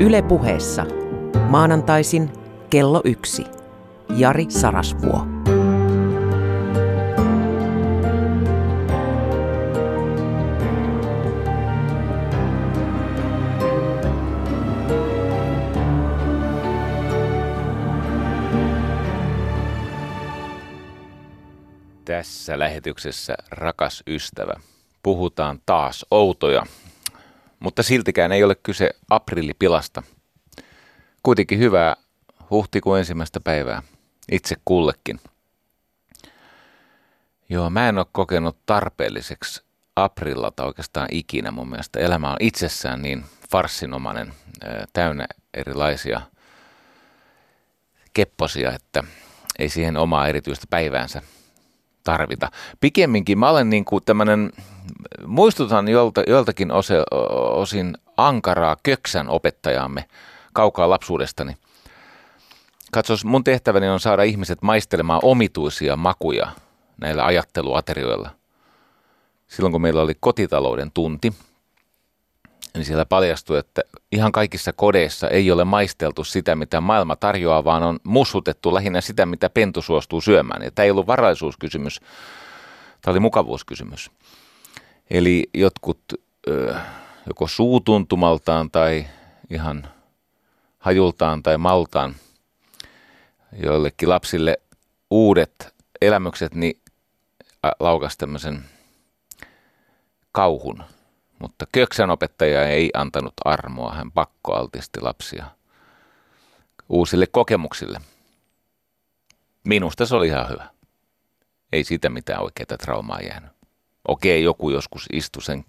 [0.00, 0.86] Yle puheessa.
[1.48, 2.30] Maanantaisin
[2.70, 3.44] kello yksi.
[4.16, 5.26] Jari Sarasvuo.
[22.04, 24.54] Tässä lähetyksessä, rakas ystävä,
[25.02, 26.66] puhutaan taas outoja,
[27.64, 30.02] mutta siltikään ei ole kyse aprillipilasta.
[31.22, 31.96] Kuitenkin hyvää
[32.50, 33.82] huhtikuun ensimmäistä päivää
[34.32, 35.20] itse kullekin.
[37.48, 39.62] Joo, mä en ole kokenut tarpeelliseksi
[39.96, 42.00] aprillata oikeastaan ikinä mun mielestä.
[42.00, 44.34] Elämä on itsessään niin farssinomainen,
[44.92, 46.20] täynnä erilaisia
[48.14, 49.04] kepposia, että
[49.58, 51.22] ei siihen omaa erityistä päiväänsä
[52.04, 52.50] tarvita.
[52.80, 54.52] Pikemminkin mä olen niin kuin tämmöinen,
[55.26, 57.02] muistutan jolta, joltakin ose,
[57.54, 60.04] osin ankaraa köksän opettajaamme
[60.52, 61.56] kaukaa lapsuudestani.
[62.92, 66.48] Katsos, mun tehtäväni on saada ihmiset maistelemaan omituisia makuja
[67.00, 68.30] näillä ajatteluaterioilla.
[69.48, 71.32] Silloin kun meillä oli kotitalouden tunti,
[72.74, 77.82] niin siellä paljastui, että ihan kaikissa kodeissa ei ole maisteltu sitä, mitä maailma tarjoaa, vaan
[77.82, 80.62] on mussutettu lähinnä sitä, mitä pentu suostuu syömään.
[80.62, 82.00] Ja tämä ei ollut varallisuuskysymys,
[83.02, 84.10] tämä oli mukavuuskysymys.
[85.10, 86.00] Eli jotkut
[87.26, 89.06] joko suutuntumaltaan tai
[89.50, 89.88] ihan
[90.78, 92.14] hajultaan tai maltaan
[93.62, 94.56] joillekin lapsille
[95.10, 96.80] uudet elämykset, niin
[97.80, 98.64] laukas tämmöisen
[100.32, 100.84] kauhun–
[101.38, 105.46] mutta Köksän opettaja ei antanut armoa, hän pakkoaltisti lapsia
[106.88, 108.00] uusille kokemuksille.
[109.64, 110.68] Minusta se oli ihan hyvä.
[111.72, 113.50] Ei siitä mitään oikeaa traumaa jäänyt.
[114.08, 115.64] Okei, joku joskus istui sen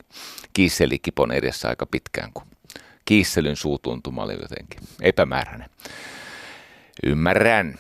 [0.54, 2.48] kiisselikipon edessä aika pitkään, kun
[3.06, 5.70] kiisselyn suutuntuma oli jotenkin epämääräinen.
[7.06, 7.80] Ymmärrän.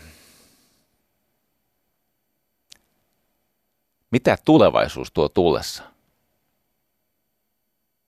[4.11, 5.94] Mitä tulevaisuus tuo tullessa?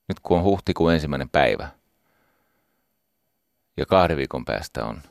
[0.07, 1.69] Nyt kun on huhtikuun ensimmäinen päivä
[3.77, 5.01] ja kahden viikon päästä on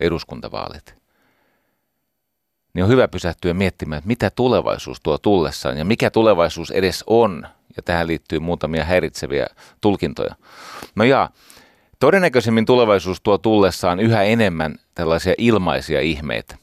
[0.00, 0.94] eduskuntavaalit,
[2.74, 7.46] niin on hyvä pysähtyä miettimään, että mitä tulevaisuus tuo tullessaan ja mikä tulevaisuus edes on.
[7.76, 9.46] Ja tähän liittyy muutamia häiritseviä
[9.80, 10.34] tulkintoja.
[10.94, 11.30] No ja,
[12.00, 16.56] todennäköisemmin tulevaisuus tuo tullessaan yhä enemmän tällaisia ilmaisia ihmeitä.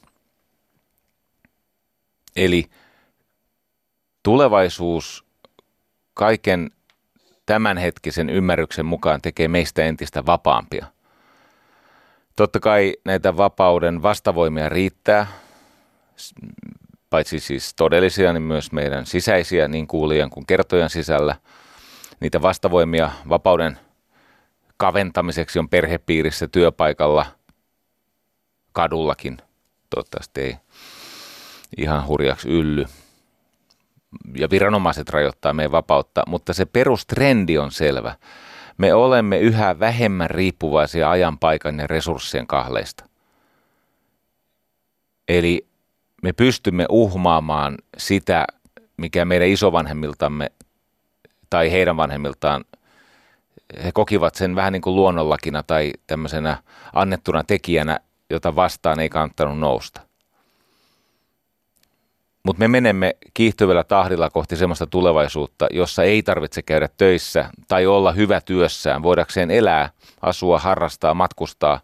[2.36, 2.70] Eli
[4.22, 5.24] tulevaisuus
[6.14, 6.70] kaiken
[7.46, 10.86] tämänhetkisen ymmärryksen mukaan tekee meistä entistä vapaampia.
[12.36, 15.26] Totta kai näitä vapauden vastavoimia riittää,
[17.10, 21.36] paitsi siis todellisia, niin myös meidän sisäisiä, niin kuulijan kuin kertojan sisällä.
[22.20, 23.78] Niitä vastavoimia vapauden
[24.76, 27.26] kaventamiseksi on perhepiirissä, työpaikalla,
[28.72, 29.38] kadullakin.
[29.90, 30.56] Toivottavasti ei
[31.76, 32.86] ihan hurjaksi ylly
[34.36, 38.14] ja viranomaiset rajoittaa meidän vapautta, mutta se perustrendi on selvä.
[38.78, 43.04] Me olemme yhä vähemmän riippuvaisia ajan, paikan ja resurssien kahleista.
[45.28, 45.66] Eli
[46.22, 48.46] me pystymme uhmaamaan sitä,
[48.96, 50.52] mikä meidän isovanhemmiltamme
[51.50, 52.64] tai heidän vanhemmiltaan,
[53.84, 56.62] he kokivat sen vähän niin kuin luonnollakina tai tämmöisenä
[56.92, 58.00] annettuna tekijänä,
[58.30, 60.00] jota vastaan ei kannattanut nousta.
[62.44, 68.12] Mutta me menemme kiihtyvällä tahdilla kohti sellaista tulevaisuutta, jossa ei tarvitse käydä töissä tai olla
[68.12, 69.90] hyvä työssään, voidakseen elää,
[70.22, 71.80] asua, harrastaa, matkustaa,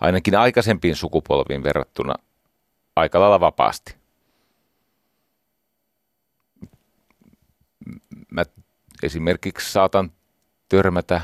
[0.00, 2.14] ainakin aikaisempiin sukupolviin verrattuna
[2.96, 3.96] aika lailla vapaasti.
[8.30, 8.44] Mä
[9.02, 10.12] esimerkiksi saatan
[10.68, 11.20] törmätä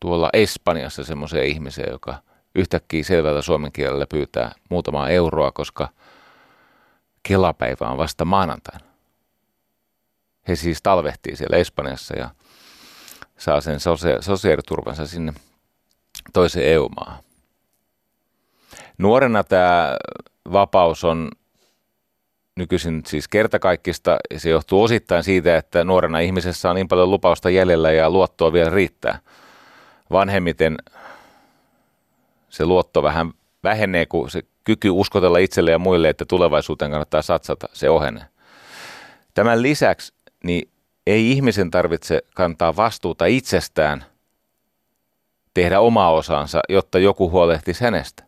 [0.00, 2.14] tuolla Espanjassa semmoiseen ihmiseen, joka
[2.54, 5.88] yhtäkkiä selvällä suomen kielellä pyytää muutamaa euroa, koska–
[7.28, 8.86] kelapäivä on vasta maanantaina.
[10.48, 12.30] He siis talvehtii siellä Espanjassa ja
[13.38, 13.78] saa sen
[14.20, 15.32] sosiaaliturvansa sinne
[16.32, 17.24] toiseen EU-maahan.
[18.98, 19.96] Nuorena tämä
[20.52, 21.30] vapaus on
[22.56, 27.92] nykyisin siis kertakaikkista se johtuu osittain siitä, että nuorena ihmisessä on niin paljon lupausta jäljellä
[27.92, 29.18] ja luottoa vielä riittää.
[30.10, 30.76] Vanhemmiten
[32.48, 33.32] se luotto vähän
[33.62, 38.26] vähenee, kun se kyky uskotella itselle ja muille, että tulevaisuuteen kannattaa satsata, se ohenee.
[39.34, 40.12] Tämän lisäksi
[40.44, 40.68] niin
[41.06, 44.04] ei ihmisen tarvitse kantaa vastuuta itsestään,
[45.54, 48.24] tehdä omaa osansa, jotta joku huolehtisi hänestä.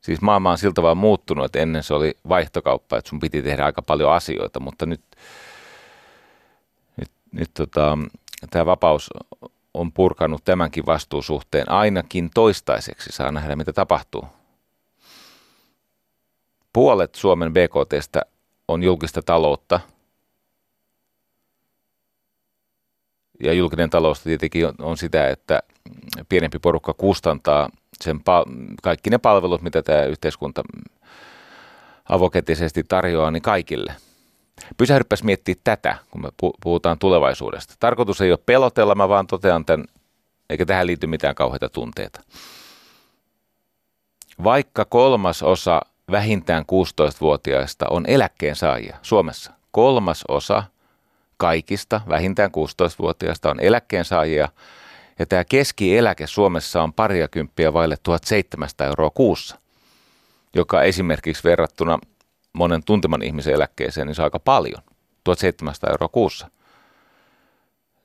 [0.00, 3.64] Siis maailma on siltä vaan muuttunut, että ennen se oli vaihtokauppa, että sun piti tehdä
[3.64, 5.00] aika paljon asioita, mutta nyt,
[6.96, 7.98] nyt, nyt tota,
[8.50, 9.10] tämä vapaus
[9.74, 13.12] on purkanut tämänkin vastuusuhteen ainakin toistaiseksi.
[13.12, 14.37] Saa nähdä, mitä tapahtuu.
[16.72, 18.22] Puolet Suomen BKTstä
[18.68, 19.80] on julkista taloutta.
[23.42, 25.62] Ja julkinen talous tietenkin on, sitä, että
[26.28, 27.68] pienempi porukka kustantaa
[28.00, 28.20] sen
[28.82, 30.62] kaikki ne palvelut, mitä tämä yhteiskunta
[32.08, 33.94] avoketisesti tarjoaa, niin kaikille.
[34.76, 36.28] Pysähdypäs miettiä tätä, kun me
[36.62, 37.74] puhutaan tulevaisuudesta.
[37.80, 39.86] Tarkoitus ei ole pelotella, mä vaan totean tämän,
[40.50, 42.20] eikä tähän liity mitään kauheita tunteita.
[44.44, 50.62] Vaikka kolmas osa vähintään 16-vuotiaista on eläkkeensaajia Suomessa, kolmas osa
[51.36, 54.48] kaikista vähintään 16-vuotiaista on eläkkeensaajia,
[55.18, 59.58] ja tämä keskieläke Suomessa on pariakymppiä vaille 1700 euroa kuussa,
[60.54, 61.98] joka esimerkiksi verrattuna
[62.52, 64.82] monen tunteman ihmisen eläkkeeseen, niin se on aika paljon,
[65.24, 66.50] 1700 euroa kuussa.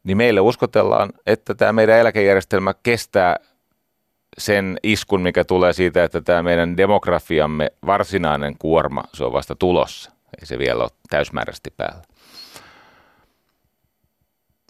[0.03, 3.35] Niin meille uskotellaan, että tämä meidän eläkejärjestelmä kestää
[4.37, 10.11] sen iskun, mikä tulee siitä, että tämä meidän demografiamme varsinainen kuorma, se on vasta tulossa.
[10.41, 12.01] Ei se vielä ole täysmääräisesti päällä.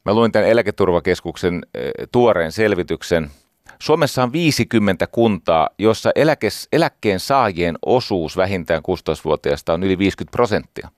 [0.05, 3.31] Mä luin tämän eläketurvakeskuksen eh, tuoreen selvityksen.
[3.79, 10.89] Suomessa on 50 kuntaa, jossa eläkes, eläkkeen saajien osuus vähintään 16-vuotiaista on yli 50 prosenttia.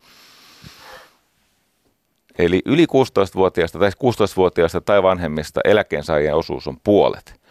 [2.37, 7.44] Eli yli 16-vuotiaista tai 16-vuotiaista tai vanhemmista eläkkeensaajien osuus on puolet.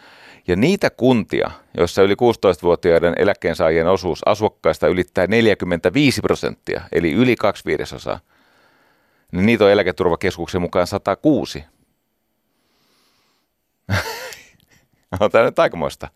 [0.48, 7.64] Ja niitä kuntia, joissa yli 16-vuotiaiden eläkkeensaajien osuus asukkaista ylittää 45 prosenttia, eli yli kaksi
[7.64, 8.20] viidesosaa,
[9.32, 11.64] niin niitä on eläketurvakeskuksen mukaan 106.
[15.20, 16.08] on tämä nyt aikamoista.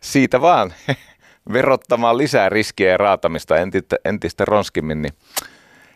[0.00, 0.72] Siitä vaan
[1.52, 5.12] verottamaan lisää riskiä ja raatamista entistä, entistä ronskimmin, niin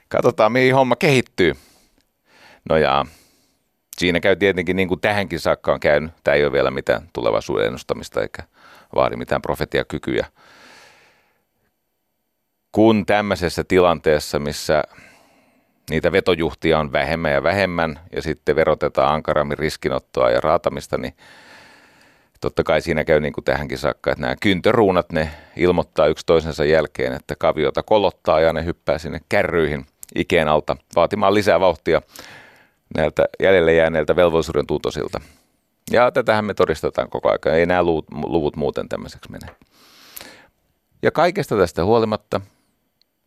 [0.09, 1.55] katsotaan mihin homma kehittyy.
[2.69, 3.07] No ja
[3.99, 6.13] siinä käy tietenkin niin kuin tähänkin saakka on käynyt.
[6.25, 8.43] Tämä ei ole vielä mitään tulevaisuuden ennustamista eikä
[8.95, 10.27] vaadi mitään profetiakykyjä.
[12.73, 14.83] Kun tämmöisessä tilanteessa, missä
[15.91, 21.15] niitä vetojuhtia on vähemmän ja vähemmän ja sitten verotetaan ankarammin riskinottoa ja raatamista, niin
[22.41, 26.65] totta kai siinä käy niin kuin tähänkin saakka, että nämä kyntöruunat, ne ilmoittaa yksi toisensa
[26.65, 32.03] jälkeen, että kaviota kolottaa ja ne hyppää sinne kärryihin ikeen alta vaatimaan lisää vauhtia
[32.95, 35.21] näiltä jäljelle jääneiltä velvollisuuden tuutosilta.
[35.91, 37.59] Ja tätähän me todistetaan koko ajan.
[37.59, 39.47] Ei nämä luvut, luvut muuten tämmöiseksi mene.
[41.03, 42.41] Ja kaikesta tästä huolimatta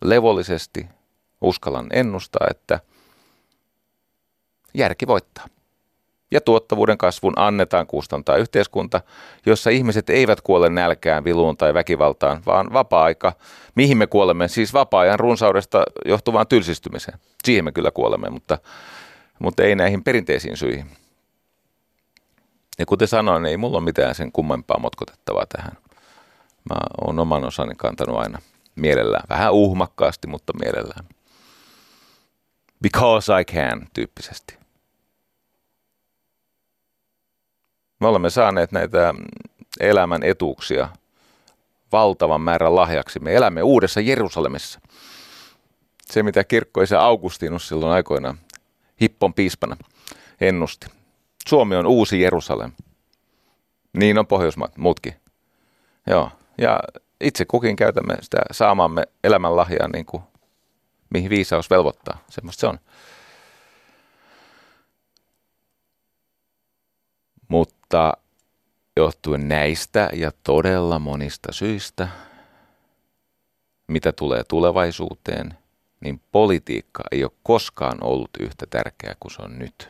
[0.04, 0.88] levollisesti
[1.42, 2.80] uskallan ennustaa, että
[4.74, 5.46] järki voittaa.
[6.31, 9.02] Ja tuottavuuden kasvun annetaan kustantaa yhteiskunta,
[9.46, 13.34] jossa ihmiset eivät kuole nälkään, viluun tai väkivaltaan, vaan vapaa-aika,
[13.75, 17.20] mihin me kuolemme, siis vapaa-ajan runsaudesta johtuvaan tylsistymiseen.
[17.44, 18.58] Siihen me kyllä kuolemme, mutta
[19.39, 20.92] mutta ei näihin perinteisiin syihin.
[22.80, 25.78] Ja kuten sanoin, ei mulla ole mitään sen kummempaa motkotettavaa tähän.
[26.69, 28.42] Mä oon oman osani kantanut aina
[28.75, 29.24] mielellään.
[29.30, 31.06] Vähän uhmakkaasti, mutta mielellään.
[32.81, 34.57] Because I can tyyppisesti.
[38.00, 39.13] Me olemme saaneet näitä
[39.80, 40.89] elämän etuuksia
[41.92, 43.19] valtavan määrän lahjaksi.
[43.19, 44.80] Me elämme uudessa Jerusalemissa.
[46.12, 48.39] Se, mitä kirkkoisa Augustinus silloin aikoinaan
[49.02, 49.78] Hippon piispana
[50.42, 50.88] ennusti.
[51.48, 52.72] Suomi on uusi Jerusalem.
[53.94, 55.16] Niin on Pohjoismaat, muutkin.
[56.08, 56.80] Joo, ja
[57.22, 60.24] itse kukin käytämme sitä saamamme elämänlahjaa niin kuin
[61.10, 62.18] mihin viisaus velvoittaa.
[62.30, 62.80] Semmoista se on.
[67.48, 68.13] Mutta
[68.96, 72.08] johtuen näistä ja todella monista syistä,
[73.88, 75.54] mitä tulee tulevaisuuteen–
[76.00, 79.89] niin politiikka ei ole koskaan ollut yhtä tärkeää kuin se on nyt.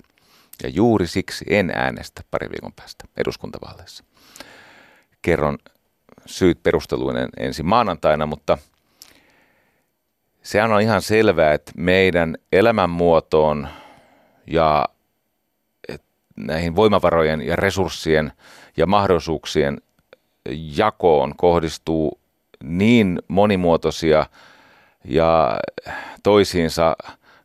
[0.64, 4.04] Ja juuri siksi en äänestä pari viikon päästä eduskuntavaaleissa.
[5.22, 5.58] Kerron
[6.26, 8.58] syyt perusteluinen ensi maanantaina, mutta
[10.42, 13.68] sehän on ihan selvää, että meidän elämänmuotoon
[14.48, 14.86] ja
[16.38, 18.32] näihin voimavarojen ja resurssien
[18.78, 19.78] ja mahdollisuuksien
[20.78, 22.20] jakoon kohdistuu
[22.64, 24.26] niin monimuotoisia
[25.08, 25.60] ja
[26.24, 26.96] toisiinsa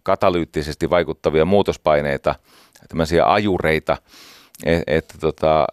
[0.02, 2.34] katalyyttisesti vaikuttavia muutospaineita,
[2.88, 3.96] tämmöisiä ajureita,
[4.64, 5.66] että, että tota,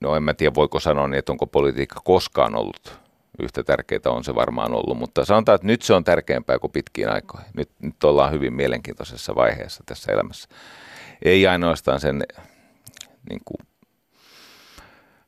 [0.00, 2.98] no en mä tiedä voiko sanoa niin, että onko politiikka koskaan ollut
[3.38, 7.08] yhtä tärkeää, on se varmaan ollut, mutta sanotaan, että nyt se on tärkeämpää kuin pitkiin
[7.08, 7.50] aikoihin.
[7.54, 10.48] Nyt, nyt ollaan hyvin mielenkiintoisessa vaiheessa tässä elämässä.
[11.22, 12.22] Ei ainoastaan sen
[13.30, 13.66] niin kuin,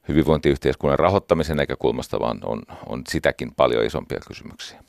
[0.09, 4.83] hyvinvointiyhteiskunnan rahoittamisen näkökulmasta, vaan on, on sitäkin paljon isompia kysymyksiä.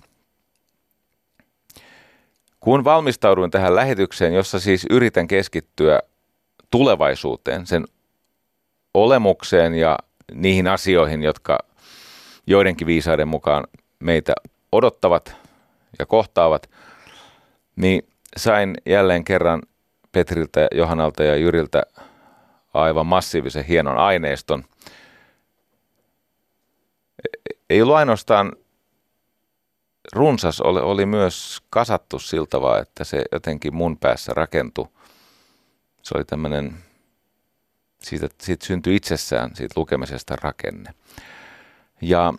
[2.59, 5.99] Kun valmistauduin tähän lähetykseen, jossa siis yritän keskittyä
[6.71, 7.85] tulevaisuuteen, sen
[8.93, 9.97] olemukseen ja
[10.33, 11.59] niihin asioihin, jotka
[12.47, 13.63] joidenkin viisaiden mukaan
[13.99, 14.33] meitä
[14.71, 15.35] odottavat
[15.99, 16.69] ja kohtaavat,
[17.75, 18.07] niin
[18.37, 19.61] sain jälleen kerran
[20.11, 21.83] Petriltä, Johannalta ja Jyriltä
[22.73, 24.63] aivan massiivisen hienon aineiston.
[27.69, 28.53] Ei ollut ainoastaan
[30.13, 34.87] runsas, oli, oli myös kasattu siltä että se jotenkin mun päässä rakentui.
[36.01, 36.77] Se oli tämmöinen,
[38.01, 40.93] siitä, siitä syntyi itsessään, siitä lukemisesta rakenne.
[42.01, 42.33] Ja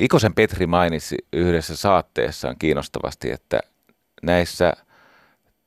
[0.00, 3.60] Ikosen Petri mainitsi yhdessä saatteessaan kiinnostavasti, että
[4.22, 4.72] näissä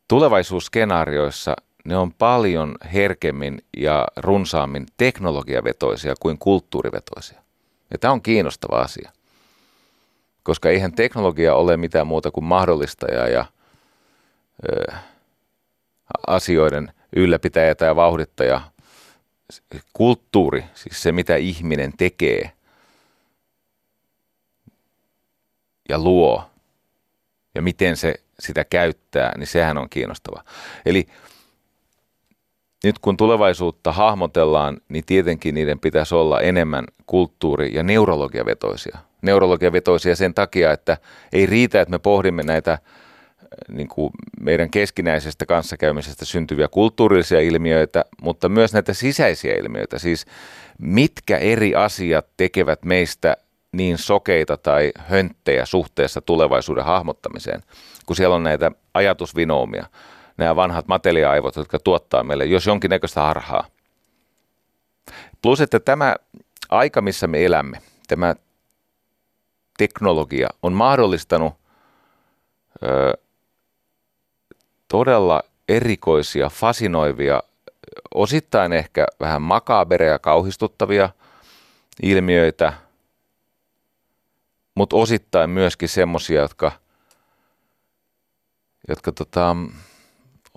[0.07, 1.55] tulevaisuusskenaarioissa
[1.85, 7.46] ne on paljon herkemmin ja runsaammin teknologiavetoisia kuin kulttuurivetoisia.
[7.91, 9.11] Ja tämä on kiinnostava asia,
[10.43, 13.45] koska eihän teknologia ole mitään muuta kuin mahdollistaja ja
[14.69, 14.93] ö,
[16.27, 18.61] asioiden ylläpitäjä tai vauhdittaja.
[19.93, 22.51] Kulttuuri, siis se mitä ihminen tekee
[25.89, 26.49] ja luo
[27.55, 30.43] ja miten se sitä käyttää, niin sehän on kiinnostava.
[30.85, 31.07] Eli
[32.87, 38.97] nyt kun tulevaisuutta hahmotellaan, niin tietenkin niiden pitäisi olla enemmän kulttuuri- ja neurologiavetoisia.
[39.21, 40.97] Neurologiavetoisia sen takia, että
[41.33, 42.79] ei riitä, että me pohdimme näitä äh,
[43.69, 44.09] niin kuin
[44.41, 49.99] meidän keskinäisestä kanssakäymisestä syntyviä kulttuurillisia ilmiöitä, mutta myös näitä sisäisiä ilmiöitä.
[49.99, 50.25] Siis
[50.79, 53.37] mitkä eri asiat tekevät meistä
[53.71, 57.63] niin sokeita tai hönttejä suhteessa tulevaisuuden hahmottamiseen,
[58.05, 59.85] kun siellä on näitä ajatusvinoumia,
[60.37, 63.67] nämä vanhat materiaaivot, jotka tuottaa meille, jos jonkinnäköistä harhaa.
[65.41, 66.15] Plus, että tämä
[66.69, 68.35] aika, missä me elämme, tämä
[69.77, 71.53] teknologia on mahdollistanut
[72.83, 73.17] ö,
[74.87, 77.43] todella erikoisia, fasinoivia,
[78.13, 81.09] osittain ehkä vähän makaabereja, kauhistuttavia
[82.01, 82.73] ilmiöitä–
[84.77, 86.71] mutta osittain myöskin semmoisia, jotka,
[88.87, 89.55] jotka tota,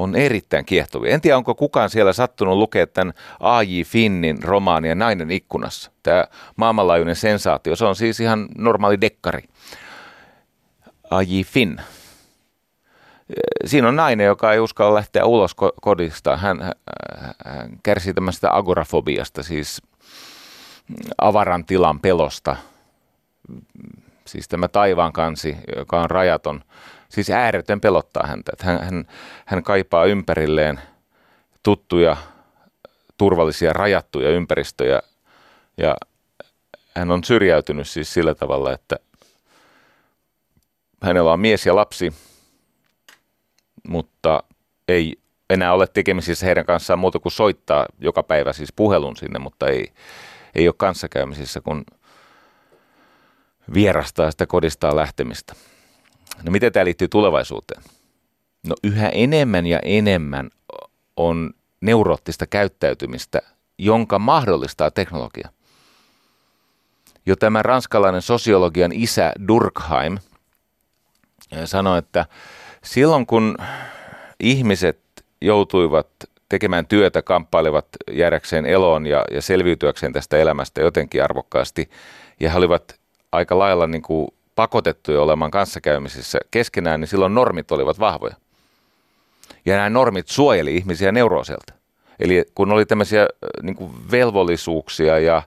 [0.03, 1.15] on erittäin kiehtovia.
[1.15, 3.83] En tiedä, onko kukaan siellä sattunut lukea tämän A.J.
[3.83, 5.91] Finnin romaania Nainen ikkunassa.
[6.03, 6.25] Tämä
[6.57, 9.43] maailmanlaajuinen sensaatio, se on siis ihan normaali dekkari.
[11.11, 11.41] A.J.
[11.43, 11.81] Finn.
[13.65, 16.37] Siinä on nainen, joka ei uskalla lähteä ulos kodista.
[16.37, 16.73] Hän,
[17.45, 19.83] hän kärsii tämmöistä agorafobiasta, siis
[21.19, 22.57] avaran tilan pelosta
[24.31, 26.65] Siis tämä taivaan kansi, joka on rajaton,
[27.11, 28.53] siis ääretön pelottaa häntä.
[28.53, 29.07] Että hän, hän,
[29.47, 30.81] hän kaipaa ympärilleen
[31.63, 32.17] tuttuja,
[33.19, 35.03] turvallisia, rajattuja ympäristöjä.
[35.77, 35.97] Ja
[36.97, 38.97] hän on syrjäytynyt siis sillä tavalla, että
[41.03, 42.13] hänellä on mies ja lapsi,
[43.89, 44.43] mutta
[44.89, 45.17] ei
[45.51, 49.93] enää ole tekemisissä heidän kanssaan muuta kuin soittaa joka päivä siis puhelun sinne, mutta ei,
[50.55, 51.85] ei ole kanssakäymisissä, kun–
[53.75, 55.55] vierastaa sitä kodistaan lähtemistä.
[56.43, 57.83] No miten tämä liittyy tulevaisuuteen?
[58.67, 60.51] No yhä enemmän ja enemmän
[61.17, 63.43] on neuroottista käyttäytymistä,
[63.79, 65.49] jonka mahdollistaa teknologia.
[67.27, 70.19] Jo tämä ranskalainen sosiologian isä Durkheim
[71.53, 72.27] eh, sanoi, että
[72.85, 73.57] silloin kun
[74.41, 75.01] ihmiset
[75.41, 76.09] joutuivat
[76.49, 81.91] tekemään työtä, kamppailevat jäädäkseen eloon ja, ja selviytyäkseen tästä elämästä jotenkin arvokkaasti,
[82.41, 83.01] ja he olivat
[83.33, 84.29] aika lailla niin kuin
[84.61, 88.35] pakotettuja olemaan kanssakäymisissä keskenään, niin silloin normit olivat vahvoja.
[89.65, 91.73] Ja nämä normit suojeli ihmisiä neurooselta.
[92.19, 93.29] Eli kun oli tämmöisiä
[93.63, 95.43] niin kuin velvollisuuksia ja,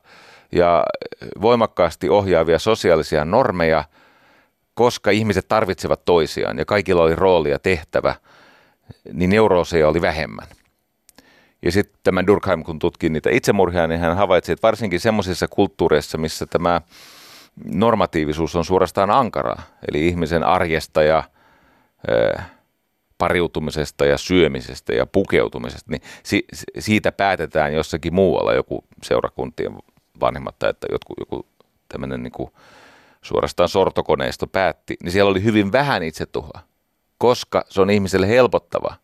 [0.51, 0.83] ja
[1.41, 3.83] voimakkaasti ohjaavia sosiaalisia normeja,
[4.73, 8.15] koska ihmiset tarvitsevat toisiaan ja kaikilla oli rooli ja tehtävä,
[9.13, 10.47] niin neurooseja oli vähemmän.
[11.61, 16.17] Ja sitten tämä Durkheim, kun tutki niitä itsemurhia, niin hän havaitsi, että varsinkin semmoisissa kulttuureissa,
[16.17, 16.81] missä tämä
[17.65, 19.61] normatiivisuus on suorastaan ankaraa.
[19.91, 21.23] Eli ihmisen arjesta ja
[22.09, 22.41] ö,
[23.17, 26.45] pariutumisesta ja syömisestä ja pukeutumisesta, niin si,
[26.79, 29.77] siitä päätetään jossakin muualla, joku seurakuntien
[30.19, 31.47] vanhemmat tai että joku, joku
[31.89, 32.51] tämmöinen niin kuin
[33.21, 36.59] suorastaan sortokoneisto päätti, niin siellä oli hyvin vähän itsetuhoa,
[37.17, 38.95] koska se on ihmiselle helpottava.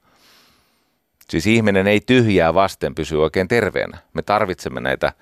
[1.29, 3.98] Siis ihminen ei tyhjää vasten pysy oikein terveenä.
[4.13, 5.13] Me tarvitsemme näitä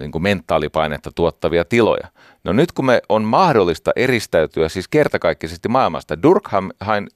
[0.00, 2.08] niin kuin mentaalipainetta tuottavia tiloja.
[2.44, 6.68] No nyt kun me on mahdollista eristäytyä siis kertakaikkisesti maailmasta, Durkheim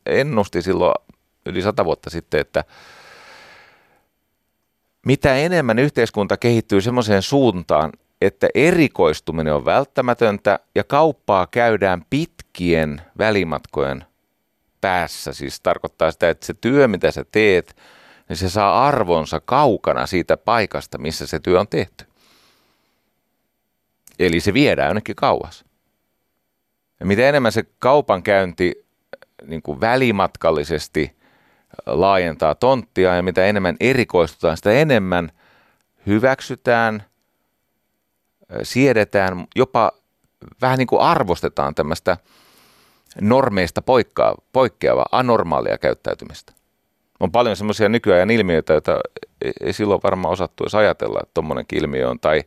[0.07, 0.95] ennusti silloin
[1.47, 2.65] yli sata vuotta sitten, että
[5.07, 14.05] mitä enemmän yhteiskunta kehittyy semmoiseen suuntaan, että erikoistuminen on välttämätöntä ja kauppaa käydään pitkien välimatkojen
[14.81, 15.33] päässä.
[15.33, 17.77] Siis tarkoittaa sitä, että se työ, mitä sä teet,
[18.29, 22.05] niin se saa arvonsa kaukana siitä paikasta, missä se työ on tehty.
[24.19, 25.65] Eli se viedään jonnekin kauas.
[27.01, 28.87] Ja mitä enemmän se kaupankäynti
[29.47, 31.17] niin kuin välimatkallisesti
[31.87, 35.31] laajentaa tonttia ja mitä enemmän erikoistutaan, sitä enemmän
[36.07, 37.03] hyväksytään,
[38.63, 39.93] siedetään, jopa
[40.61, 42.17] vähän niin kuin arvostetaan tämmöistä
[43.21, 43.83] normeista
[44.53, 46.53] poikkeavaa, anormaalia käyttäytymistä.
[47.21, 49.01] On paljon semmoisia nykyajan ilmiöitä, joita
[49.61, 52.43] ei silloin varmaan osattu edes ajatella, että tuommoinenkin ilmiö on, tai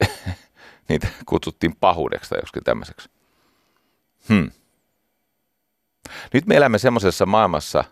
[0.88, 3.10] niitä kutsuttiin pahuudeksi tai joskin tämmöiseksi.
[4.28, 4.50] Hmm.
[6.34, 7.84] Nyt me elämme semmoisessa maailmassa,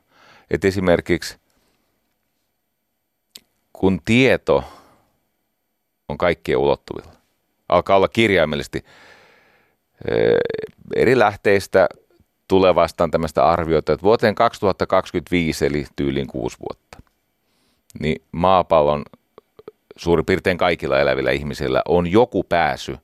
[0.51, 1.39] että esimerkiksi
[3.73, 4.65] kun tieto
[6.09, 7.13] on kaikkien ulottuvilla,
[7.69, 8.85] alkaa olla kirjaimellisesti
[10.11, 10.37] eh,
[10.97, 11.89] eri lähteistä
[12.49, 16.99] tulee vastaan tämmöistä arviota, että vuoteen 2025, eli tyyliin kuusi vuotta,
[18.01, 19.03] niin maapallon
[19.97, 22.99] suurin piirtein kaikilla elävillä ihmisillä on joku pääsy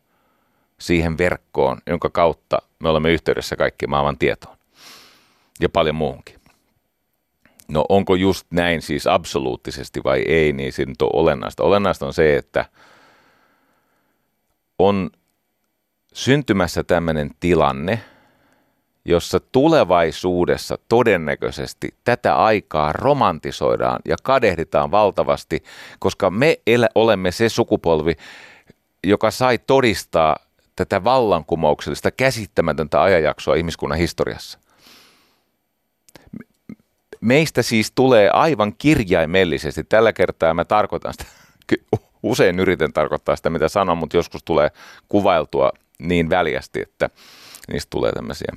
[0.80, 4.56] siihen verkkoon, jonka kautta me olemme yhteydessä kaikki maailman tietoon
[5.60, 6.40] ja paljon muuhunkin.
[7.68, 11.62] No onko just näin siis absoluuttisesti vai ei, niin se nyt on olennaista.
[11.62, 12.64] Olennaista on se, että
[14.78, 15.10] on
[16.14, 18.00] syntymässä tämmöinen tilanne,
[19.06, 25.62] jossa tulevaisuudessa todennäköisesti tätä aikaa romantisoidaan ja kadehditaan valtavasti,
[25.98, 26.60] koska me
[26.94, 28.16] olemme se sukupolvi,
[29.04, 30.36] joka sai todistaa
[30.76, 34.58] tätä vallankumouksellista käsittämätöntä ajanjaksoa ihmiskunnan historiassa.
[37.20, 41.24] Meistä siis tulee aivan kirjaimellisesti, tällä kertaa mä tarkoitan sitä,
[42.22, 44.70] usein yritän tarkoittaa sitä mitä sanon, mutta joskus tulee
[45.08, 47.10] kuvailtua niin väljästi, että
[47.72, 48.52] niistä tulee tämmöisiä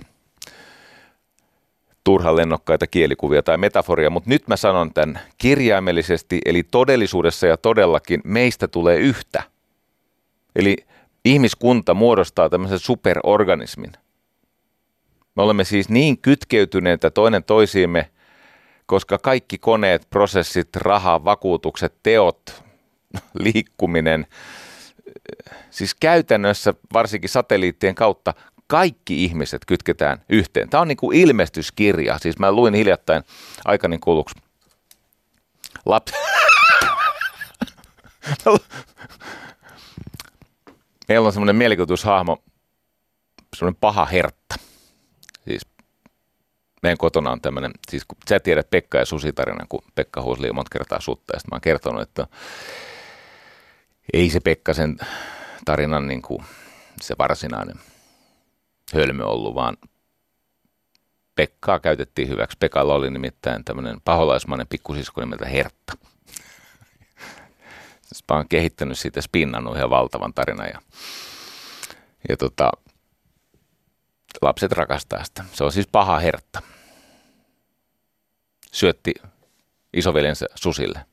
[2.03, 8.21] turhan lennokkaita kielikuvia tai metaforia, mutta nyt mä sanon tämän kirjaimellisesti, eli todellisuudessa ja todellakin
[8.23, 9.43] meistä tulee yhtä.
[10.55, 10.77] Eli
[11.25, 13.91] ihmiskunta muodostaa tämmöisen superorganismin.
[15.35, 18.09] Me olemme siis niin kytkeytyneitä toinen toisiimme,
[18.85, 22.63] koska kaikki koneet, prosessit, raha, vakuutukset, teot,
[23.43, 24.27] liikkuminen,
[25.69, 28.33] siis käytännössä varsinkin satelliittien kautta
[28.69, 30.69] kaikki ihmiset kytketään yhteen.
[30.69, 32.19] Tämä on niin kuin ilmestyskirja.
[32.19, 33.23] Siis mä luin hiljattain
[33.65, 34.35] aikani kuluksi.
[35.85, 36.15] Lapsi.
[41.07, 42.43] Meillä on semmoinen mielikuvitushahmo,
[43.55, 44.55] semmoinen paha hertta.
[45.47, 45.61] Siis
[46.83, 50.51] meidän kotona on tämmöinen, siis kun sä tiedät Pekka ja Susi tarinan, kun Pekka huusi
[50.51, 52.27] monta kertaa sutta, ja mä oon kertonut, että
[54.13, 54.97] ei se Pekka sen
[55.65, 56.43] tarinan niin kuin
[57.01, 57.75] se varsinainen
[58.93, 59.77] hölmö ollut, vaan
[61.39, 62.57] Pekkaa käytettiin hyväksi.
[62.59, 65.93] Pekalla oli nimittäin tämmöinen paholaismainen pikkusisko nimeltä Hertta.
[68.29, 70.67] Mä oon kehittänyt siitä, spinnannut ihan valtavan tarinan.
[70.67, 70.81] Ja,
[72.29, 72.71] ja tota,
[74.41, 75.45] lapset rakastaa sitä.
[75.51, 76.61] Se on siis paha Hertta.
[78.71, 79.13] Syötti
[79.93, 81.05] isoveljensä susille.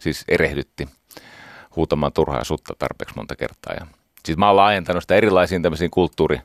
[0.00, 0.88] Siis erehdytti
[1.76, 3.74] huutamaan turhaa sutta tarpeeksi monta kertaa.
[3.74, 3.86] Ja
[4.24, 6.40] siis mä oon laajentanut sitä erilaisiin tämmöisiin kulttuuri-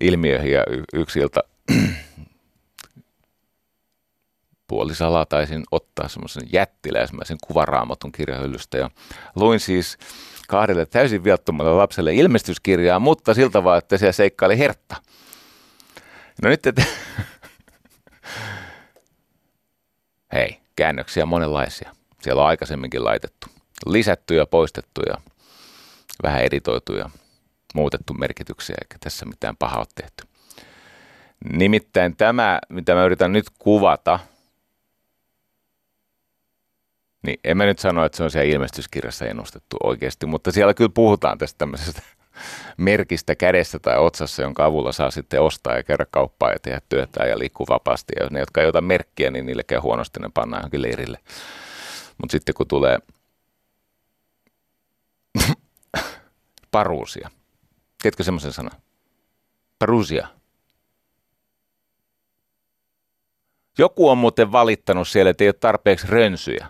[0.00, 1.40] ilmiöihin ja yksi ilta
[4.68, 8.90] puolisalaa taisin ottaa semmoisen jättiläismäisen kuvaraamatun kirjahyllystä ja
[9.36, 9.98] luin siis
[10.48, 14.96] kahdelle täysin viattomalle lapselle ilmestyskirjaa, mutta siltä vaan, että se seikkaili hertta.
[16.42, 16.82] No nyt, että
[20.32, 21.92] hei, käännöksiä monenlaisia.
[22.22, 23.46] Siellä on aikaisemminkin laitettu.
[23.86, 25.14] Lisätty ja poistettu ja
[26.22, 27.10] vähän editoitu ja
[27.76, 30.24] muutettu merkityksiä, eikä tässä mitään pahaa ole tehty.
[31.52, 34.18] Nimittäin tämä, mitä mä yritän nyt kuvata,
[37.26, 40.90] niin en mä nyt sano, että se on siellä ilmestyskirjassa ennustettu oikeasti, mutta siellä kyllä
[40.94, 42.02] puhutaan tästä tämmöisestä
[42.76, 47.24] merkistä kädessä tai otsassa, jonka avulla saa sitten ostaa ja käydä kauppaa ja tehdä työtä
[47.24, 48.12] ja liikkua vapaasti.
[48.20, 51.18] Ja ne, jotka ei ota merkkiä, niin niille käy huonosti, ne pannaan johonkin leirille.
[52.18, 52.98] Mutta sitten kun tulee
[56.70, 57.30] paruusia,
[58.06, 58.80] Tiedätkö semmoisen sanan?
[59.78, 60.28] Perusia.
[63.78, 66.66] Joku on muuten valittanut siellä, että ei ole tarpeeksi rönsyjä.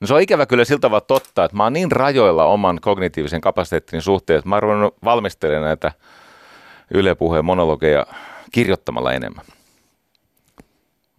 [0.00, 3.40] No se on ikävä kyllä siltä vaan totta, että mä oon niin rajoilla oman kognitiivisen
[3.40, 5.92] kapasiteettini suhteen, että mä oon valmistelemaan näitä
[6.94, 8.06] Yle Puheen monologeja
[8.52, 9.44] kirjoittamalla enemmän.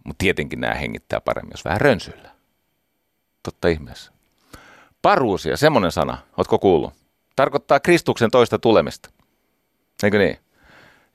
[0.04, 2.30] Mutta tietenkin nämä hengittää paremmin, jos vähän rönsyillä.
[3.42, 4.12] Totta ihmeessä.
[5.02, 6.18] Paruusia, semmoinen sana.
[6.36, 7.07] Ootko kuullut?
[7.38, 9.10] Tarkoittaa Kristuksen toista tulemista.
[10.02, 10.38] Eikö niin?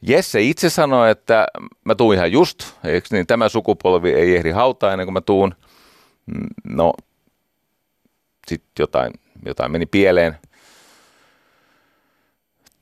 [0.01, 1.47] Jesse itse sanoi, että
[1.83, 5.55] mä tuun ihan just, eikö niin, tämä sukupolvi ei ehdi hautaa ennen kuin mä tuun.
[6.63, 6.93] No,
[8.47, 9.13] sitten jotain,
[9.45, 10.37] jotain meni pieleen.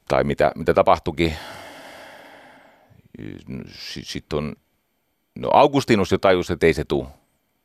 [0.08, 1.34] Tai mitä, mitä tapahtuikin.
[4.04, 4.56] Sitten on,
[5.36, 7.08] no Augustinus jo tajusi, että ei se tule.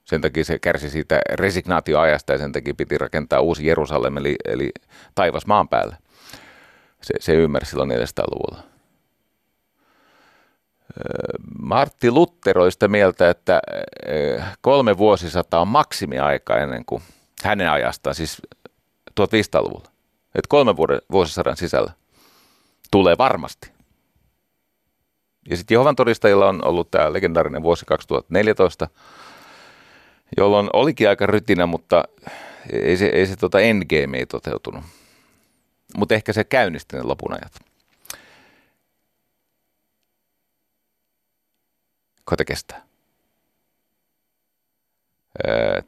[0.06, 4.70] Sen takia se kärsi siitä resignaatioajasta ja sen takia piti rakentaa uusi Jerusalem, eli, eli
[5.14, 5.96] taivas maan päälle.
[7.02, 8.62] Se, se ymmärsi silloin 400-luvulla.
[11.58, 13.60] Martti Luther oli sitä mieltä, että
[14.60, 17.02] kolme vuosisataa on maksimiaika ennen kuin
[17.42, 18.42] hänen ajastaan, siis
[19.20, 19.90] 1500-luvulla.
[20.34, 20.76] Että kolme
[21.12, 21.92] vuosisadan sisällä
[22.90, 23.70] tulee varmasti.
[25.50, 28.88] Ja sitten Jehovan todistajilla on ollut tämä legendaarinen vuosi 2014,
[30.36, 32.04] jolloin olikin aika rytinä, mutta
[32.72, 34.84] ei se, ei se tota endgame ei toteutunut.
[35.96, 37.60] Mutta ehkä se käynnisti ne lopun ajat.
[42.24, 42.86] Koita kestää.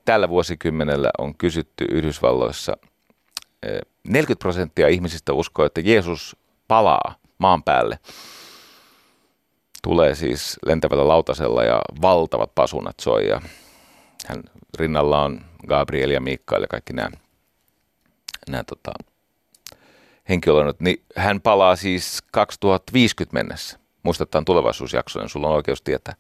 [0.05, 2.77] Tällä vuosikymmenellä on kysytty Yhdysvalloissa,
[4.09, 6.37] 40 prosenttia ihmisistä uskoo, että Jeesus
[6.69, 7.99] palaa maan päälle.
[9.83, 13.41] Tulee siis lentävällä lautasella ja valtavat pasunat soi ja
[14.29, 14.43] hän
[14.79, 17.11] rinnalla on Gabriel ja Mikael ja kaikki nämä,
[18.49, 18.93] nämä tota,
[20.29, 23.79] henkilöt, niin hän palaa siis 2050 mennessä.
[24.03, 26.15] Muistetaan tulevaisuusjakso, niin sulla on oikeus tietää.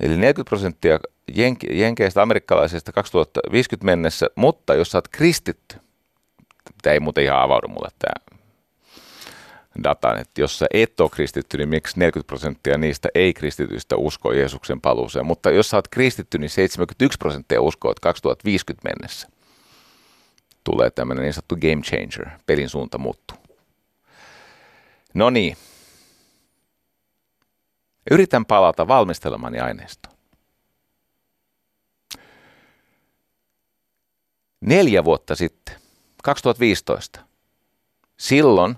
[0.00, 0.98] Eli 40 prosenttia
[1.32, 5.76] jenke- jenkeistä, amerikkalaisista 2050 mennessä, mutta jos sä oot kristitty,
[6.82, 8.37] tämä ei muuten ihan avaudu mulle tämä
[9.84, 14.80] datan, että jos sä et ole kristitty, niin miksi 40 prosenttia niistä ei-kristityistä uskoo Jeesuksen
[14.80, 15.26] paluuseen.
[15.26, 19.28] Mutta jos sä oot kristitty, niin 71 prosenttia uskoo, että 2050 mennessä
[20.64, 23.36] tulee tämmöinen niin sanottu game changer, pelin suunta muuttuu.
[25.14, 25.56] No niin.
[28.10, 30.18] Yritän palata valmistelemani aineistoon.
[34.60, 35.76] Neljä vuotta sitten,
[36.22, 37.20] 2015,
[38.16, 38.76] silloin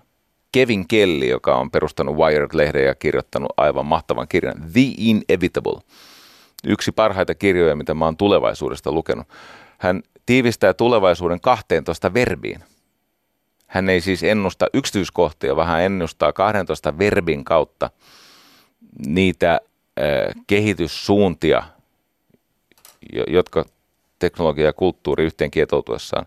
[0.53, 5.81] Kevin Kelly, joka on perustanut Wired-lehden ja kirjoittanut aivan mahtavan kirjan The Inevitable,
[6.67, 9.29] yksi parhaita kirjoja, mitä mä oon tulevaisuudesta lukenut.
[9.79, 12.65] Hän tiivistää tulevaisuuden 12 verbiin.
[13.67, 17.91] Hän ei siis ennusta yksityiskohtia, vaan hän ennustaa 12 verbin kautta
[19.07, 21.63] niitä äh, kehityssuuntia,
[23.27, 23.65] jotka
[24.19, 26.27] teknologia ja kulttuuri yhteen kietoutuessaan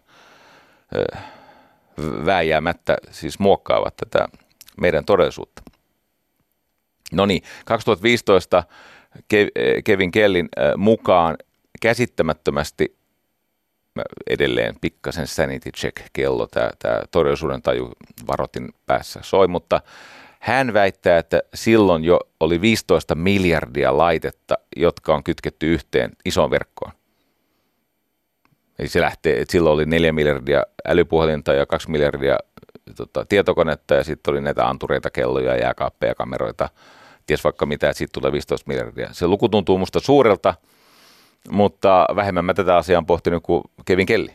[1.15, 1.23] äh,
[2.25, 4.27] vääjäämättä siis muokkaavat tätä
[4.77, 5.61] meidän todellisuutta.
[7.11, 8.63] No niin, 2015
[9.83, 11.37] Kevin Kellin mukaan
[11.81, 12.97] käsittämättömästi
[14.29, 17.91] edelleen pikkasen sanity check kello, tämä, tämä todellisuuden taju
[18.27, 19.81] varotin päässä soi, mutta
[20.39, 26.91] hän väittää, että silloin jo oli 15 miljardia laitetta, jotka on kytketty yhteen isoon verkkoon.
[28.83, 32.37] Eli se lähtee, että silloin oli 4 miljardia älypuhelinta ja 2 miljardia
[32.95, 36.69] tota, tietokonetta ja sitten oli näitä antureita, kelloja, jääkaappeja, kameroita,
[37.25, 39.09] ties vaikka mitä, että siitä tulee 15 miljardia.
[39.11, 40.55] Se luku tuntuu musta suurelta,
[41.49, 44.29] mutta vähemmän mä tätä asiaa on pohtinut kuin Kevin Kelly.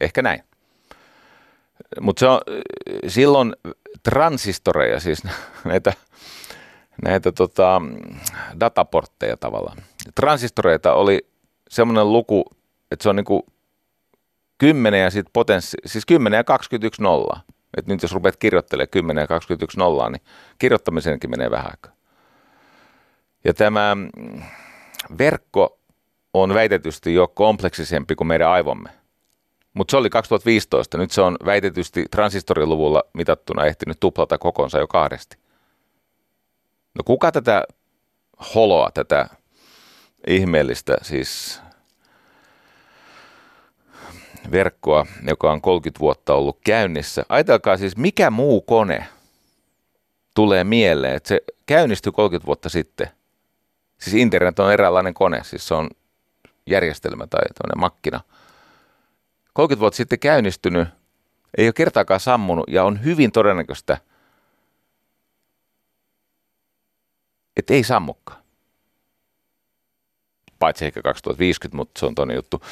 [0.00, 0.42] Ehkä näin.
[2.00, 2.40] Mutta
[3.06, 3.56] silloin
[4.02, 5.22] transistoreja, siis
[5.64, 5.92] näitä,
[7.04, 7.82] näitä tota,
[8.60, 9.78] dataportteja tavallaan.
[10.14, 11.26] Transistoreita oli
[11.68, 12.44] semmoinen luku,
[12.90, 13.46] että se on niinku
[14.58, 17.42] 10 ja sitten potenssi, siis 10 ja 21 nollaa.
[17.76, 20.22] Et nyt jos rupeat kirjoittelemaan 10 ja 21 nollaa, niin
[20.58, 21.92] kirjoittamisenkin menee vähän aikaa.
[23.44, 23.96] Ja tämä
[25.18, 25.78] verkko
[26.34, 28.90] on väitetysti jo kompleksisempi kuin meidän aivomme.
[29.74, 30.98] Mutta se oli 2015.
[30.98, 35.36] Nyt se on väitetysti transistoriluvulla mitattuna ehtinyt tuplata kokonsa jo kahdesti.
[36.94, 37.64] No kuka tätä
[38.54, 39.28] holoa, tätä
[40.26, 41.60] ihmeellistä siis
[44.50, 47.24] verkkoa, joka on 30 vuotta ollut käynnissä.
[47.28, 49.06] Ajatelkaa siis, mikä muu kone
[50.34, 53.08] tulee mieleen, että se käynnistyi 30 vuotta sitten.
[53.98, 55.90] Siis internet on eräänlainen kone, siis se on
[56.66, 57.42] järjestelmä tai
[57.76, 58.20] makkina.
[59.52, 60.88] 30 vuotta sitten käynnistynyt,
[61.58, 63.98] ei ole kertaakaan sammunut ja on hyvin todennäköistä,
[67.56, 68.42] että ei sammukaan.
[70.58, 72.62] Paitsi ehkä 2050, mutta se on toinen juttu.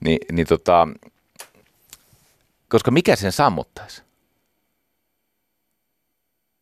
[0.00, 0.88] Ni, niin tota,
[2.74, 4.02] koska mikä sen sammuttaisi?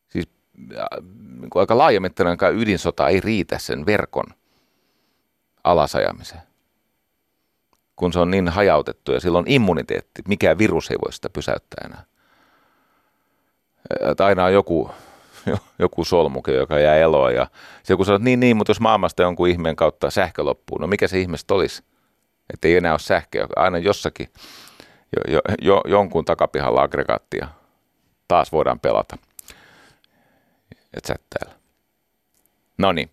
[0.09, 4.27] Siis niin aika laajamittainen ydinsota ei riitä sen verkon
[5.65, 6.43] alasajamiseen
[7.97, 12.05] kun se on niin hajautettu ja silloin immuniteetti, mikä virus ei voi sitä pysäyttää enää.
[14.11, 14.91] Että aina on joku
[15.79, 17.35] joku solmuke, joka jää eloon.
[17.35, 17.47] Ja
[17.83, 21.09] se kun sanot, niin, niin, mutta jos maailmasta jonkun ihmeen kautta sähkö loppuu, no mikä
[21.09, 21.83] se ihmestä olisi?
[22.53, 24.29] Että ei enää ole sähköä, aina jossakin
[25.17, 27.49] jo, jo, jo, jonkun takapihalla aggregaattia
[28.29, 29.17] taas voidaan pelata.
[30.97, 31.11] Et.
[32.79, 33.11] No niin.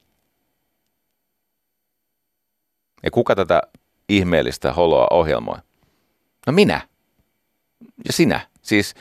[3.03, 3.61] Ja kuka tätä
[4.09, 5.57] ihmeellistä holoa ohjelmoi?
[6.47, 6.81] No minä.
[8.05, 8.39] Ja sinä.
[8.61, 8.95] Siis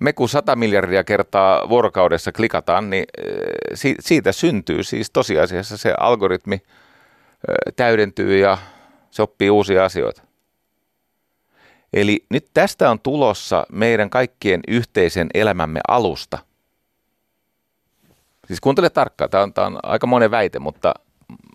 [0.00, 6.54] me kun 100 miljardia kertaa vuorokaudessa klikataan, niin eh, siitä syntyy siis tosiasiassa se algoritmi
[6.54, 8.58] eh, täydentyy ja
[9.10, 10.22] se oppii uusia asioita.
[11.92, 16.38] Eli nyt tästä on tulossa meidän kaikkien yhteisen elämämme alusta.
[18.46, 20.94] Siis kuuntele tarkkaan, tämä on, tämä on aika monen väite, mutta,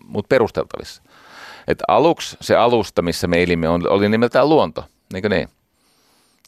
[0.04, 1.02] mutta perusteltavissa.
[1.68, 5.48] Että aluksi se alusta, missä me elimme, oli nimeltään luonto, eikö niin?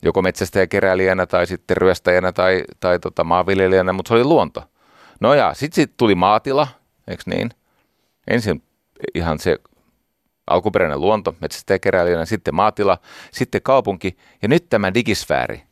[0.02, 4.64] Joko metsästäjäkeräilijänä tai sitten ryöstäjänä tai, tai tota maanviljelijänä, mutta se oli luonto.
[5.20, 6.68] No ja sitten sit tuli maatila,
[7.08, 7.50] eikö niin?
[8.30, 8.62] Ensin
[9.14, 9.58] ihan se
[10.50, 12.98] alkuperäinen luonto, metsästäjäkeräilijänä, sitten maatila,
[13.32, 15.62] sitten kaupunki ja nyt tämä digisfääri.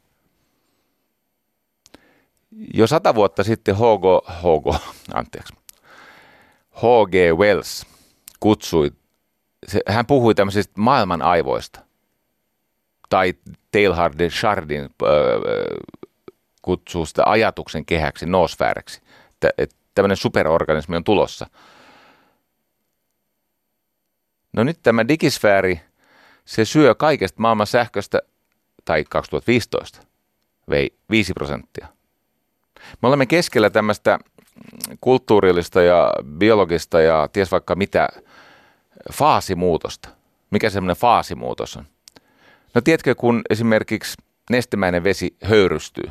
[2.74, 4.28] Jo sata vuotta sitten H.G.
[4.28, 4.76] H.G.
[5.14, 5.54] Anteeksi.
[6.70, 7.14] H.G.
[7.38, 7.86] Wells
[8.40, 8.92] kutsui,
[9.66, 11.80] se, hän puhui tämmöisistä maailman aivoista.
[13.08, 13.34] Tai
[13.72, 14.90] Teilhard de Chardin
[16.62, 19.00] kutsuu sitä ajatuksen kehäksi, noosfääreksi.
[19.58, 21.46] Että tämmöinen superorganismi on tulossa–
[24.57, 25.81] No nyt tämä digisfääri,
[26.45, 28.19] se syö kaikesta maailman sähköstä,
[28.85, 30.03] tai 2015,
[30.71, 31.87] vei 5 prosenttia.
[33.03, 34.19] Me olemme keskellä tämmöistä
[35.01, 38.09] kulttuurillista ja biologista ja ties vaikka mitä
[39.12, 40.09] faasimuutosta.
[40.51, 41.85] Mikä semmoinen faasimuutos on?
[42.75, 44.16] No tiedätkö, kun esimerkiksi
[44.51, 46.11] nestemäinen vesi höyrystyy,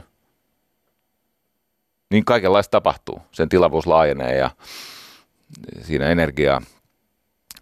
[2.11, 3.21] niin kaikenlaista tapahtuu.
[3.31, 4.51] Sen tilavuus laajenee ja
[5.81, 6.61] siinä energiaa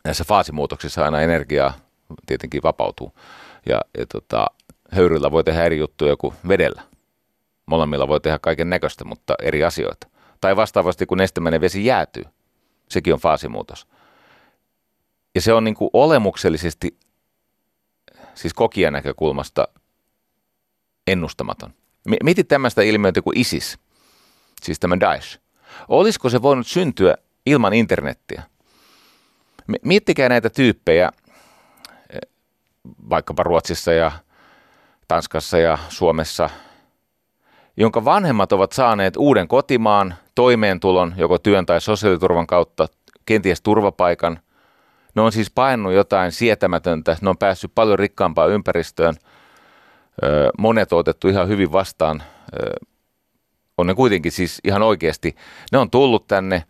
[0.04, 1.74] näissä faasimuutoksissa aina energiaa
[2.26, 3.14] tietenkin vapautuu.
[3.70, 4.48] Ja, ja tota,
[4.92, 6.82] höyryllä voi tehdä eri juttuja kuin vedellä.
[7.66, 10.08] Molemmilla voi tehdä kaiken näköistä, mutta eri asioita.
[10.42, 12.24] Tai vastaavasti, kun nestemäinen vesi jäätyy.
[12.90, 13.88] Sekin on faasimuutos.
[15.36, 16.98] Ja se on niin kuin olemuksellisesti,
[18.34, 19.68] siis kokijan näkökulmasta,
[21.08, 21.74] ennustamaton.
[22.24, 23.80] Mietit tämmöistä ilmiötä kuin ISIS,
[24.62, 25.40] siis tämä Daesh.
[25.88, 28.44] Olisiko se voinut syntyä ilman internettiä?
[29.84, 31.12] Miettikää näitä tyyppejä
[32.10, 32.20] eh,
[33.10, 34.12] vaikkapa Ruotsissa ja
[35.08, 36.50] Tanskassa ja Suomessa,
[37.78, 42.88] jonka vanhemmat ovat saaneet uuden kotimaan, toimeentulon, joko työn tai sosiaaliturvan kautta,
[43.26, 44.40] kenties turvapaikan.
[45.16, 49.16] Ne on siis painunut jotain sietämätöntä, ne on päässyt paljon rikkaampaan ympäristöön.
[50.58, 52.24] Monet on otettu ihan hyvin vastaan.
[53.78, 55.36] On ne kuitenkin siis ihan oikeasti.
[55.72, 56.64] Ne on tullut tänne,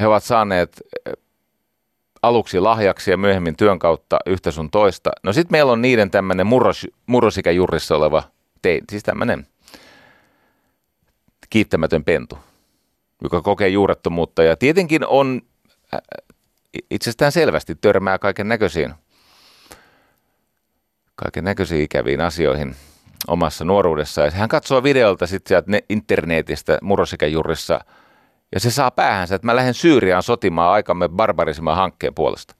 [0.00, 0.82] he ovat saaneet
[2.22, 5.10] aluksi lahjaksi ja myöhemmin työn kautta yhtä sun toista.
[5.22, 8.22] No sitten meillä on niiden tämmöinen murros, murrosikäjurrissa oleva,
[8.62, 9.46] te, siis tämmöinen
[11.50, 12.38] kiittämätön pentu,
[13.22, 15.42] joka kokee juurettomuutta ja tietenkin on
[15.94, 16.00] äh,
[16.90, 18.94] itsestään selvästi törmää kaiken näköisiin
[21.14, 22.76] kaiken näköisiin ikäviin asioihin
[23.28, 24.30] omassa nuoruudessa.
[24.30, 27.80] Hän katsoo videolta sitten sieltä internetistä murrosikäjurrissa–
[28.54, 32.54] ja se saa päähänsä, että mä lähden Syyriaan sotimaan aikamme barbarisimman hankkeen puolesta.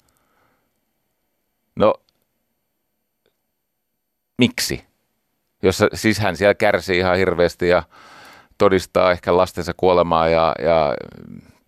[1.76, 1.94] No,
[4.38, 4.84] miksi?
[5.62, 7.82] Jos siis hän siellä kärsii ihan hirveästi ja
[8.58, 10.94] todistaa ehkä lastensa kuolemaa ja, ja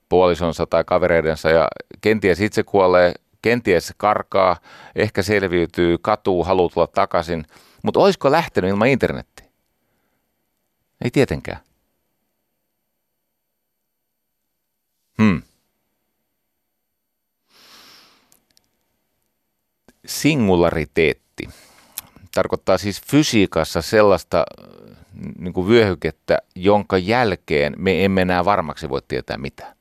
[0.08, 1.68] puolisonsa tai kavereidensa ja
[2.00, 4.56] kenties itse kuolee, kenties karkaa,
[4.96, 7.44] ehkä selviytyy, katuu, haluaa tulla takaisin.
[7.82, 9.46] Mutta olisiko lähtenyt ilman internettiä?
[11.04, 11.60] Ei tietenkään.
[15.22, 15.42] Hmm.
[20.06, 21.48] Singulariteetti
[22.34, 24.44] tarkoittaa siis fysiikassa sellaista
[25.38, 29.74] niin kuin vyöhykettä, jonka jälkeen me emme enää varmaksi voi tietää mitä.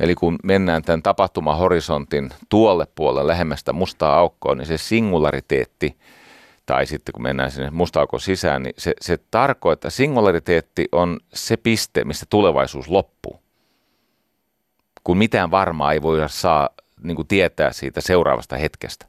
[0.00, 5.96] Eli kun mennään tämän tapahtumahorisontin tuolle puolelle lähemmästä mustaa aukkoa, niin se singulariteetti,
[6.66, 11.56] tai sitten kun mennään sinne musta aukon sisään, niin se, se tarkoittaa, singulariteetti on se
[11.56, 13.41] piste, mistä tulevaisuus loppuu
[15.04, 16.68] kun mitään varmaa ei voida saa
[17.02, 19.06] niin kuin tietää siitä seuraavasta hetkestä.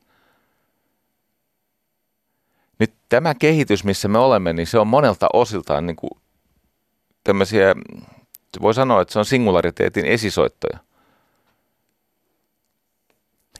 [2.79, 6.11] Nyt tämä kehitys, missä me olemme, niin se on monelta osiltaan niin kuin
[7.23, 7.75] tämmöisiä,
[8.61, 10.79] voi sanoa, että se on singulariteetin esisoittoja.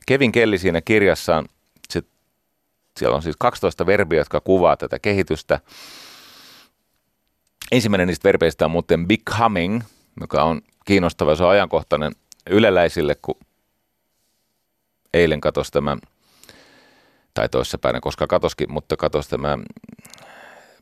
[0.06, 1.46] Kevin Kelly siinä kirjassaan,
[1.89, 2.02] se,
[3.00, 5.60] siellä on siis 12 verbiä, jotka kuvaa tätä kehitystä.
[7.72, 9.82] Ensimmäinen niistä verbeistä on muuten becoming,
[10.22, 12.12] joka on kiinnostava, se on ajankohtainen
[12.49, 13.36] yleläisille, kun
[15.13, 15.97] eilen katosi tämä,
[17.34, 19.58] tai toissapäivänä, koska katoskin, mutta katosi tämä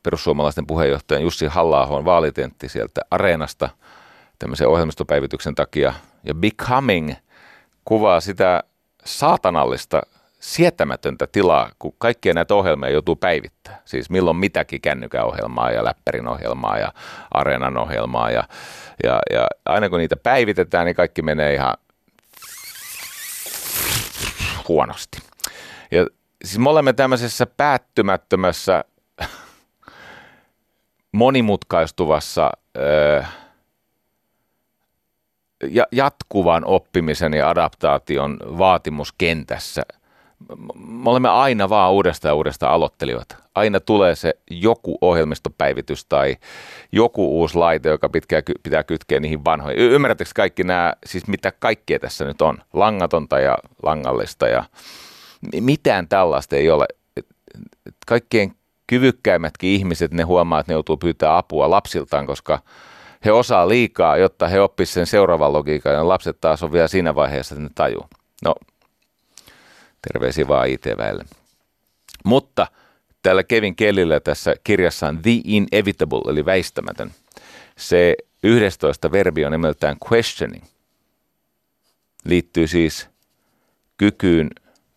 [0.04, 3.70] perussuomalaisten puheenjohtajan Jussi halla vaalitentti sieltä areenasta
[4.40, 5.94] tämmöisen ohjelmistopäivityksen takia.
[6.24, 7.14] Ja Becoming
[7.86, 8.64] kuvaa sitä
[9.06, 10.02] saatanallista
[10.42, 13.82] sietämätöntä tilaa, kun kaikkia näitä ohjelmia joutuu päivittämään.
[13.86, 16.94] Siis milloin mitäkin kännykäohjelmaa ja läppärin ohjelmaa ja
[17.32, 18.32] areenan ohjelmaa.
[18.32, 18.44] Ja,
[19.04, 21.74] ja, ja aina kun niitä päivitetään, niin kaikki menee ihan
[24.68, 25.18] huonosti.
[25.92, 26.08] Ja
[26.46, 28.84] siis me olemme tämmöisessä päättymättömässä,
[31.12, 32.52] monimutkaistuvassa,
[35.70, 39.82] ja jatkuvan oppimisen ja adaptaation vaatimuskentässä–
[40.76, 43.36] me olemme aina vaan uudestaan ja uudestaan aloittelijoita.
[43.56, 46.38] Aina tulee se joku ohjelmistopäivitys tai
[46.92, 49.82] joku uusi laite, joka pitää, pitää kytkeä niihin vanhoihin.
[49.82, 52.58] Y- ymmärrättekö kaikki nämä, siis mitä kaikkea tässä nyt on?
[52.74, 54.64] Langatonta ja langallista ja
[55.60, 56.86] mitään tällaista ei ole.
[58.08, 58.56] Kaikkien
[58.88, 62.60] kyvykkäimmätkin ihmiset, ne huomaa, että ne joutuu pyytää apua lapsiltaan, koska
[63.26, 67.16] he osaa liikaa, jotta he oppisivat sen seuraavan logiikan ja lapset taas on vielä siinä
[67.16, 68.06] vaiheessa, että ne tajuu.
[68.46, 68.56] No,
[70.08, 71.26] Terveisiä vaan IT-väelle.
[72.26, 72.68] Mutta
[73.24, 77.12] tällä Kevin Kellillä tässä kirjassa on The Inevitable, eli väistämätön.
[77.78, 80.64] Se 11 verbi on nimeltään questioning.
[82.26, 83.10] Liittyy siis
[83.98, 84.50] kykyyn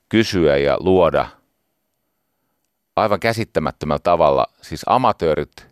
[0.08, 1.28] kysyä ja luoda
[2.96, 5.66] aivan käsittämättömällä tavalla, siis amatöörit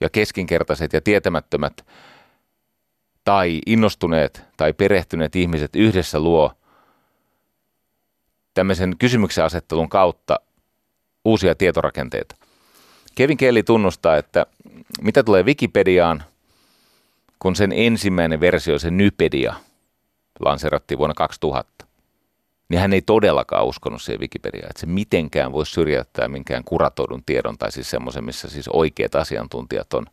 [0.00, 1.86] ja keskinkertaiset ja tietämättömät
[3.24, 6.52] tai innostuneet tai perehtyneet ihmiset yhdessä luo–
[8.56, 10.40] tämmöisen kysymyksen asettelun kautta
[11.24, 12.36] uusia tietorakenteita.
[13.14, 14.46] Kevin Kelly tunnustaa, että
[15.00, 16.24] mitä tulee Wikipediaan,
[17.38, 19.54] kun sen ensimmäinen versio, se Nypedia,
[20.40, 21.86] lanserattiin vuonna 2000,
[22.68, 27.58] niin hän ei todellakaan uskonut siihen Wikipediaan, että se mitenkään voisi syrjäyttää minkään kuratoidun tiedon,
[27.58, 30.06] tai siis semmoisen, missä siis oikeat asiantuntijat on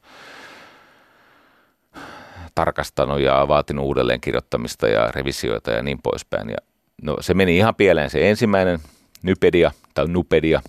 [2.55, 6.49] tarkastanut ja vaatinut uudelleen kirjoittamista ja revisioita ja niin poispäin.
[6.49, 8.79] Ja No se meni ihan pieleen se ensimmäinen
[9.23, 10.61] Nypedia tai Nupedia.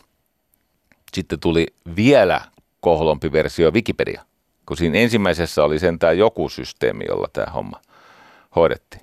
[1.13, 2.41] Sitten tuli vielä
[2.81, 4.25] kohlompi versio Wikipedia,
[4.67, 7.81] kun siinä ensimmäisessä oli sentään joku systeemi, jolla tämä homma
[8.57, 9.03] hoidettiin.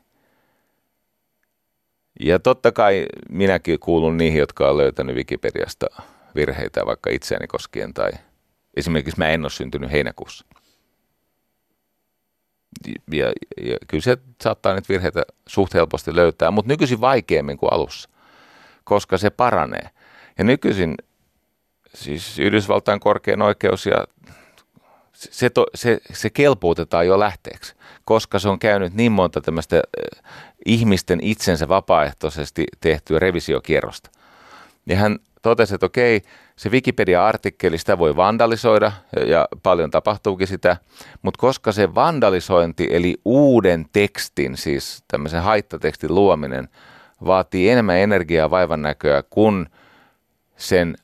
[2.19, 5.85] Ja totta kai minäkin kuulun niihin, jotka on löytänyt Wikipediasta
[6.35, 8.11] virheitä vaikka itseäni koskien tai
[8.73, 10.45] esimerkiksi mä en ole syntynyt heinäkuussa
[13.11, 13.25] ja,
[13.61, 18.09] ja kyllä se saattaa niitä virheitä suht helposti löytää, mutta nykyisin vaikeammin kuin alussa,
[18.83, 19.89] koska se paranee.
[20.37, 20.95] Ja nykyisin
[21.93, 24.07] siis Yhdysvaltain korkein oikeus ja
[25.13, 29.81] se, to, se, se kelpuutetaan jo lähteeksi, koska se on käynyt niin monta tämmöistä
[30.65, 34.09] ihmisten itsensä vapaaehtoisesti tehtyä revisiokierrosta.
[34.85, 36.21] Ja hän totesi, että okei,
[36.55, 38.91] se Wikipedia-artikkeli, sitä voi vandalisoida
[39.25, 40.77] ja paljon tapahtuukin sitä,
[41.21, 46.69] mutta koska se vandalisointi eli uuden tekstin, siis tämmöisen haittatekstin luominen,
[47.25, 49.67] vaatii enemmän energiaa vaivan näköä kuin
[50.57, 50.95] sen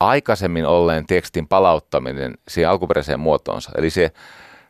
[0.00, 3.70] aikaisemmin olleen tekstin palauttaminen siihen alkuperäiseen muotoonsa.
[3.78, 4.12] Eli se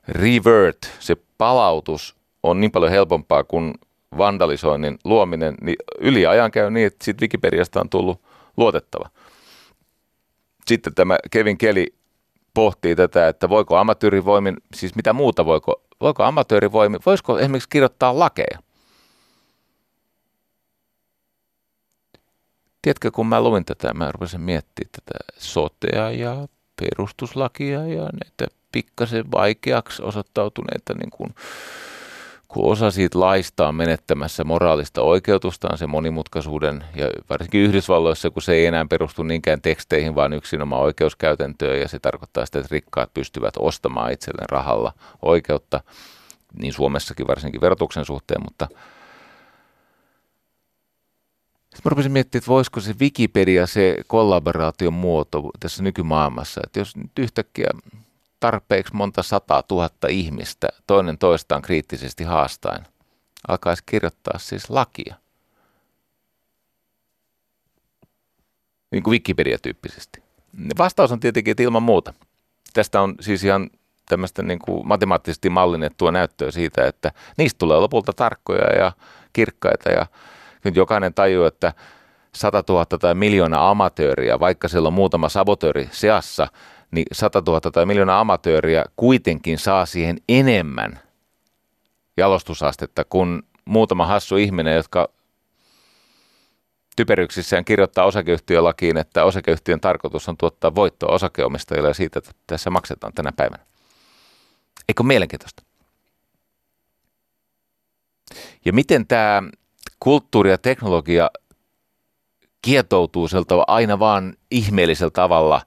[0.09, 3.75] revert, se palautus on niin paljon helpompaa kuin
[4.19, 8.21] vandalisoinnin luominen, niin yli ajan käy niin, että siitä Wikipediasta on tullut
[8.57, 9.09] luotettava
[10.69, 11.87] sitten tämä Kevin Kelly
[12.55, 18.59] pohtii tätä, että voiko amatöörivoimin, siis mitä muuta voiko, voiko amatöörivoimin, voisiko esimerkiksi kirjoittaa lakeja?
[22.83, 26.49] Tiedätkö, kun mä luin tätä, mä rupesin miettimään tätä sotea ja
[26.81, 31.35] perustuslakia ja näitä pikkasen vaikeaksi osoittautuneita niin kuin
[32.55, 38.53] kun osa siitä laista on menettämässä moraalista oikeutustaan se monimutkaisuuden, ja varsinkin Yhdysvalloissa, kun se
[38.53, 43.55] ei enää perustu niinkään teksteihin, vaan yksinomaan oikeuskäytäntöön, ja se tarkoittaa sitä, että rikkaat pystyvät
[43.59, 45.81] ostamaan itselleen rahalla oikeutta,
[46.59, 48.69] niin Suomessakin varsinkin verotuksen suhteen, mutta
[51.61, 56.97] sitten mä rupesin miettimään, että voisiko se Wikipedia se kollaboraation muoto tässä nykymaailmassa, että jos
[56.97, 57.69] nyt yhtäkkiä
[58.45, 62.87] tarpeeksi monta sataa tuhatta ihmistä toinen toistaan kriittisesti haastaen
[63.49, 65.15] alkaisi kirjoittaa siis lakia.
[68.91, 70.23] Niin kuin Wikipedia-tyyppisesti.
[70.79, 72.15] Vastaus on tietenkin, että ilman muuta.
[72.73, 73.71] Tästä on siis ihan
[74.09, 78.93] tämmöistä niin kuin matemaattisesti mallinnettua näyttöä siitä, että niistä tulee lopulta tarkkoja ja
[79.33, 80.07] kirkkaita ja
[80.65, 81.73] nyt jokainen tajuu, että
[82.35, 86.49] 100 000 tai miljoona amatööriä, vaikka siellä on muutama sabotööri seassa,
[86.91, 91.01] niin 100 000 tai miljoonaa amatööriä kuitenkin saa siihen enemmän
[92.17, 95.09] jalostusastetta kuin muutama hassu ihminen, jotka
[96.97, 103.13] typeryksissään kirjoittaa osakeyhtiölakiin, että osakeyhtiön tarkoitus on tuottaa voittoa osakeomistajille ja siitä, että tässä maksetaan
[103.13, 103.65] tänä päivänä.
[104.89, 105.63] Eikö mielenkiintoista?
[108.65, 109.43] Ja miten tämä
[110.01, 111.31] kulttuuri ja teknologia
[112.63, 115.63] kietoutuu sieltä aina vaan ihmeellisellä tavalla,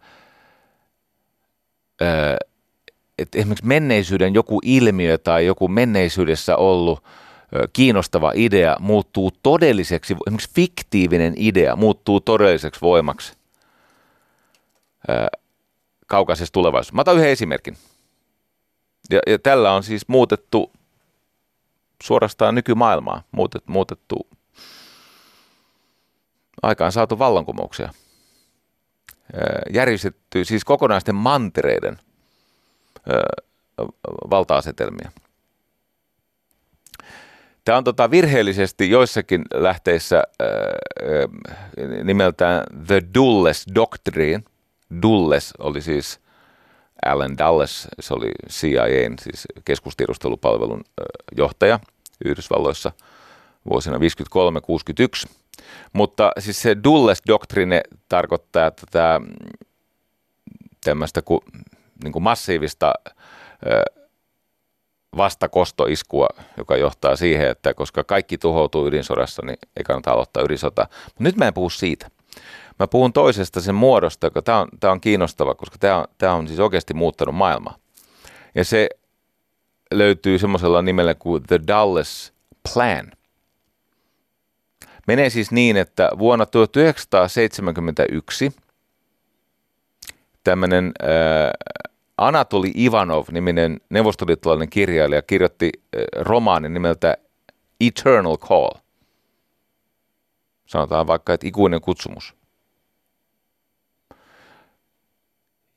[3.17, 7.03] että esimerkiksi menneisyyden joku ilmiö tai joku menneisyydessä ollut
[7.73, 13.33] kiinnostava idea muuttuu todelliseksi, esimerkiksi fiktiivinen idea muuttuu todelliseksi voimaksi
[16.07, 16.95] kaukaisessa tulevaisuudessa.
[16.95, 17.77] Mä otan yhden esimerkin.
[19.09, 20.71] Ja, ja tällä on siis muutettu
[22.03, 24.27] suorastaan nykymaailmaa, muutettu, muutettu
[26.63, 27.93] aikaan saatu vallankumouksia.
[29.73, 31.99] Järjestetty siis kokonaisten mantereiden
[34.29, 35.11] valta-asetelmia.
[37.65, 40.47] Tämä on tota virheellisesti joissakin lähteissä äh,
[42.03, 44.43] nimeltään The Dulles Doctrine.
[45.01, 46.19] Dulles oli siis
[47.05, 50.83] Alan Dulles, se oli CIAn, siis keskustiedustelupalvelun
[51.37, 51.79] johtaja
[52.25, 52.91] Yhdysvalloissa
[53.69, 55.29] vuosina 53-61.
[55.93, 59.21] Mutta siis se Dulles Doctrine tarkoittaa, että tämä
[60.83, 61.41] tämmöistä kuin,
[62.03, 62.93] niin kuin massiivista
[65.17, 70.87] vastakostoiskua, joka johtaa siihen, että koska kaikki tuhoutuu ydinsodassa, niin ei kannata aloittaa ydinsota.
[71.05, 72.09] Mutta nyt mä en puhu siitä.
[72.79, 76.33] Mä puhun toisesta sen muodosta, joka tämä on, tää on kiinnostava, koska tämä on, tää
[76.33, 77.75] on siis oikeasti muuttanut maailmaa.
[78.55, 78.89] Ja se
[79.91, 82.33] löytyy semmoisella nimellä kuin The Dulles
[82.73, 83.11] Plan.
[85.07, 88.51] Menee siis niin, että vuonna 1971
[90.43, 90.93] tämmöinen
[92.17, 97.17] Anatoli Ivanov-niminen neuvostoliittolainen kirjailija kirjoitti eh, romaanin nimeltä
[97.81, 98.71] Eternal Call.
[100.65, 102.35] Sanotaan vaikka, että ikuinen kutsumus.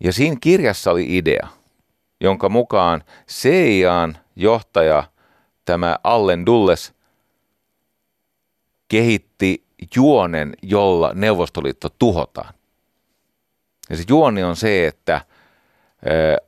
[0.01, 1.49] Ja siinä kirjassa oli idea,
[2.21, 5.05] jonka mukaan CIAn johtaja,
[5.65, 6.95] tämä Allen Dulles,
[8.91, 9.65] kehitti
[9.97, 12.55] juonen, jolla Neuvostoliitto tuhotaan.
[13.91, 15.21] Ja se juoni on se, että–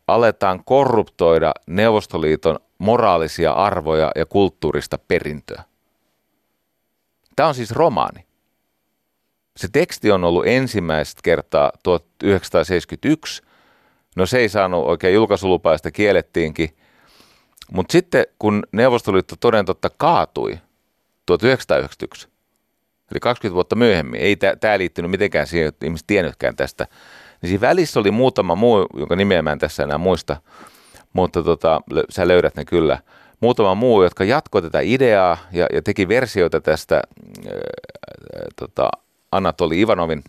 [0.06, 5.62] aletaan korruptoida Neuvostoliiton moraalisia arvoja ja kulttuurista perintöä.
[7.36, 8.26] Tämä on siis romaani.
[9.56, 13.42] Se teksti on ollut ensimmäistä kertaa 1971.
[14.16, 16.76] No se ei saanut oikein julkaisulupaa, sitä kiellettiinkin.
[17.72, 20.58] Mutta sitten kun Neuvostoliitto toden totta kaatui
[21.26, 22.28] 1991,
[23.12, 26.86] eli 20 vuotta myöhemmin, ei tämä liittynyt mitenkään siihen, että ihmiset tiennytkään tästä,
[27.42, 30.36] niin siinä välissä oli muutama muu, jonka nimeä mä en tässä enää muista,
[31.12, 32.98] mutta tota, sä löydät ne kyllä.
[33.40, 37.02] Muutama muu, jotka jatkoi tätä ideaa ja, ja teki versioita tästä ää,
[38.56, 38.90] tota,
[39.32, 40.24] Anatoli Ivanovin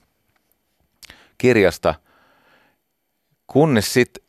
[1.38, 1.96] kirjasta,
[3.48, 4.24] kunnes sitten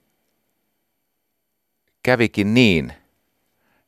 [2.03, 2.93] kävikin niin,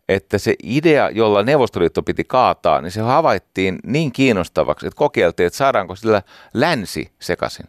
[0.09, 5.57] että se idea, jolla Neuvostoliitto piti kaataa, niin se havaittiin niin kiinnostavaksi, että kokeiltiin, että
[5.57, 6.23] saadaanko sillä
[6.55, 7.67] länsi sekaisin.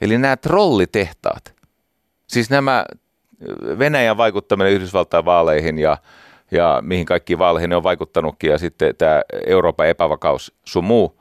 [0.00, 1.54] Eli nämä trollitehtaat,
[2.26, 2.84] siis nämä
[3.78, 5.96] Venäjän vaikuttaminen Yhdysvaltain vaaleihin ja,
[6.50, 11.20] ja mihin kaikki vaaleihin ne on vaikuttanutkin ja sitten tämä Euroopan epävakaus sun muu,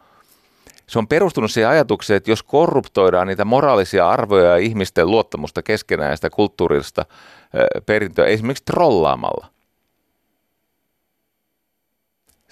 [0.88, 6.10] se on perustunut siihen ajatukseen, että jos korruptoidaan niitä moraalisia arvoja ja ihmisten luottamusta keskenään
[6.10, 7.06] ja sitä kulttuurista
[7.86, 9.53] perintöä esimerkiksi trollaamalla.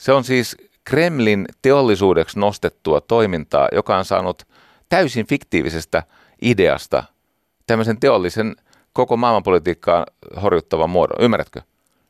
[0.02, 4.48] Se on siis Kremlin teollisuudeksi nostettua toimintaa, joka on saanut
[4.90, 6.04] täysin fiktiivisestä
[6.42, 7.04] ideasta
[7.68, 8.56] tämmöisen teollisen
[8.94, 10.06] koko maailmanpolitiikkaan
[10.42, 11.24] horjuttavan muodon.
[11.24, 11.62] Ymmärrätkö?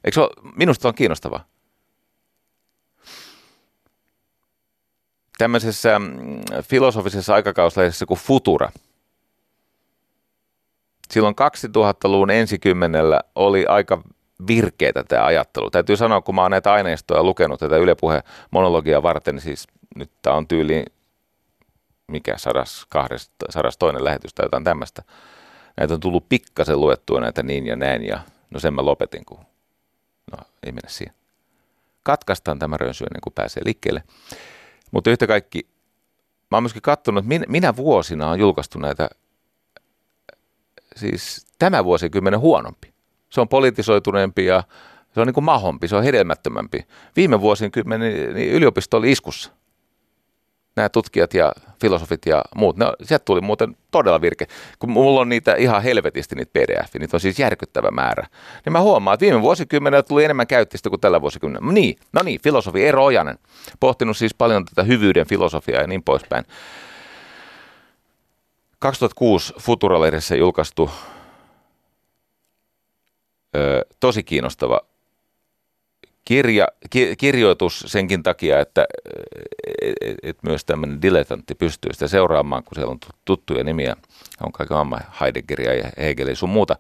[0.03, 1.45] Eikö se ole, minusta on kiinnostavaa.
[5.37, 6.07] Tämmöisessä mm,
[6.63, 8.71] filosofisessa aikakauslehdessä kuin Futura.
[11.09, 14.03] Silloin 2000-luvun ensikymmenellä oli aika
[14.47, 15.69] virkeitä tämä ajattelu.
[15.69, 17.95] Täytyy sanoa, kun mä oon näitä aineistoja lukenut tätä Yle
[18.51, 20.85] monologia varten, niin siis nyt tämä on tyyliin
[22.11, 25.03] mikä sadas, kahdesta, sadas toinen lähetys tai jotain tämmöistä.
[25.77, 28.19] Näitä on tullut pikkasen luettua näitä niin ja näin ja
[28.49, 29.39] no sen mä lopetin, kun
[30.31, 31.15] no ei mennä siihen.
[32.03, 34.03] Katkaistaan tämä rönsy ennen kuin pääsee liikkeelle.
[34.91, 35.67] Mutta yhtä kaikki,
[36.51, 39.09] mä oon myöskin katsonut, että minä vuosina on julkaistu näitä,
[40.95, 42.90] siis tämä vuosikymmenen huonompi.
[43.32, 44.63] Se on politisoituneempi ja
[45.13, 46.86] se on niin kuin mahompi, se on hedelmättömämpi.
[47.15, 49.51] Viime vuosikymmenen niin yliopisto oli iskussa.
[50.75, 51.51] nämä tutkijat ja
[51.82, 54.47] filosofit ja muut, ne, sieltä tuli muuten todella virke.
[54.79, 58.27] Kun mulla on niitä ihan helvetisti niitä pdf, niitä on siis järkyttävä määrä.
[58.65, 61.71] Niin mä huomaan, että viime vuosikymmenellä tuli enemmän käyttistä kuin tällä vuosikymmenellä.
[61.71, 63.38] Niin, no niin, filosofi Eero Ojanen,
[63.79, 66.45] pohtinut siis paljon tätä hyvyyden filosofiaa ja niin poispäin.
[68.79, 70.91] 2006 Futuralehdessä julkaistu
[73.56, 74.82] ö, tosi kiinnostava
[76.26, 78.86] kirja, ki, kirjoitus senkin takia, että
[79.82, 83.95] et, et myös tämmöinen dilettantti pystyy sitä seuraamaan, kun siellä on tuttuja nimiä,
[84.43, 86.76] on kaiken maailman Heideggeria ja Hegelia sun muuta.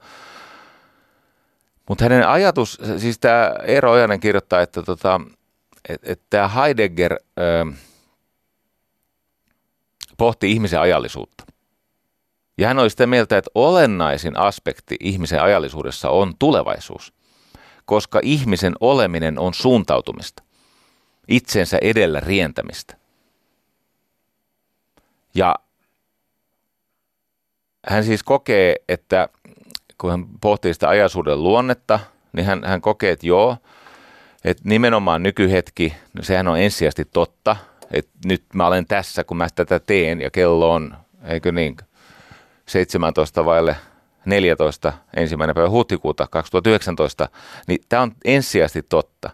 [1.89, 5.21] Mutta hänen ajatus, siis tämä Eero Ojanen kirjoittaa, että tota,
[5.89, 7.65] et, et tämä Heidegger ö,
[10.17, 11.43] pohti ihmisen ajallisuutta.
[12.61, 17.13] Ja hän oli sitä mieltä, että olennaisin aspekti ihmisen ajallisuudessa on tulevaisuus,
[17.85, 20.43] koska ihmisen oleminen on suuntautumista,
[21.27, 22.97] itsensä edellä rientämistä.
[25.35, 25.55] Ja
[27.87, 29.29] hän siis kokee, että
[29.97, 31.99] kun hän pohtii sitä ajaisuuden luonnetta,
[32.33, 33.57] niin hän, hän kokee, että joo,
[34.43, 37.55] että nimenomaan nykyhetki, no sehän on ensisijaisesti totta,
[37.91, 41.77] että nyt mä olen tässä, kun mä tätä teen ja kello on, eikö niin,
[42.71, 43.75] 17 vaille
[44.25, 47.29] 14 ensimmäinen päivä huhtikuuta 2019,
[47.67, 49.29] niin tämä on ensisijaisesti totta.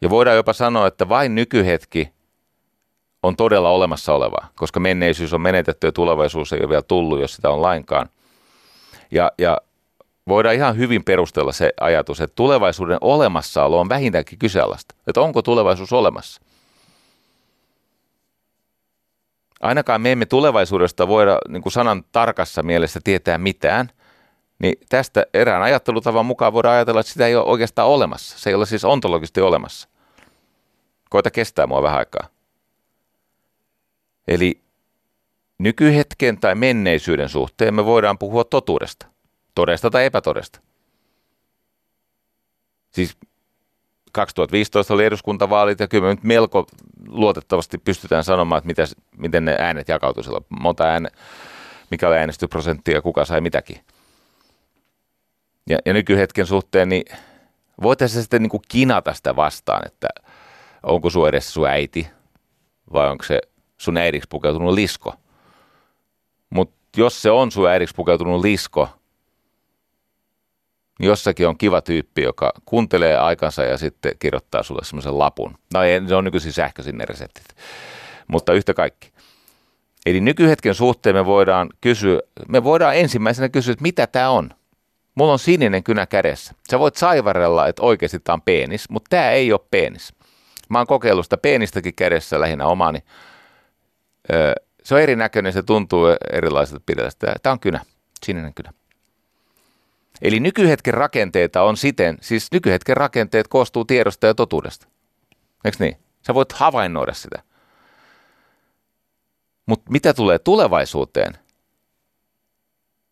[0.00, 2.12] Ja voidaan jopa sanoa, että vain nykyhetki
[3.22, 7.34] on todella olemassa olevaa, koska menneisyys on menetetty ja tulevaisuus ei ole vielä tullut, jos
[7.34, 8.08] sitä on lainkaan.
[9.10, 9.58] Ja, ja
[10.28, 14.94] voidaan ihan hyvin perustella se ajatus, että tulevaisuuden olemassaolo on vähintäänkin kyseenalaista.
[15.06, 16.40] Että onko tulevaisuus olemassa?
[19.60, 23.90] Ainakaan me emme tulevaisuudesta voida niin kuin sanan tarkassa mielessä tietää mitään,
[24.58, 28.38] niin tästä erään ajattelutavan mukaan voidaan ajatella, että sitä ei ole oikeastaan olemassa.
[28.38, 29.88] Se ei ole siis ontologisesti olemassa.
[31.10, 32.28] Koita kestää mua vähän aikaa.
[34.28, 34.60] Eli
[35.58, 39.06] nykyhetken tai menneisyyden suhteen me voidaan puhua totuudesta.
[39.54, 40.60] Todesta tai epätodesta.
[42.90, 43.16] Siis
[44.12, 46.66] 2015 oli eduskuntavaalit ja kyllä me nyt melko
[47.08, 48.84] luotettavasti pystytään sanomaan, että mitä,
[49.16, 50.40] miten ne äänet jakautuivat siellä.
[50.60, 51.08] Monta ääne,
[51.90, 53.80] mikä oli äänestysprosentti ja kuka sai mitäkin.
[55.68, 57.04] Ja, ja nykyhetken suhteen, niin
[57.82, 60.08] voitaisiin sitten niin kuin kinata sitä vastaan, että
[60.82, 62.10] onko sun edessä sun äiti
[62.92, 63.40] vai onko se
[63.76, 65.14] sun äidiksi pukeutunut lisko.
[66.50, 68.88] Mutta jos se on sun äidiksi pukeutunut lisko,
[71.00, 75.58] niin jossakin on kiva tyyppi, joka kuuntelee aikansa ja sitten kirjoittaa sulle semmoisen lapun.
[75.74, 77.44] No ei, se on nykyisin sähköisin ne reseptit,
[78.28, 79.12] mutta yhtä kaikki.
[80.06, 84.50] Eli nykyhetken suhteen me voidaan kysyä, me voidaan ensimmäisenä kysyä, että mitä tämä on.
[85.14, 86.54] Mulla on sininen kynä kädessä.
[86.70, 90.14] Sä voit saivarella, että oikeasti tämä on penis, mutta tämä ei ole penis.
[90.68, 92.98] Mä oon kokeillut sitä peenistäkin kädessä lähinnä omani.
[94.82, 97.34] se on erinäköinen, se tuntuu erilaiselta pidetä.
[97.42, 97.80] Tämä on kynä,
[98.26, 98.72] sininen kynä.
[100.22, 104.88] Eli nykyhetken rakenteita on siten, siis nykyhetken rakenteet koostuu tiedosta ja totuudesta.
[105.64, 105.96] Eikö niin?
[106.26, 107.42] Sä voit havainnoida sitä.
[109.66, 111.32] Mutta mitä tulee tulevaisuuteen,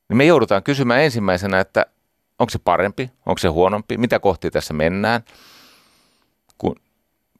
[0.08, 1.86] niin me joudutaan kysymään ensimmäisenä, että
[2.38, 5.22] onko se parempi, onko se huonompi, mitä kohti tässä mennään,
[6.58, 6.74] ku,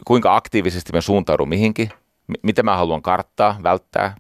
[0.07, 1.91] kuinka aktiivisesti me suuntaudun mihinkin,
[2.43, 4.17] mitä mä haluan karttaa, välttää,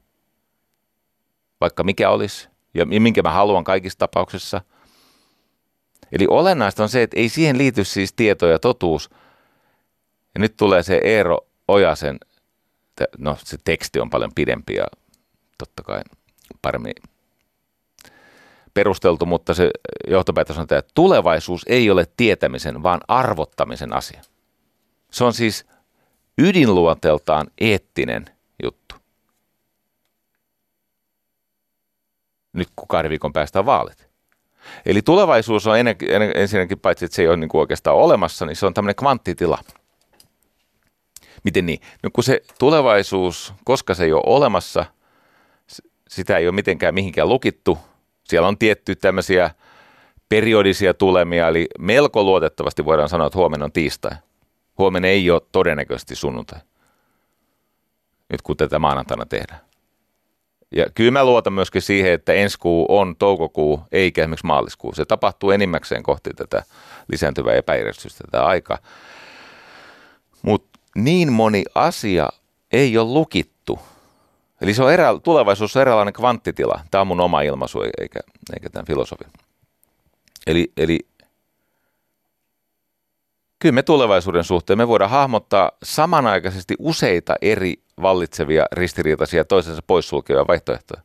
[1.61, 4.61] vaikka mikä olisi, ja minkä mä haluan kaikissa tapauksissa–
[6.13, 9.11] Eli olennaista on se, että ei siihen liity siis tieto ja totuus.
[10.35, 11.39] Ja nyt tulee se Eero
[11.69, 12.19] Ojasen,
[13.19, 14.87] no se teksti on paljon pidempi ja
[15.59, 16.03] totta kai
[16.63, 16.95] paremmin
[18.75, 19.71] perusteltu, mutta se
[20.09, 24.23] johtopäätös on tämä, että tulevaisuus ei ole tietämisen, vaan arvottamisen asia.
[25.11, 25.67] Se on siis
[26.39, 28.25] ydinluonteeltaan eettinen
[28.63, 28.95] juttu.
[32.53, 34.08] Nyt kun kahden viikon päästä on vaalit.
[34.87, 35.77] Eli tulevaisuus on
[36.35, 39.59] ensinnäkin, paitsi että se ei ole niin kuin oikeastaan olemassa, niin se on tämmöinen kvanttitila.
[41.45, 41.81] Miten niin?
[42.03, 44.85] No kun se tulevaisuus, koska se ei ole olemassa,
[46.09, 47.79] sitä ei ole mitenkään mihinkään lukittu.
[48.25, 49.51] Siellä on tietty tämmöisiä
[50.29, 54.13] periodisia tulemia, eli melko luotettavasti voidaan sanoa, että huomenna on tiistai.
[54.79, 56.59] Huomenna ei ole todennäköisesti sunnuntai.
[58.31, 59.61] Nyt kun tätä maanantaina tehdään.
[60.77, 64.95] Ja kyllä mä luotan myöskin siihen, että ensi kuu on toukokuu eikä esimerkiksi maaliskuu.
[64.95, 66.63] Se tapahtuu enimmäkseen kohti tätä
[67.09, 68.79] lisääntyvää epäjärjestystä tätä aikaa.
[70.43, 72.29] Mutta niin moni asia
[72.73, 73.79] ei ole lukittu.
[74.61, 76.81] Eli se on erä, tulevaisuus on eräänlainen kvanttitila.
[76.91, 78.21] Tämä on mun oma ilmaisu eikä,
[78.55, 79.29] eikä tämän filosofin.
[80.47, 80.99] Eli, eli
[83.59, 91.03] kyllä me tulevaisuuden suhteen me voidaan hahmottaa samanaikaisesti useita eri vallitsevia, ristiriitaisia, toisensa poissulkevia vaihtoehtoja.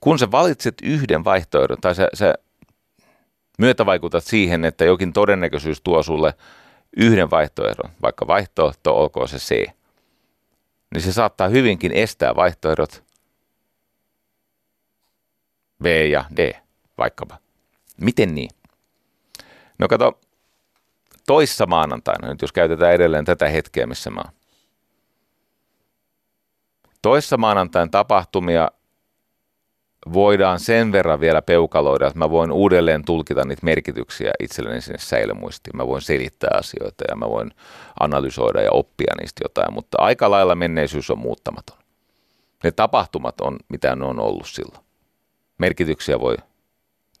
[0.00, 2.34] Kun sä valitset yhden vaihtoehdon, tai sä, sä
[3.58, 6.34] myötävaikutat siihen, että jokin todennäköisyys tuo sulle
[6.96, 9.50] yhden vaihtoehdon, vaikka vaihtoehto olkoon se C,
[10.94, 13.04] niin se saattaa hyvinkin estää vaihtoehdot
[15.82, 16.52] B ja D
[16.98, 17.38] vaikkapa.
[18.00, 18.50] Miten niin?
[19.78, 20.18] No kato,
[21.26, 24.34] toissa maanantaina, nyt jos käytetään edelleen tätä hetkeä, missä mä oon.
[27.02, 28.70] Toissa maanantain tapahtumia
[30.12, 35.76] voidaan sen verran vielä peukaloida, että mä voin uudelleen tulkita niitä merkityksiä itselleni sinne säilömuistiin.
[35.76, 37.50] Mä voin selittää asioita ja mä voin
[38.00, 41.78] analysoida ja oppia niistä jotain, mutta aika lailla menneisyys on muuttamaton.
[42.64, 44.84] Ne tapahtumat on, mitä ne on ollut silloin.
[45.58, 46.36] Merkityksiä voi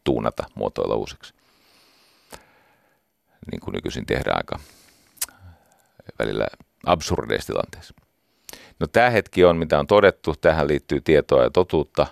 [0.04, 1.34] tuunata, muotoilla uusiksi.
[3.52, 4.58] Niin kuin nykyisin tehdään aika
[6.18, 6.46] välillä
[6.86, 7.94] absurdeissa tilanteissa.
[8.80, 12.06] No tämä hetki on, mitä on todettu, tähän liittyy tietoa ja totuutta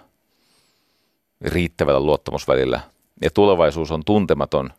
[1.40, 2.80] riittävällä luottamusvälillä.
[3.22, 4.70] Ja tulevaisuus on tuntematon.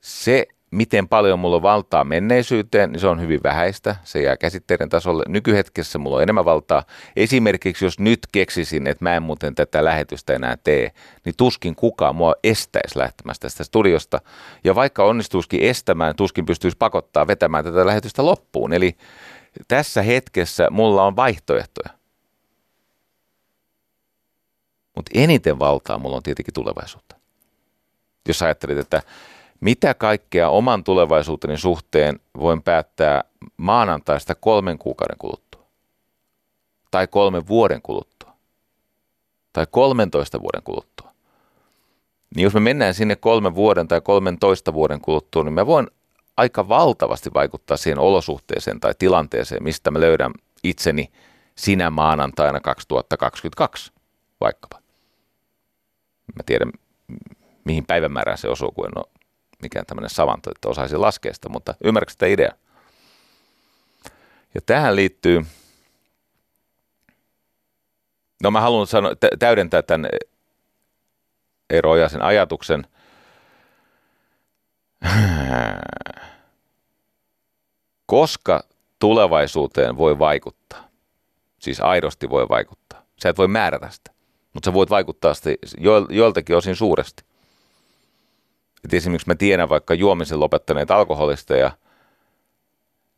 [0.00, 3.96] Se miten paljon mulla on valtaa menneisyyteen, niin se on hyvin vähäistä.
[4.04, 5.24] Se jää käsitteiden tasolle.
[5.28, 6.82] Nykyhetkessä mulla on enemmän valtaa.
[7.16, 10.92] Esimerkiksi jos nyt keksisin, että mä en muuten tätä lähetystä enää tee,
[11.24, 14.20] niin tuskin kukaan mua estäisi lähtemästä tästä studiosta.
[14.64, 18.72] Ja vaikka onnistuisikin estämään, tuskin pystyisi pakottaa vetämään tätä lähetystä loppuun.
[18.72, 18.96] Eli
[19.68, 21.90] tässä hetkessä mulla on vaihtoehtoja.
[24.96, 27.16] Mutta eniten valtaa mulla on tietenkin tulevaisuutta.
[28.28, 29.02] Jos ajattelet, että
[29.62, 33.24] mitä kaikkea oman tulevaisuuteni suhteen voin päättää
[33.56, 35.62] maanantaista kolmen kuukauden kuluttua?
[36.90, 38.32] Tai kolmen vuoden kuluttua?
[39.52, 41.12] Tai 13 vuoden kuluttua?
[42.36, 44.00] Niin jos me mennään sinne kolmen vuoden tai
[44.40, 45.86] toista vuoden kuluttua, niin mä voin
[46.36, 50.32] aika valtavasti vaikuttaa siihen olosuhteeseen tai tilanteeseen, mistä mä löydän
[50.64, 51.10] itseni
[51.56, 53.92] sinä maanantaina 2022
[54.40, 54.78] vaikkapa.
[56.36, 56.72] Mä tiedän,
[57.64, 59.21] mihin päivämäärään se osuu, kun en ole
[59.62, 62.52] mikään tämmöinen savanto, että osaisin laskea sitä, mutta ymmärrätkö sitä idea?
[64.54, 65.46] Ja tähän liittyy,
[68.42, 70.10] no mä haluan sanoa, täydentää tämän
[71.70, 71.90] Eero
[72.20, 72.86] ajatuksen.
[78.06, 78.64] Koska
[78.98, 80.88] tulevaisuuteen voi vaikuttaa,
[81.58, 83.02] siis aidosti voi vaikuttaa.
[83.22, 84.10] Sä et voi määrätä sitä,
[84.52, 85.50] mutta sä voit vaikuttaa sitä
[86.08, 87.24] joiltakin osin suuresti.
[88.84, 91.70] Et esimerkiksi mä tiedän vaikka juomisen lopettaneet alkoholisteja,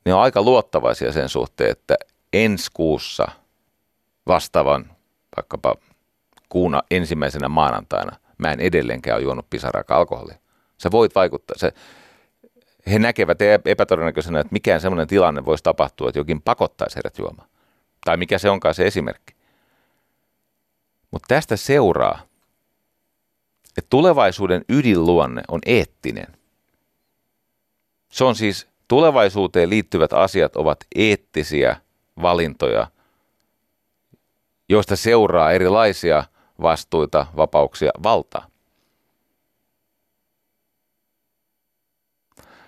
[0.05, 1.95] ne on aika luottavaisia sen suhteen, että
[2.33, 3.29] ensi kuussa
[4.27, 4.91] vastaavan
[5.37, 5.75] vaikkapa
[6.49, 10.39] kuuna ensimmäisenä maanantaina mä en edelleenkään ole juonut pisaraaka alkoholia.
[10.79, 11.59] Sä voit vaikuttaa.
[11.59, 11.73] Se,
[12.87, 17.49] he näkevät epätodennäköisenä, että mikään sellainen tilanne voisi tapahtua, että jokin pakottaisi heidät juomaan.
[18.05, 19.35] Tai mikä se onkaan se esimerkki.
[21.11, 22.23] Mutta tästä seuraa,
[23.79, 26.37] että tulevaisuuden ydinluonne on eettinen.
[28.09, 31.77] Se on siis tulevaisuuteen liittyvät asiat ovat eettisiä
[32.22, 32.87] valintoja,
[34.68, 36.25] joista seuraa erilaisia
[36.62, 38.47] vastuita, vapauksia, valtaa.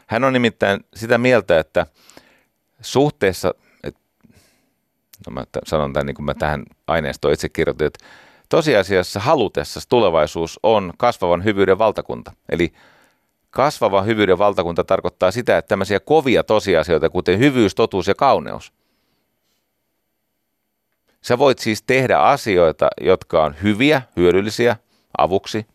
[0.06, 1.86] Hän on nimittäin sitä mieltä, että
[2.80, 3.54] suhteessa,
[3.84, 4.00] että,
[5.26, 8.04] no mä sanon tämän niin kuin mä tähän aineistoon itse kirjoitin, että
[8.48, 12.32] Tosiasiassa halutessa tulevaisuus on kasvavan hyvyyden valtakunta.
[12.48, 12.72] Eli
[13.50, 18.72] kasvava hyvyyden valtakunta tarkoittaa sitä, että tämmöisiä kovia tosiasioita, kuten hyvyys, totuus ja kauneus.
[21.22, 24.76] Sä voit siis tehdä asioita, jotka on hyviä, hyödyllisiä,
[25.18, 25.66] avuksi,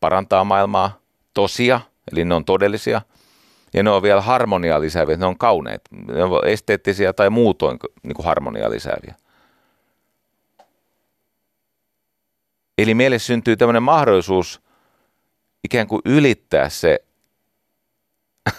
[0.00, 0.98] parantaa maailmaa,
[1.34, 1.80] tosia,
[2.12, 3.00] eli ne on todellisia,
[3.74, 8.14] ja ne on vielä harmoniaa lisääviä, ne on kauneet, ne on esteettisiä tai muutoin niin
[8.14, 8.26] kuin
[8.68, 9.14] lisääviä.
[12.82, 14.60] Eli meille syntyy tämmöinen mahdollisuus
[15.64, 17.04] ikään kuin ylittää se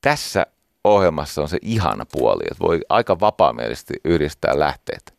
[0.00, 0.46] tässä
[0.84, 5.14] ohjelmassa on se ihana puoli, että voi aika vapaamielisesti yhdistää lähteet.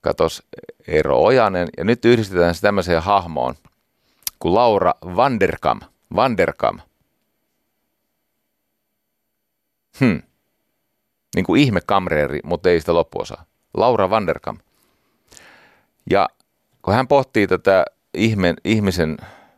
[0.00, 0.42] Katos
[0.86, 3.54] Eero Ojanen, ja nyt yhdistetään se tämmöiseen hahmoon
[4.38, 5.80] kuin Laura Vanderkam.
[6.16, 6.80] Vanderkam.
[10.00, 10.22] Hmm.
[11.34, 13.44] Niin kuin ihme kamreeri, mutta ei sitä loppuosaa.
[13.74, 14.58] Laura Vanderkam.
[16.10, 16.28] Ja
[16.82, 17.84] kun hän pohtii tätä
[18.64, 19.16] ihmisen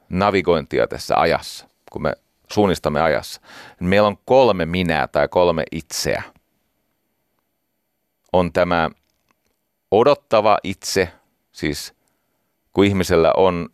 [0.09, 2.12] navigointia tässä ajassa, kun me
[2.53, 3.41] suunnistamme ajassa,
[3.81, 6.23] niin meillä on kolme minää tai kolme itseä.
[8.33, 8.91] On tämä
[9.91, 11.09] odottava itse,
[11.53, 11.95] siis
[12.73, 13.69] kun ihmisellä on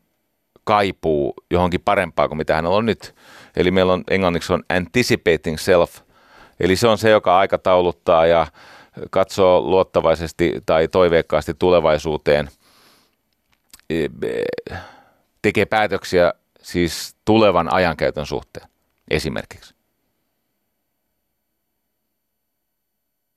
[0.65, 3.15] kaipuu johonkin parempaa kuin mitä hän on nyt.
[3.57, 5.97] Eli meillä on englanniksi on anticipating self,
[6.61, 8.47] eli se on se, joka aikatauluttaa ja
[9.11, 12.51] katsoo luottavaisesti tai toiveikkaasti tulevaisuuteen,
[13.91, 14.09] e,
[15.43, 16.33] tekee päätöksiä
[16.63, 18.69] siis tulevan ajankäytön suhteen
[19.11, 19.75] esimerkiksi.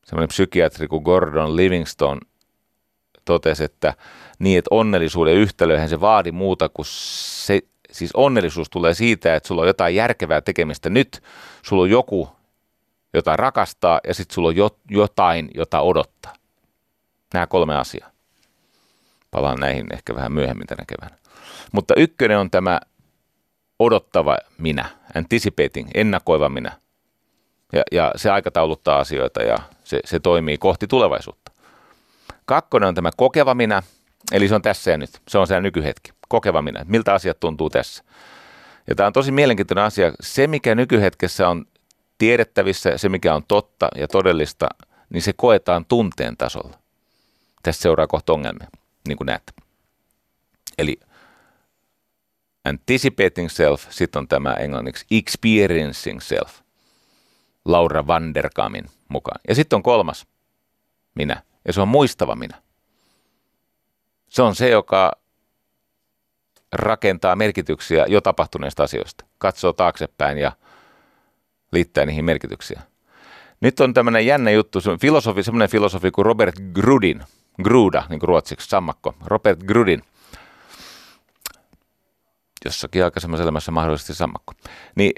[0.06, 2.22] Sellainen psykiatri kuin Gordon Livingston
[3.26, 3.94] totesi, että
[4.40, 9.62] niin, että onnellisuuden yhtälöhän se vaadi muuta kuin se, siis onnellisuus tulee siitä, että sulla
[9.62, 11.24] on jotain järkevää tekemistä nyt,
[11.62, 12.35] sulla on joku,
[13.16, 14.56] jota rakastaa ja sitten sulla on
[14.90, 16.34] jotain, jota odottaa.
[17.34, 18.12] Nämä kolme asiaa.
[19.32, 21.18] Palaan näihin ehkä vähän myöhemmin tänä keväänä.
[21.72, 22.80] Mutta ykkönen on tämä
[23.80, 24.86] odottava minä,
[25.16, 26.72] anticipating, ennakoiva minä.
[27.74, 31.52] Ja, ja se aikatauluttaa asioita ja se, se toimii kohti tulevaisuutta.
[32.46, 33.84] Kakkonen on tämä kokeva minä,
[34.32, 35.10] eli se on tässä ja nyt.
[35.28, 36.12] Se on se nykyhetki.
[36.28, 36.86] Kokeva minä.
[36.88, 38.04] Miltä asiat tuntuu tässä?
[38.88, 40.12] Ja tämä on tosi mielenkiintoinen asia.
[40.20, 41.66] Se, mikä nykyhetkessä on
[42.18, 44.68] tiedettävissä, se mikä on totta ja todellista,
[45.10, 46.80] niin se koetaan tunteen tasolla.
[47.64, 48.68] Tässä seuraa kohta ongelmia,
[49.08, 49.54] niin kuin näette.
[50.78, 51.00] Eli
[52.66, 56.60] anticipating self, sitten on tämä englanniksi experiencing self,
[57.66, 59.40] Laura Vanderkamin mukaan.
[59.48, 60.28] Ja sitten on kolmas,
[61.16, 62.62] minä, ja se on muistava minä.
[64.30, 65.12] Se on se, joka
[66.72, 70.52] rakentaa merkityksiä jo tapahtuneista asioista, katsoo taaksepäin ja
[71.72, 72.82] liittää niihin merkityksiä.
[73.62, 77.24] Nyt on tämmöinen jännä juttu, se filosofi, semmoinen filosofi kuin Robert Grudin,
[77.64, 80.02] Gruda, niin kuin ruotsiksi, sammakko, Robert Grudin,
[82.66, 84.54] jossakin aikaisemmassa elämässä mahdollisesti sammakko,
[84.96, 85.12] niin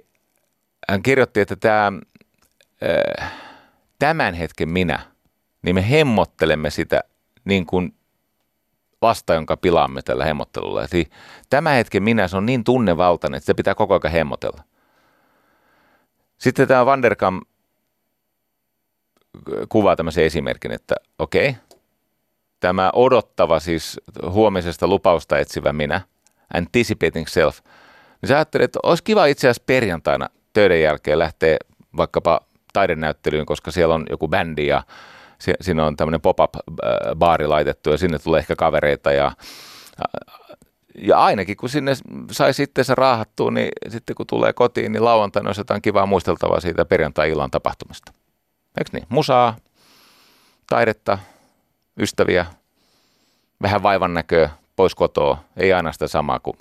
[0.89, 1.91] hän kirjoitti, että tämä,
[3.22, 3.32] äh,
[4.00, 5.00] tämän hetken minä,
[5.62, 7.04] niin me hemmottelemme sitä
[7.45, 7.93] niin kuin
[9.02, 10.86] vasta, jonka pilaamme tällä hemmottelulla.
[10.93, 11.06] Eli
[11.50, 14.64] tämä hetken minä, se on niin tunnevaltainen, että sitä pitää koko ajan hemmotella.
[16.38, 17.42] Sitten tämä Vanderkam
[19.70, 21.62] kuvaa tämmöisen esimerkin, että okei, okay,
[22.60, 26.02] tämä odottava siis huomisesta lupausta etsivä minä,
[26.54, 27.60] anticipating self,
[28.22, 31.58] niin sä ajattelet, että olisi kiva itse asiassa perjantaina töiden jälkeen lähteä
[31.98, 32.42] vaikkapa
[32.74, 34.84] taidenäyttelyyn, koska siellä on joku bändi ja
[35.62, 39.32] siinä on tämmöinen pop-up-baari laitettu ja sinne tulee ehkä kavereita ja
[40.98, 41.91] ja ainakin kun sinne
[42.32, 46.60] sai sitten se raahattua, niin sitten kun tulee kotiin, niin lauantaina olisi jotain kivaa muisteltavaa
[46.60, 48.14] siitä perjantai-illan tapahtumista.
[48.78, 49.06] Eikö niin?
[49.10, 49.56] Musaa,
[50.70, 51.18] taidetta,
[52.00, 52.45] ystäviä,
[53.62, 55.38] vähän vaivan näköä, pois kotoa.
[55.58, 56.58] Ei aina sitä samaa kuin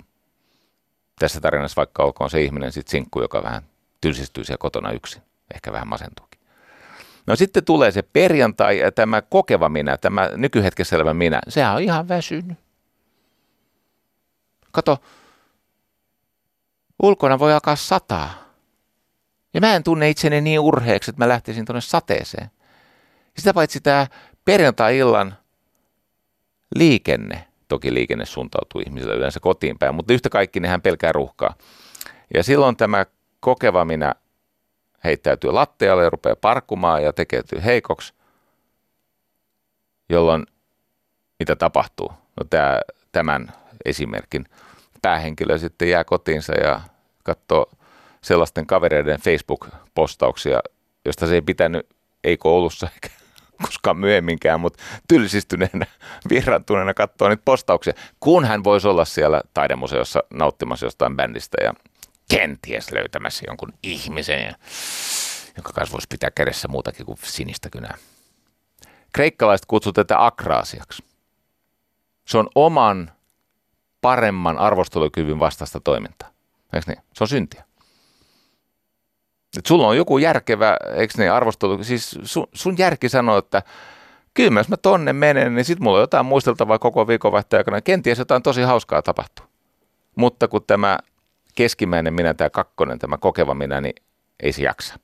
[1.19, 3.63] tässä tarinassa, vaikka olkoon se ihminen sitten sinkku, joka vähän
[4.01, 5.21] tylsistyy siellä kotona yksin.
[5.53, 6.39] Ehkä vähän masentuukin.
[7.27, 11.81] No sitten tulee se perjantai ja tämä kokeva minä, tämä nykyhetkessä elävä minä, sehän on
[11.81, 12.57] ihan väsynyt
[14.71, 14.97] kato,
[17.03, 18.47] ulkona voi alkaa sataa.
[19.53, 22.51] Ja mä en tunne itseni niin urheeksi, että mä lähtisin tuonne sateeseen.
[23.37, 24.07] Sitä paitsi tämä
[24.45, 25.37] perjantai-illan
[26.75, 31.55] liikenne, toki liikenne suuntautuu ihmisille yleensä kotiin päin, mutta yhtä kaikki nehän pelkää ruuhkaa.
[32.33, 33.05] Ja silloin tämä
[33.39, 34.15] kokeva minä
[35.03, 38.13] heittäytyy lattialle ja rupeaa parkkumaan ja tekeytyy heikoksi,
[40.09, 40.45] jolloin
[41.39, 42.07] mitä tapahtuu?
[42.09, 42.79] No tämä,
[43.11, 43.51] tämän
[43.85, 44.45] esimerkin
[45.01, 46.81] päähenkilö sitten jää kotiinsa ja
[47.23, 47.71] katsoo
[48.21, 50.59] sellaisten kavereiden Facebook-postauksia,
[51.05, 51.89] josta se ei pitänyt,
[52.23, 53.09] ei koulussa eikä
[53.65, 55.85] koskaan myöhemminkään, mutta tylsistyneenä,
[56.29, 61.73] vieraantuneena katsoo niitä postauksia, kun hän voisi olla siellä taidemuseossa nauttimassa jostain bändistä ja
[62.29, 64.55] kenties löytämässä jonkun ihmisen,
[65.55, 67.97] jonka kanssa voisi pitää kädessä muutakin kuin sinistä kynää.
[69.13, 71.03] Kreikkalaiset kutsuvat tätä akraasiaksi.
[72.27, 73.11] Se on oman
[74.01, 76.29] paremman arvostelukyvyn vastaista toimintaa.
[76.73, 77.03] Eikö niin?
[77.13, 77.63] Se on syntiä.
[79.57, 83.63] Et sulla on joku järkevä, eikö niin, arvostelu, siis sun, sun järki sanoo, että
[84.33, 87.81] kyllä jos mä tonne menen, niin sit mulla on jotain muisteltavaa koko viikonvaihteen aikana.
[87.81, 89.45] Kenties jotain tosi hauskaa tapahtuu.
[90.15, 90.99] Mutta kun tämä
[91.55, 93.95] keskimmäinen minä, tämä kakkonen, tämä kokeva minä, niin
[94.39, 94.99] ei se jaksa.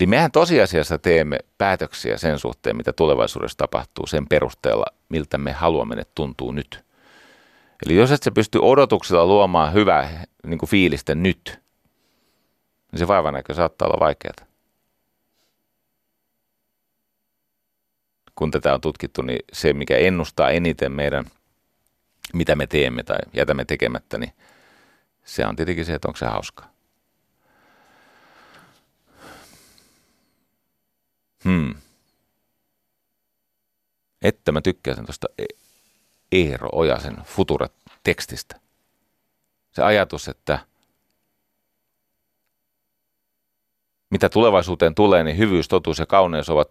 [0.00, 5.96] Eli mehän tosiasiassa teemme päätöksiä sen suhteen, mitä tulevaisuudessa tapahtuu sen perusteella, miltä me haluamme
[5.96, 6.84] ne tuntuu nyt.
[7.86, 11.60] Eli jos et sä pysty odotuksella luomaan hyvää niin kuin fiilistä nyt,
[12.92, 14.34] niin se vaivanäkö saattaa olla vaikeaa.
[18.34, 21.24] Kun tätä on tutkittu, niin se, mikä ennustaa eniten meidän,
[22.32, 24.32] mitä me teemme tai jätämme tekemättä, niin
[25.24, 26.79] se on tietenkin se, että onko se hauskaa.
[31.44, 31.74] Hmm.
[34.22, 35.26] Että mä tykkäsin tuosta
[36.32, 38.60] Eero Ojasen Futura-tekstistä.
[39.72, 40.58] Se ajatus, että
[44.10, 46.70] mitä tulevaisuuteen tulee, niin hyvyys, totuus ja kauneus ovat,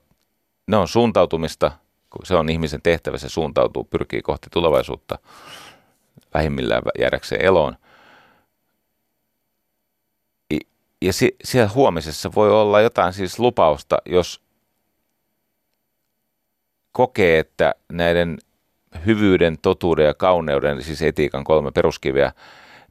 [0.68, 1.72] ne on suuntautumista,
[2.10, 5.20] kun se on ihmisen tehtävä, se suuntautuu, pyrkii kohti tulevaisuutta
[6.34, 7.78] vähimmillään jäädäkseen eloon.
[11.02, 11.14] Ja
[11.44, 14.42] siellä huomisessa voi olla jotain siis lupausta, jos
[16.92, 18.38] kokee, että näiden
[19.06, 22.32] hyvyyden, totuuden ja kauneuden, siis etiikan kolme peruskiveä,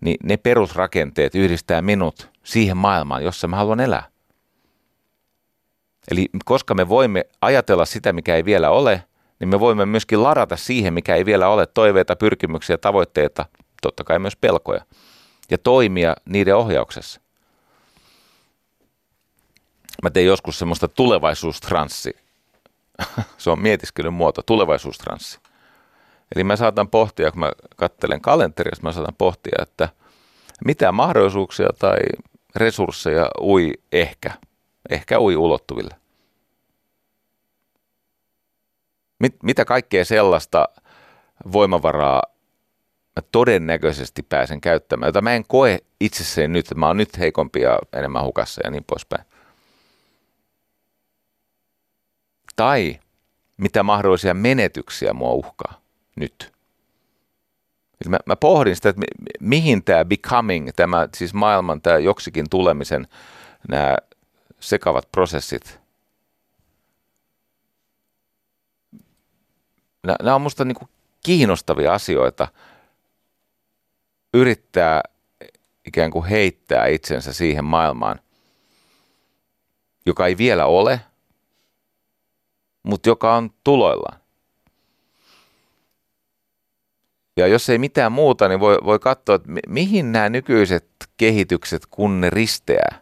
[0.01, 4.09] niin ne perusrakenteet yhdistää minut siihen maailmaan, jossa mä haluan elää.
[6.11, 9.05] Eli koska me voimme ajatella sitä, mikä ei vielä ole,
[9.41, 13.47] niin me voimme myöskin ladata siihen, mikä ei vielä ole, toiveita, pyrkimyksiä, tavoitteita,
[13.83, 14.85] totta kai myös pelkoja,
[15.51, 17.21] ja toimia niiden ohjauksessa.
[20.03, 22.17] Mä tein joskus semmoista tulevaisuustranssi.
[23.39, 25.39] Se on mietiskelyn muoto, tulevaisuustranssi.
[26.35, 29.89] Eli mä saatan pohtia, kun mä katselen kalenteria, mä saatan pohtia, että
[30.65, 31.99] mitä mahdollisuuksia tai
[32.57, 34.33] resursseja ui ehkä,
[34.91, 35.95] ehkä ui ulottuville.
[39.19, 40.69] Mit, mitä kaikkea sellaista
[41.53, 42.23] voimavaraa
[43.17, 47.61] mä todennäköisesti pääsen käyttämään, jota mä en koe itsessäni nyt, että mä oon nyt heikompi
[47.61, 49.25] ja enemmän hukassa ja niin poispäin.
[52.59, 53.01] Tai
[53.57, 55.81] mitä mahdollisia menetyksiä mua uhkaa
[56.17, 56.53] nyt.
[58.09, 59.07] Mä, mä pohdin sitä, että mi,
[59.41, 63.09] mihin tämä becoming, tämä siis maailman tämä joksikin tulemisen
[63.69, 63.97] nämä
[64.61, 65.81] sekavat prosessit,
[70.23, 70.89] nämä on musta niin
[71.25, 72.49] kiinnostavia asioita
[74.35, 75.03] yrittää
[75.87, 78.21] ikään kuin heittää itsensä siihen maailmaan,
[80.07, 81.01] joka ei vielä ole,
[82.83, 84.20] mutta joka on tuloillaan.
[87.37, 92.20] Ja jos ei mitään muuta, niin voi, voi katsoa, että mihin nämä nykyiset kehitykset, kun
[92.20, 93.01] ne risteää,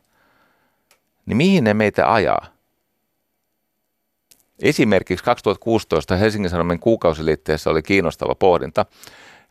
[1.27, 2.47] niin mihin ne meitä ajaa.
[4.63, 8.87] Esimerkiksi 2016 Helsingin Sanomien kuukausiliitteessä oli kiinnostava pohdinta,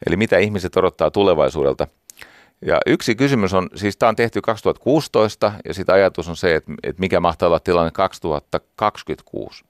[0.08, 1.88] eli mitä ihmiset odottaa tulevaisuudelta.
[2.62, 6.72] Ja yksi kysymys on, siis tämä on tehty 2016 ja sitten ajatus on se, että,
[6.84, 9.66] että mikä mahtaa olla tilanne 2026.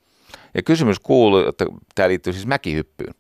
[0.56, 3.14] Ja kysymys kuuluu, että tämä liittyy siis mäkihyppyyn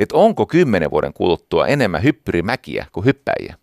[0.00, 3.54] että onko kymmenen vuoden kuluttua enemmän hyppyrimäkiä kuin hyppäjiä.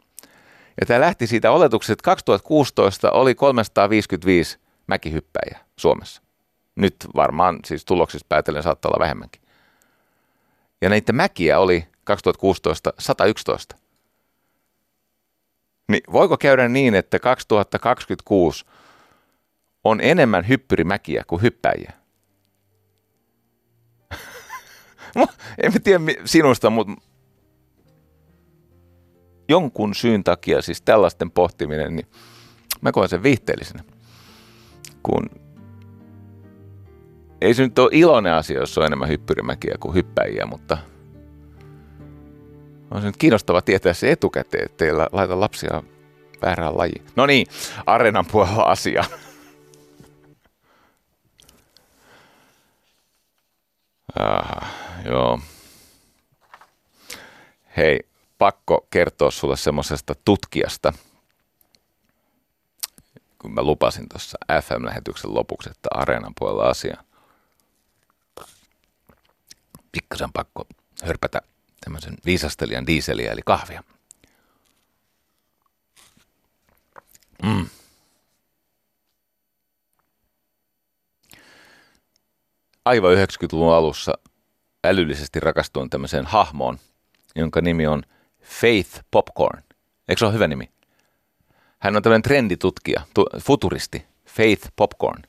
[0.79, 6.21] Ja tämä lähti siitä oletuksesta, että 2016 oli 355 mäkihyppäjiä Suomessa.
[6.75, 9.41] Nyt varmaan siis tuloksista päätellen saattaa olla vähemmänkin.
[10.81, 13.75] Ja näitä mäkiä oli 2016 111.
[15.87, 18.65] Niin voiko käydä niin, että 2026
[19.89, 21.93] on enemmän hyppyrimäkiä kuin hyppäjiä?
[25.63, 26.93] en mä tiedä sinusta, mutta
[29.49, 32.07] jonkun syyn takia, siis tällaisten pohtiminen, niin
[32.81, 33.83] mä koen sen viihteellisenä.
[35.03, 35.29] Kun
[37.41, 40.77] ei se nyt ole iloinen asia, jos on enemmän hyppyrimäkiä kuin hyppäjiä, mutta
[42.91, 45.83] on se nyt kiinnostava tietää se etukäteen, ettei laita lapsia
[46.41, 47.05] väärään lajiin.
[47.15, 47.47] No niin,
[47.85, 49.03] areenan puolella asia.
[54.19, 54.67] ah.
[55.05, 55.39] Joo.
[57.77, 57.99] Hei,
[58.37, 60.93] pakko kertoa sulle semmoisesta tutkijasta,
[63.41, 67.03] kun mä lupasin tuossa FM-lähetyksen lopuksi, että Areenan puolella asia.
[69.91, 70.67] Pikkasen pakko
[71.03, 71.41] hörpätä
[71.81, 73.83] tämmöisen viisastelijan diiseliä eli kahvia.
[77.43, 77.69] Mm.
[82.87, 84.13] Aivan 90-luvun alussa
[84.85, 86.77] älyllisesti rakastuin tämmöiseen hahmoon,
[87.35, 88.03] jonka nimi on
[88.41, 89.63] Faith Popcorn.
[90.09, 90.69] Eikö se ole hyvä nimi?
[91.79, 95.23] Hän on tämmöinen trenditutkija, tu- futuristi, Faith Popcorn.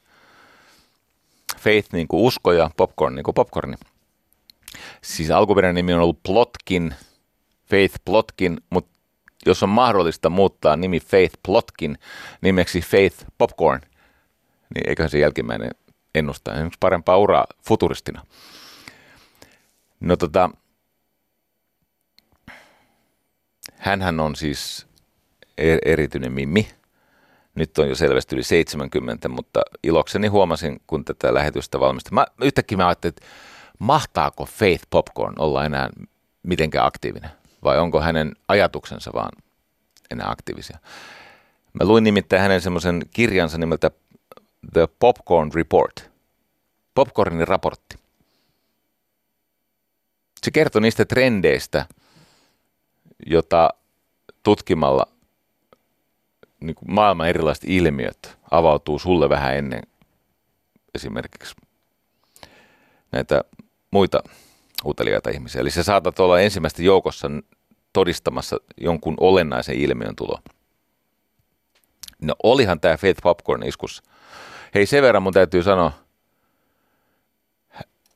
[1.58, 3.76] Faith niin kuin usko ja popcorn niin kuin popcorni.
[5.02, 6.94] Siis alkuperäinen nimi on ollut Plotkin,
[7.70, 8.90] Faith Plotkin, mutta
[9.46, 11.98] jos on mahdollista muuttaa nimi Faith Plotkin
[12.40, 13.80] nimeksi Faith Popcorn,
[14.74, 15.70] niin eiköhän se jälkimmäinen
[16.14, 18.26] ennustaa esimerkiksi parempaa uraa futuristina.
[20.00, 20.50] No tota,
[23.76, 24.86] hänhän on siis
[25.58, 26.68] er, erityinen mimmi.
[27.54, 32.14] Nyt on jo selvästi yli 70, mutta ilokseni huomasin, kun tätä lähetystä valmistin.
[32.14, 33.26] Mä, yhtäkkiä mä ajattelin, että
[33.78, 35.90] mahtaako Faith Popcorn olla enää
[36.42, 37.30] mitenkään aktiivinen?
[37.64, 39.30] Vai onko hänen ajatuksensa vaan
[40.10, 40.78] enää aktiivisia?
[41.72, 43.90] Mä luin nimittäin hänen semmoisen kirjansa nimeltä
[44.72, 46.10] The Popcorn Report.
[46.94, 47.96] Popcornin raportti.
[50.44, 51.86] Se kertoo niistä trendeistä,
[53.26, 53.70] jota
[54.42, 55.06] tutkimalla
[56.60, 59.82] niin kuin maailman erilaiset ilmiöt avautuu sulle vähän ennen
[60.94, 61.54] esimerkiksi
[63.12, 63.44] näitä
[63.90, 64.22] muita
[64.84, 65.60] uteliaita ihmisiä.
[65.60, 67.30] Eli sä saatat olla ensimmäistä joukossa
[67.92, 70.38] todistamassa jonkun olennaisen ilmiön tulo.
[72.22, 74.02] No olihan tämä Faith Popcorn iskus.
[74.74, 75.92] Hei sen verran mun täytyy sanoa,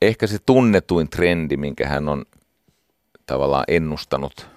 [0.01, 2.25] ehkä se tunnetuin trendi, minkä hän on
[3.25, 4.47] tavallaan ennustanut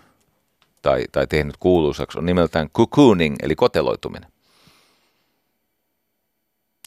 [0.83, 4.33] tai, tai tehnyt kuuluisaksi, on nimeltään cocooning, eli koteloituminen.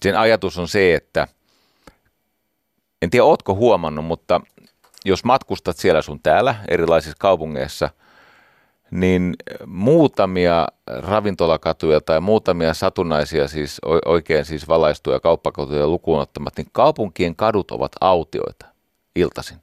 [0.02, 1.28] Sen ajatus on se, että
[3.02, 4.42] en tiedä, ootko huomannut, mutta
[5.06, 7.90] jos matkustat siellä sun täällä erilaisissa kaupungeissa,
[8.92, 9.36] niin
[9.66, 17.72] muutamia ravintolakatuja tai muutamia satunnaisia siis oikein siis valaistuja kauppakatuja lukuun ottamat, niin kaupunkien kadut
[17.72, 18.66] ovat autioita
[19.16, 19.58] iltaisin.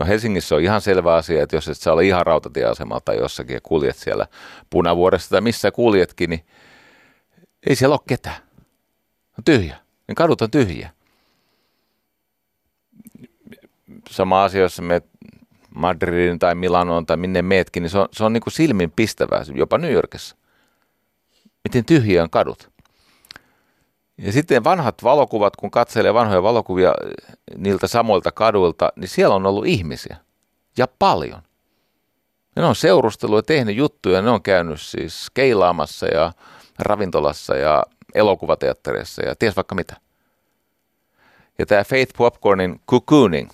[0.00, 3.54] No Helsingissä on ihan selvä asia, että jos et saa olla ihan rautatieasemalta tai jossakin
[3.54, 4.26] ja kuljet siellä
[4.70, 6.44] punavuoressa tai missä kuljetkin, niin
[7.66, 8.42] ei siellä ole ketään.
[9.38, 9.76] On tyhjä.
[10.08, 10.90] Ne kadut on tyhjiä.
[14.10, 15.02] Sama asia, jos me
[15.74, 19.44] Madridin tai Milanoon tai minne meetkin, niin se on, se on niin kuin silmin pistävää,
[19.54, 20.36] jopa New Yorkissa.
[21.64, 22.70] Miten tyhjiä on kadut.
[24.18, 26.92] Ja sitten vanhat valokuvat, kun katselee vanhoja valokuvia
[27.56, 30.16] niiltä samoilta kaduilta, niin siellä on ollut ihmisiä.
[30.78, 31.42] Ja paljon.
[32.56, 34.22] Ne on seurustellut ja tehnyt juttuja.
[34.22, 36.32] Ne on käynyt siis keilaamassa ja
[36.78, 37.82] ravintolassa ja
[38.14, 39.96] elokuvateattereissa ja ties vaikka mitä.
[41.58, 43.50] Ja tämä Faith Popcornin cocooning,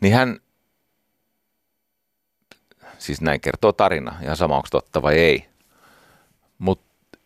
[0.00, 0.40] niin hän,
[2.98, 5.46] siis näin kertoo tarina, ihan sama onko totta vai ei,
[6.58, 7.18] mutta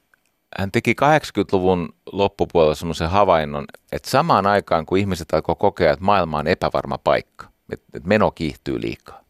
[0.59, 6.39] hän teki 80-luvun loppupuolella semmoisen havainnon, että samaan aikaan kun ihmiset alkoi kokea, että maailma
[6.39, 9.25] on epävarma paikka, että meno kiihtyy liikaa.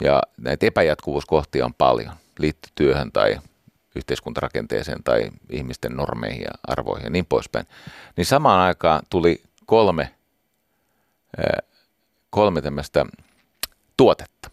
[0.00, 3.36] Ja näitä epäjatkuvuuskohtia on paljon, liittyy työhön tai
[3.96, 7.66] yhteiskuntarakenteeseen tai ihmisten normeihin ja arvoihin ja niin poispäin.
[8.16, 10.14] Niin samaan aikaan tuli kolme,
[12.34, 13.06] kolme tämmöistä
[13.96, 14.50] tuotetta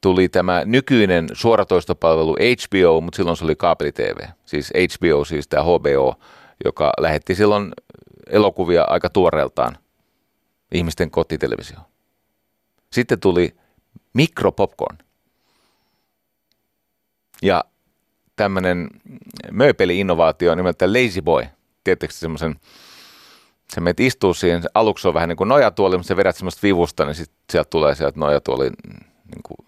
[0.00, 4.28] tuli tämä nykyinen suoratoistopalvelu HBO, mutta silloin se oli kaapeli-TV.
[4.44, 6.14] Siis HBO, siis tämä HBO,
[6.64, 7.72] joka lähetti silloin
[8.26, 9.78] elokuvia aika tuoreeltaan
[10.72, 11.78] ihmisten kotitelevisio.
[12.92, 13.56] Sitten tuli
[14.12, 14.98] mikropopcorn.
[17.42, 17.64] Ja
[18.36, 18.88] tämmöinen
[19.50, 21.44] mööpeli-innovaatio nimeltä Lazy Boy.
[21.84, 22.54] Tiedättekö semmoisen,
[23.74, 27.04] se menet istuu siihen, aluksi on vähän niin kuin nojatuoli, mutta sä vedät semmoista vivusta,
[27.04, 28.72] niin sitten sieltä tulee sieltä nojatuolin
[29.34, 29.66] niin kuin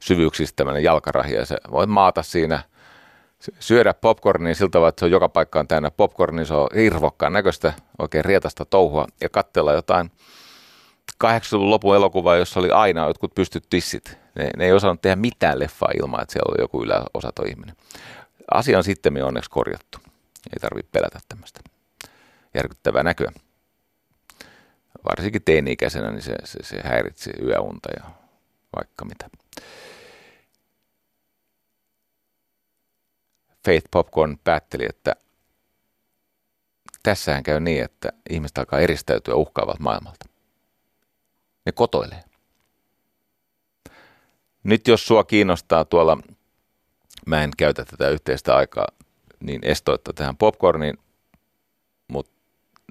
[0.00, 2.62] syvyyksistä tämmöinen jalkarahi ja se voit maata siinä,
[3.58, 7.72] syödä popcornia siltä tavalla, että se on joka paikkaan täynnä popcornia, se on irvokkaan näköistä,
[7.98, 10.10] oikein rietasta touhua ja katsella jotain
[11.24, 14.18] 80-luvun lopun elokuvaa, jossa oli aina jotkut pystyt tissit.
[14.34, 17.76] Ne, ne ei osannut tehdä mitään leffaa ilman, että siellä oli joku yläosato ihminen.
[18.54, 19.98] Asia on sitten onneksi korjattu.
[20.52, 21.60] Ei tarvitse pelätä tämmöistä
[22.54, 23.32] järkyttävää näköä.
[25.04, 28.10] Varsinkin teini-ikäisenä niin se, se, se häiritsi yöunta ja
[28.76, 29.30] vaikka mitä.
[33.64, 35.16] Faith Popcorn päätteli, että
[37.02, 40.28] tässähän käy niin, että ihmiset alkaa eristäytyä uhkaavat maailmalta.
[41.66, 42.24] Ne kotoilee.
[44.62, 46.18] Nyt jos sua kiinnostaa tuolla,
[47.26, 48.86] mä en käytä tätä yhteistä aikaa,
[49.40, 50.98] niin estoitta tähän popcorniin,
[52.08, 52.39] mutta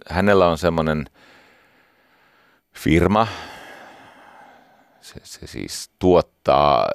[0.09, 1.05] hänellä on semmoinen
[2.73, 3.27] firma,
[5.01, 6.87] se, se siis tuottaa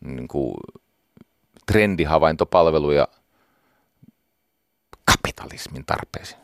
[0.00, 0.54] niin kuin
[1.66, 3.08] trendihavaintopalveluja
[5.04, 6.40] kapitalismin tarpeisiin.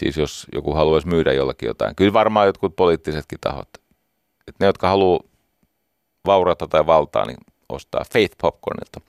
[0.00, 1.96] Siis jos joku haluaisi myydä jollakin jotain.
[1.96, 3.68] Kyllä varmaan jotkut poliittisetkin tahot.
[4.48, 5.20] Että ne, jotka haluaa
[6.26, 9.00] vaurata tai valtaa, niin ostaa Faith Popcornilta.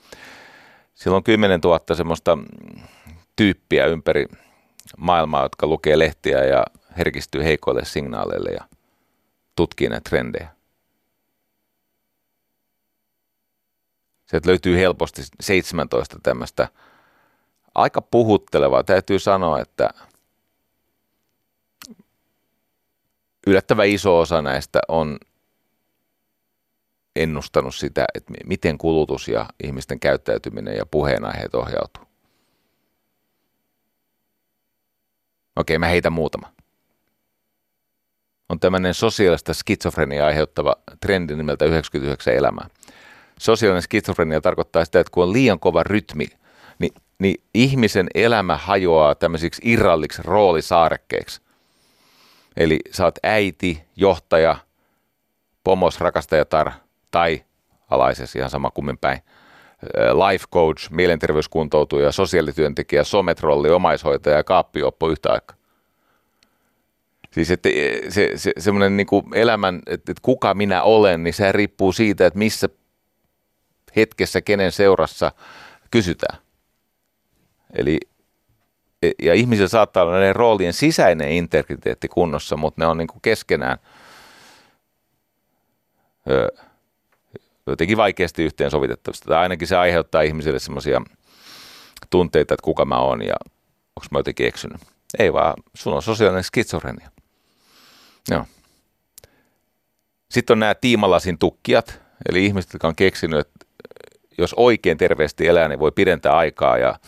[0.96, 2.38] Siellä on 10 000 semmoista
[3.36, 4.26] tyyppiä ympäri
[4.98, 6.66] maailmaa, jotka lukee lehtiä ja
[6.98, 8.64] herkistyy heikoille signaaleille ja
[9.56, 10.50] tutkii näitä trendejä.
[14.26, 16.68] Sieltä löytyy helposti 17 tämmöistä
[17.76, 18.84] aika puhuttelevaa.
[18.84, 19.90] Täytyy sanoa, että
[23.48, 25.18] yllättävän iso osa näistä on
[27.16, 32.11] ennustanut sitä, että miten kulutus ja ihmisten käyttäytyminen ja puheenaiheet ohjautuu.
[35.62, 36.52] Okei, mä heitän muutama.
[38.50, 42.68] On tämmöinen sosiaalista skitsofrenia aiheuttava trendi nimeltä 99 elämää
[43.42, 46.26] sosiaalinen skitsofrenia tarkoittaa sitä, että kun on liian kova rytmi,
[46.80, 51.42] niin niin ihmisen elämä hajoaa tämmöisiksi irralliksi roolisaarekkeiksi.
[52.58, 54.58] Eli sä oot äiti, johtaja,
[55.64, 56.72] pomos, rakastajatar
[57.12, 57.44] tai
[57.90, 59.22] alaisesi ihan sama kummin päin.
[60.30, 65.56] Life coach, mielenterveyskuntoutuja, sosiaalityöntekijä, sometrolli, omaishoitaja ja kaappioppo yhtä aikaa.
[67.32, 67.70] Siis että
[68.10, 72.40] se, se, semmoinen niin elämän, että, että kuka minä olen, niin se riippuu siitä, että
[72.40, 72.70] missä
[73.96, 75.32] hetkessä kenen seurassa
[75.92, 76.38] kysytään.
[77.74, 78.00] Eli
[79.02, 83.22] e, ja ihmisillä saattaa olla näiden roolien sisäinen integriteetti kunnossa, mutta ne on niin kuin
[83.22, 83.78] keskenään
[86.30, 86.48] öö,
[87.68, 89.26] jotenkin vaikeasti yhteensovitettavista.
[89.30, 91.02] Tai ainakin se aiheuttaa ihmisille semmoisia
[92.10, 93.36] tunteita, että kuka mä oon ja
[93.96, 94.82] onko mä jotenkin eksynyt.
[95.20, 97.10] Ei vaan, sulla on sosiaalinen skitsofrenia.
[98.32, 98.46] Joo.
[100.32, 103.66] Sitten on nämä tiimalasin tukkijat, eli ihmiset, jotka on keksinyt, että
[104.38, 107.00] jos oikein terveesti elää, niin voi pidentää aikaa ja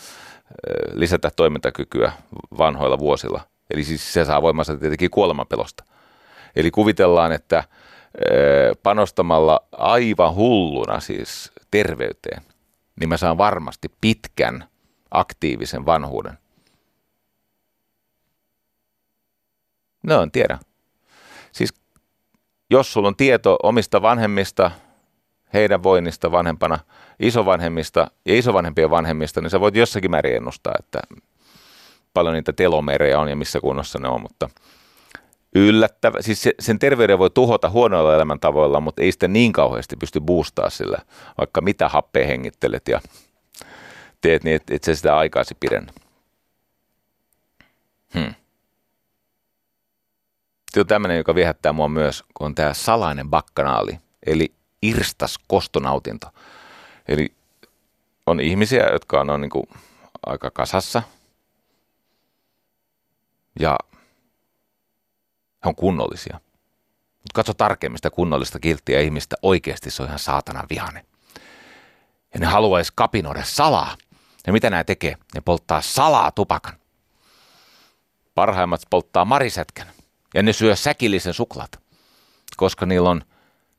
[0.93, 2.11] lisätä toimintakykyä
[2.57, 3.41] vanhoilla vuosilla.
[3.69, 5.83] Eli siis se saa voimansa tietenkin kuolemanpelosta.
[6.55, 7.63] Eli kuvitellaan, että
[8.83, 12.41] panostamalla aivan hulluna siis terveyteen,
[12.99, 14.67] niin mä saan varmasti pitkän
[15.11, 16.37] aktiivisen vanhuuden.
[20.03, 20.59] No en tiedä.
[21.51, 21.73] Siis
[22.69, 24.71] jos sulla on tieto omista vanhemmista,
[25.53, 26.79] heidän voinnista vanhempana,
[27.19, 30.99] isovanhemmista ja isovanhempien vanhemmista, niin sä voit jossakin määrin ennustaa, että
[32.13, 34.49] paljon niitä telomereja on ja missä kunnossa ne on, mutta
[35.55, 40.69] yllättävä, siis sen terveyden voi tuhota huonoilla elämäntavoilla, mutta ei sitä niin kauheasti pysty boostaa
[40.69, 40.97] sillä,
[41.37, 43.01] vaikka mitä happea hengittelet ja
[44.21, 45.93] teet niin, että et se sitä aikaisi pidennä.
[48.13, 48.33] Hmm.
[50.65, 56.27] Sitten on tämmöinen, joka viehättää mua myös, on tämä salainen bakkanaali, eli irstas kostonautinto.
[57.07, 57.33] Eli
[58.25, 59.65] on ihmisiä, jotka on, on niin kuin
[60.25, 61.03] aika kasassa
[63.59, 63.77] ja
[65.63, 66.39] he on kunnollisia.
[67.23, 71.05] Mutta katso tarkemmin sitä kunnollista kilttiä ihmistä, oikeasti se on ihan saatana vihane.
[72.33, 73.97] Ja ne haluaisi kapinoida salaa.
[74.47, 75.15] Ja mitä nämä tekee?
[75.35, 76.73] Ne polttaa salaa tupakan.
[78.35, 79.87] Parhaimmat polttaa marisätkän.
[80.33, 81.79] Ja ne syö säkillisen suklaat,
[82.57, 83.21] koska niillä on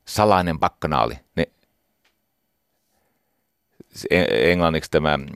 [0.04, 1.18] salainen bakkanaali.
[1.36, 1.46] Ne,
[4.30, 5.26] englanniksi tämä mm,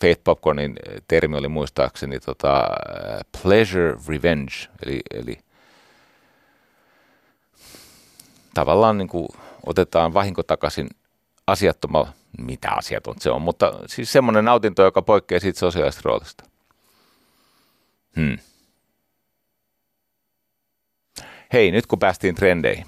[0.00, 0.76] Faith Popcornin
[1.08, 2.68] termi oli muistaakseni tota,
[3.42, 4.54] pleasure revenge,
[4.86, 5.38] eli, eli
[8.54, 9.28] tavallaan niin kuin
[9.66, 10.88] otetaan vahinko takaisin
[11.46, 16.44] asiattomalla, mitä asiaton se on, mutta siis semmoinen nautinto, joka poikkeaa siitä sosiaalisesta roolista.
[18.16, 18.38] Hmm.
[21.52, 22.86] Hei, nyt kun päästiin trendeihin,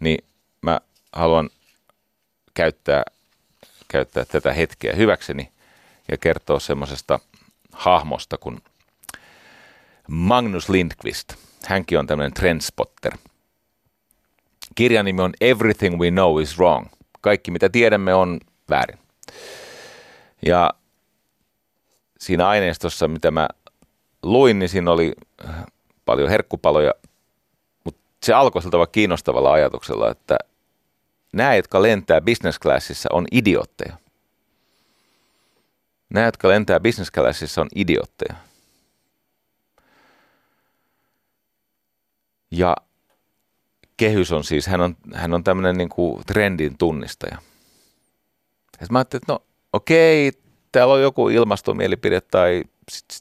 [0.00, 0.24] niin
[0.62, 0.80] mä
[1.12, 1.50] haluan
[2.54, 3.02] käyttää,
[3.88, 5.52] käyttää tätä hetkeä hyväkseni
[6.08, 7.20] ja kertoa semmoisesta
[7.72, 8.62] hahmosta kuin
[10.08, 11.34] Magnus Lindqvist.
[11.66, 13.16] Hänkin on tämmöinen trendspotter.
[14.74, 16.86] Kirjan nimi on Everything We Know is Wrong.
[17.20, 18.40] Kaikki mitä tiedämme on
[18.70, 18.98] väärin.
[20.46, 20.70] Ja
[22.18, 23.48] siinä aineistossa, mitä mä
[24.22, 25.12] luin, niin siinä oli
[26.04, 26.94] paljon herkkupaloja
[28.22, 30.38] se alkoi siltä kiinnostavalla ajatuksella, että
[31.32, 33.96] nämä, jotka lentää business classissa, on idiotteja.
[36.10, 38.34] Nämä, jotka lentää business classissa, on idiotteja.
[42.50, 42.76] Ja
[44.00, 47.38] kehys on siis, hän on, hän on tämmöinen niin kuin trendin tunnistaja.
[48.80, 49.42] Ja mä ajattelin, että no
[49.72, 50.32] okei,
[50.72, 52.64] täällä on joku ilmastomielipide tai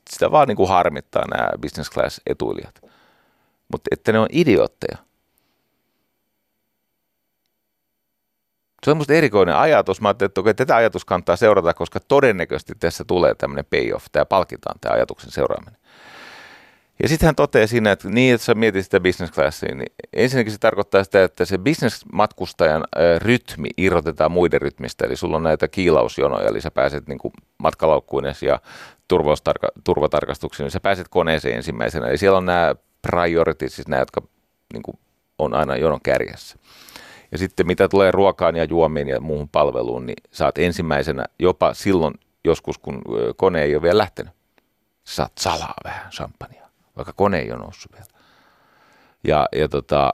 [0.10, 2.82] sitä vaan niin kuin harmittaa nämä business class etuilijat
[3.72, 4.98] mutta että ne on idiotteja.
[8.86, 10.02] Se on musta erikoinen ajatus.
[10.02, 14.26] Mä ajattelin, että okei, tätä ajatus kannattaa seurata, koska todennäköisesti tässä tulee tämmöinen payoff, tämä
[14.26, 15.80] palkitaan tämä ajatuksen seuraaminen.
[17.04, 20.52] Ja sitten hän toteaa siinä, että niin, että sä mietit sitä business classia, niin ensinnäkin
[20.52, 22.84] se tarkoittaa sitä, että se business-matkustajan
[23.18, 25.06] rytmi irrotetaan muiden rytmistä.
[25.06, 27.20] Eli sulla on näitä kiilausjonoja, eli sä pääset niin
[27.58, 28.60] matkalaukkuines ja
[29.84, 32.08] turvatarkastuksiin, niin sä pääset koneeseen ensimmäisenä.
[32.08, 34.22] Eli siellä on nämä priority, siis nämä, jotka
[34.74, 35.00] niin kuin,
[35.38, 36.58] on aina jonon kärjessä.
[37.32, 42.14] Ja sitten mitä tulee ruokaan ja juomiin ja muuhun palveluun, niin saat ensimmäisenä jopa silloin
[42.46, 43.02] joskus, kun
[43.36, 44.34] kone ei ole vielä lähtenyt.
[45.04, 48.06] Saat salaa vähän champagnea, vaikka kone ei ole noussut vielä.
[49.24, 50.14] Ja, ja tota,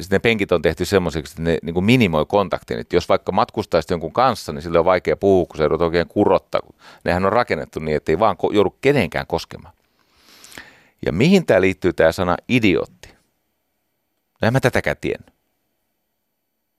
[0.00, 2.78] sitten ne penkit on tehty semmoiseksi, että ne niin kuin minimoi kontaktin.
[2.78, 6.08] Että jos vaikka matkustaisit jonkun kanssa, niin sille on vaikea puhua, kun se joudut oikein
[6.08, 6.60] kurottaa.
[7.04, 9.74] Nehän on rakennettu niin, että ei vaan joudu kenenkään koskemaan.
[11.06, 13.08] Ja mihin tämä liittyy tämä sana idiotti?
[14.42, 15.34] No en mä tätäkään tiennyt.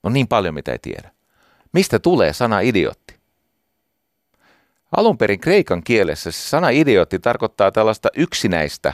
[0.04, 1.12] On niin paljon, mitä ei tiedä.
[1.74, 3.19] Mistä tulee sana idiotti?
[4.98, 8.94] Alun perin kreikan kielessä se sana idiootti tarkoittaa tällaista yksinäistä,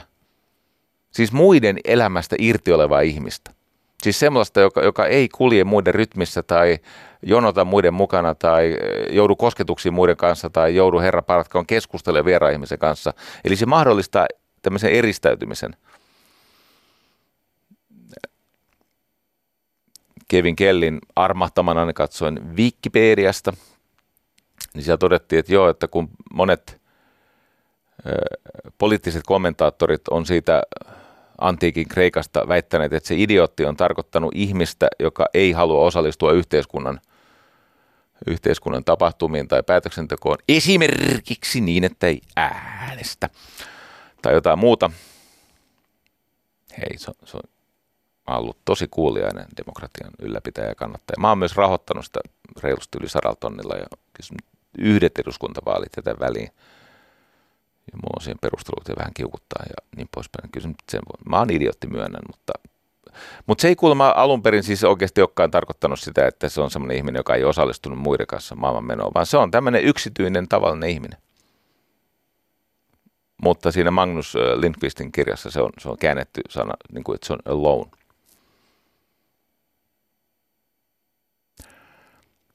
[1.10, 3.50] siis muiden elämästä irti olevaa ihmistä.
[4.02, 6.78] Siis semmoista, joka, joka ei kulje muiden rytmissä tai
[7.22, 12.52] jonota muiden mukana tai eh, joudu kosketuksiin muiden kanssa tai joudu herra paratkoon keskustelemaan vieraan
[12.52, 13.14] ihmisen kanssa.
[13.44, 14.26] Eli se mahdollistaa
[14.62, 15.76] tämmöisen eristäytymisen.
[20.28, 23.52] Kevin Kellin armahtamana katsoin Wikipediasta,
[24.74, 26.80] niin siellä todettiin, että joo, että kun monet
[28.78, 30.62] poliittiset kommentaattorit on siitä
[31.38, 37.00] antiikin Kreikasta väittäneet, että se idiootti on tarkoittanut ihmistä, joka ei halua osallistua yhteiskunnan,
[38.26, 43.30] yhteiskunnan tapahtumiin tai päätöksentekoon, esimerkiksi niin, että ei äänestä
[44.22, 44.90] tai jotain muuta.
[46.78, 47.38] Hei, se, se
[48.26, 51.20] on ollut tosi kuuliainen demokratian ylläpitäjä ja kannattaja.
[51.20, 52.20] Mä oon myös rahoittanut sitä
[52.62, 53.86] reilusti yli saralla tonnilla ja
[54.78, 56.50] yhdet eduskuntavaalit jätä väliin.
[57.92, 60.50] Ja mua on siihen perustelut ja vähän kiukuttaa ja niin poispäin.
[60.90, 61.30] Sen voi.
[61.30, 62.52] Mä oon idiotti myönnän, mutta,
[63.46, 66.96] mutta se ei kuulemma alun perin siis oikeasti olekaan tarkoittanut sitä, että se on semmoinen
[66.96, 71.18] ihminen, joka ei osallistunut muiden kanssa maailmanmenoon, vaan se on tämmöinen yksityinen tavallinen ihminen.
[73.42, 77.32] Mutta siinä Magnus Lindqvistin kirjassa se on, se on käännetty sana, niin kuin, että se
[77.32, 77.90] on alone.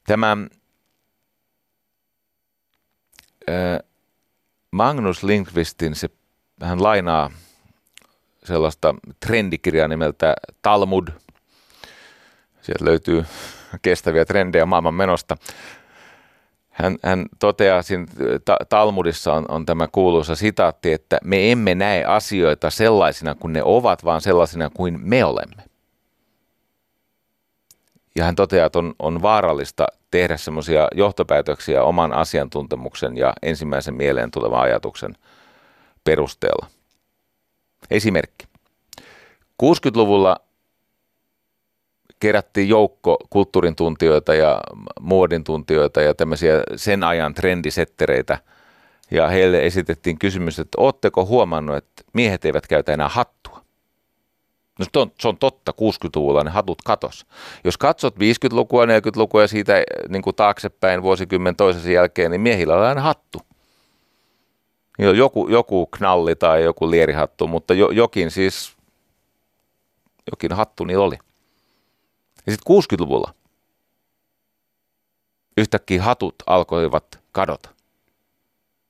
[0.06, 0.36] Tämä
[4.70, 6.08] Magnus Lindqvistin, se,
[6.62, 7.30] hän lainaa
[8.44, 8.94] sellaista
[9.26, 11.08] trendikirjaa nimeltä Talmud.
[12.60, 13.24] Sieltä löytyy
[13.82, 15.36] kestäviä trendejä maailman menosta.
[16.70, 18.06] Hän, hän toteaa siinä
[18.44, 23.62] ta, Talmudissa on, on tämä kuuluisa sitaatti, että me emme näe asioita sellaisina kuin ne
[23.64, 25.62] ovat, vaan sellaisina kuin me olemme.
[28.16, 34.30] Ja hän toteaa, että on, on vaarallista tehdä semmoisia johtopäätöksiä oman asiantuntemuksen ja ensimmäisen mieleen
[34.30, 35.16] tulevan ajatuksen
[36.04, 36.66] perusteella.
[37.90, 38.46] Esimerkki.
[39.62, 40.36] 60-luvulla
[42.20, 44.60] kerättiin joukko kulttuurin tuntijoita ja
[45.00, 48.38] muodin tuntijoita ja tämmöisiä sen ajan trendisettereitä.
[49.10, 53.51] Ja heille esitettiin kysymys, että ootteko huomannut, että miehet eivät käytä enää hattua?
[54.78, 57.26] No se on, se on totta, 60-luvulla ne hatut katos.
[57.64, 62.76] Jos katsot 50-lukua, 40-lukua ja siitä eh, niin kuin taaksepäin vuosikymmen toisensa jälkeen, niin miehillä
[62.76, 63.38] on aina hattu.
[64.98, 68.76] Joku, joku knalli tai joku lierihattu, mutta jo, jokin siis,
[70.30, 71.18] jokin hattu niin oli.
[72.46, 73.34] Ja sitten 60-luvulla
[75.56, 77.68] yhtäkkiä hatut alkoivat kadota.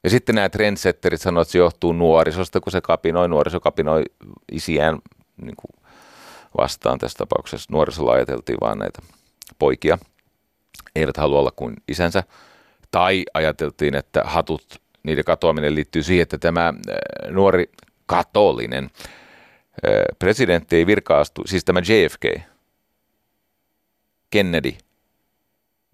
[0.05, 4.05] Ja sitten nämä trendsetterit sanoivat, että se johtuu nuorisosta, kun se kapinoi, nuoriso kapinoi
[4.53, 4.99] isiään
[5.37, 5.85] niin kuin
[6.59, 7.73] vastaan tässä tapauksessa.
[7.73, 9.03] Nuorisolla ajateltiin vaan näitä
[9.59, 9.99] poikia,
[10.97, 12.25] eivät halua olla kuin isänsä.
[12.91, 17.71] Tai ajateltiin, että hatut, niiden katoaminen liittyy siihen, että tämä äh, nuori
[18.07, 22.43] katolinen äh, presidentti ei virkaastu, siis tämä JFK,
[24.31, 24.73] Kennedy,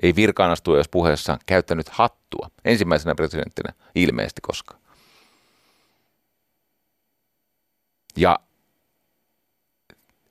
[0.02, 4.80] ei virkaan jos puheessaan käyttänyt hattua ensimmäisenä presidenttinä ilmeisesti koskaan.
[8.16, 8.38] Ja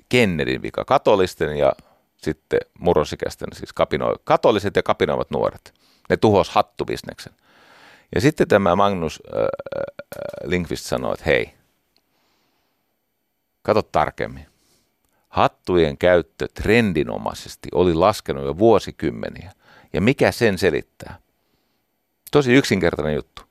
[0.10, 1.74] Kennedyn vika, katolisten ja
[2.18, 5.74] sitten murrosikäisten, siis kapinoi, katoliset ja kapinoivat nuoret.
[6.10, 7.34] Ne tuhos hattubisneksen.
[8.16, 9.48] Ja sitten tämä Magnus äh, äh,
[10.44, 11.54] Linkvist sanoi, että hei,
[13.62, 14.46] kato tarkemmin.
[15.30, 19.52] Hattujen käyttö trendinomaisesti oli laskenut jo vuosikymmeniä.
[19.94, 21.20] Ja mikä sen selittää?
[22.32, 23.47] Tosi yksinkertainen juttu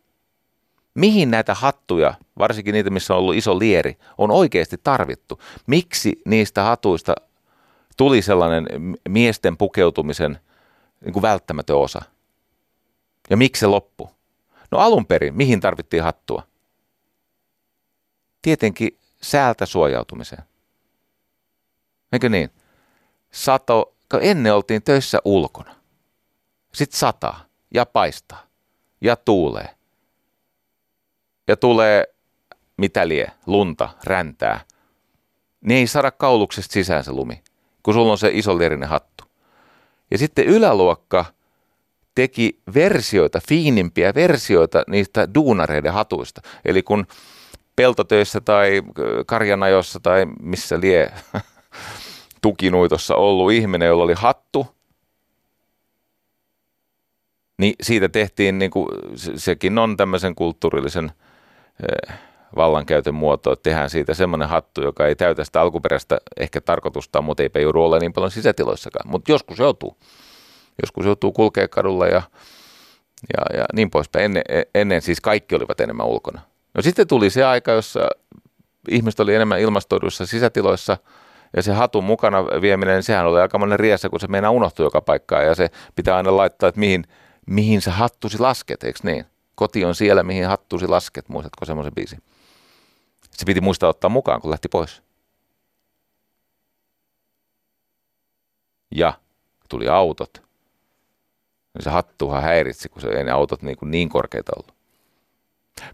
[0.97, 5.41] mihin näitä hattuja, varsinkin niitä, missä on ollut iso lieri, on oikeasti tarvittu?
[5.67, 7.15] Miksi niistä hatuista
[7.97, 8.67] tuli sellainen
[9.09, 10.41] miesten pukeutumisen
[11.05, 12.03] niin kuin välttämätön osa?
[13.31, 14.11] Ja miksi se loppu?
[14.71, 16.43] No alun perin, mihin tarvittiin hattua?
[18.43, 20.43] Tietenkin säältä suojautumiseen.
[22.13, 22.51] Eikö niin?
[23.31, 25.75] Sato, ennen oltiin töissä ulkona.
[26.75, 27.45] Sitten sataa
[27.75, 28.47] ja paistaa
[29.01, 29.76] ja tuulee
[31.49, 32.05] ja tulee
[32.77, 34.61] mitä lie, lunta, räntää,
[35.61, 37.43] niin ei saada kauluksesta sisään se lumi,
[37.83, 39.25] kun sulla on se iso lerinen hattu.
[40.11, 41.25] Ja sitten yläluokka
[42.15, 46.41] teki versioita, fiinimpiä versioita niistä duunareiden hatuista.
[46.65, 47.07] Eli kun
[47.77, 48.83] peltotöissä tai
[49.27, 51.13] karjanajossa tai missä lie
[52.43, 54.67] tukinuitossa ollut ihminen, jolla oli hattu,
[57.59, 58.89] niin siitä tehtiin, niin kuin,
[59.37, 61.13] sekin on tämmöisen kulttuurillisen–
[62.57, 67.43] vallankäytön muoto, että tehdään siitä semmoinen hattu, joka ei täytä sitä alkuperäistä ehkä tarkoitusta, mutta
[67.43, 69.11] eipä joudu olla niin paljon sisätiloissakaan.
[69.11, 69.97] Mutta joskus joutuu.
[70.83, 72.23] Joskus joutuu kulkea kadulla ja
[73.37, 74.25] ja, ja niin poispäin.
[74.25, 74.43] Ennen,
[74.75, 76.41] ennen siis kaikki olivat enemmän ulkona.
[76.75, 78.09] No sitten tuli se aika, jossa
[78.89, 80.97] ihmiset oli enemmän ilmastoiduissa sisätiloissa
[81.57, 84.87] ja se hatun mukana vieminen, niin sehän oli aika monen riesa, kun se meinaa unohtui
[84.87, 87.05] joka paikkaan ja se pitää aina laittaa, että mihin,
[87.47, 89.25] mihin sä hattusi lasket, eikö niin?
[89.57, 92.23] Koti on siellä, mihin hattusi lasket, muistatko semmoisen biisin?
[93.31, 95.03] Se piti muistaa ottaa mukaan, kun lähti pois.
[98.95, 99.13] Ja
[99.69, 100.43] tuli autot.
[101.75, 104.75] Niin se hattuhan häiritsi, kun se ei ne autot niin, kuin niin korkeita ollut.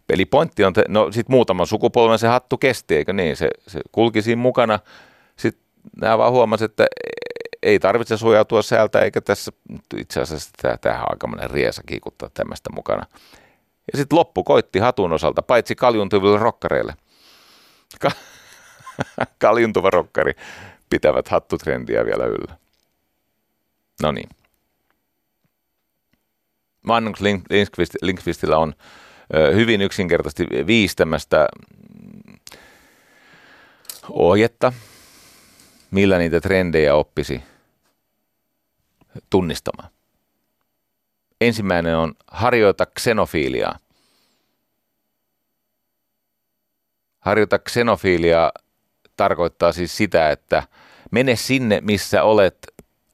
[0.07, 3.37] Pelipointti on, te, no sitten muutaman sukupolven se hattu kesti, eikö niin?
[3.37, 4.79] Se, se kulki siinä mukana.
[5.37, 5.65] Sitten
[6.01, 6.87] nämä vaan huomasivat, että
[7.63, 9.53] ei tarvitse suojautua säältä, eikä tässä,
[9.97, 13.07] itse asiassa tämähän on aikamoinen riesa kiikuttaa tämmöistä mukana.
[13.93, 16.95] Ja sitten loppu koitti hatun osalta, paitsi kaljuntuville rokkareille.
[18.01, 18.11] Ka-
[19.39, 20.33] kaljuntuva rokkari
[20.91, 22.57] pitävät hattutrendiä vielä yllä.
[24.03, 24.29] No niin.
[26.83, 28.75] Magnus Linkvist, Linkvistillä on
[29.55, 32.39] hyvin yksinkertaisesti viisi tämmöistä mm,
[34.11, 34.73] ohjetta,
[35.91, 37.43] millä niitä trendejä oppisi
[39.31, 39.91] tunnistamaan.
[41.41, 43.79] Ensimmäinen on harjoita xenofiiliaa.
[47.23, 48.53] Harjoita xenofiiliaa
[49.17, 50.63] tarkoittaa siis sitä, että
[51.11, 52.57] mene sinne, missä olet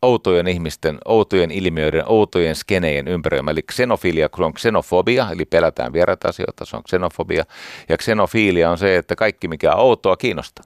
[0.02, 3.51] outojen ihmisten, outojen ilmiöiden, outojen skenejen ympäröimä.
[3.51, 7.44] Eli xenofilia on xenofobia, eli pelätään vieraita asioita, se on xenofobia.
[7.89, 10.64] Ja xenofilia on se, että kaikki mikä on outoa kiinnostaa.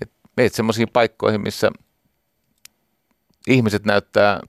[0.00, 1.70] Et meet semmoisiin paikkoihin, missä
[3.46, 4.40] ihmiset näyttää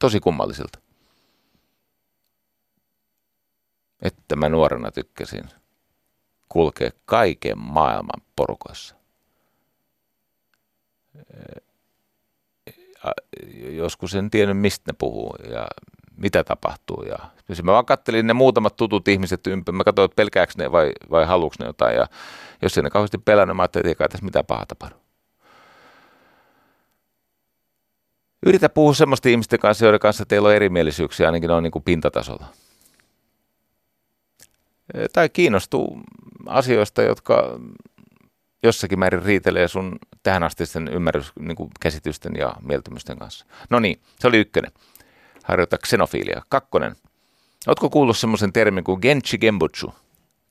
[0.00, 0.85] tosi kummallisilta.
[4.06, 5.44] Että mä nuorena tykkäsin
[6.48, 8.96] kulkea kaiken maailman porukoissa
[13.70, 15.66] joskus en tiennyt, mistä ne puhuu ja
[16.16, 17.02] mitä tapahtuu.
[17.02, 19.76] Ja siis mä vaan kattelin ne muutamat tutut ihmiset ympäri.
[19.76, 21.96] Mä katsoin, että pelkääkö ne vai, vai haluuks ne jotain.
[21.96, 22.06] Ja
[22.62, 24.96] jos ei ne kauheasti pelännyt, mä ajattelin, että ei tässä mitään pahaa tapahdu.
[28.46, 32.46] Yritä puhua semmoisten ihmisten kanssa, joiden kanssa teillä on erimielisyyksiä, ainakin on niin kuin pintatasolla.
[35.12, 36.00] Tai kiinnostuu
[36.46, 37.60] asioista, jotka
[38.62, 43.46] jossakin määrin riitelee sun tähän asti sen ymmärrys, niin kuin käsitysten ja mieltymysten kanssa.
[43.70, 44.72] No niin, se oli ykkönen.
[45.44, 46.42] Harjoita xenofilia.
[46.48, 46.96] Kakkonen.
[47.66, 49.94] Oletko kuullut semmoisen termin kuin Genchi Genbutsu?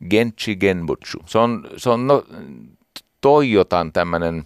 [0.09, 1.17] Genchi Genbutsu.
[1.25, 2.23] Se on, se on no,
[3.21, 4.43] Toyotan tämmöinen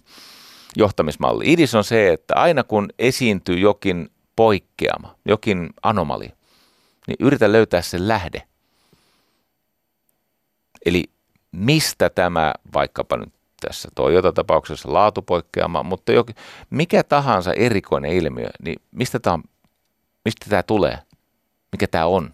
[0.76, 1.52] johtamismalli.
[1.52, 6.32] Idis on se, että aina kun esiintyy jokin poikkeama, jokin anomali,
[7.06, 8.42] niin yritä löytää sen lähde.
[10.86, 11.04] Eli
[11.52, 16.36] mistä tämä vaikkapa nyt tässä Toyota-tapauksessa laatupoikkeama, mutta jokin,
[16.70, 19.38] mikä tahansa erikoinen ilmiö, niin mistä tämä,
[20.24, 20.98] mistä tämä tulee?
[21.72, 22.32] Mikä tämä on?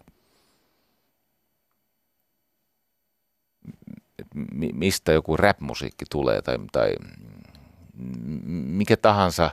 [4.73, 6.95] Mistä joku rap-musiikki tulee tai, tai
[8.53, 9.51] mikä tahansa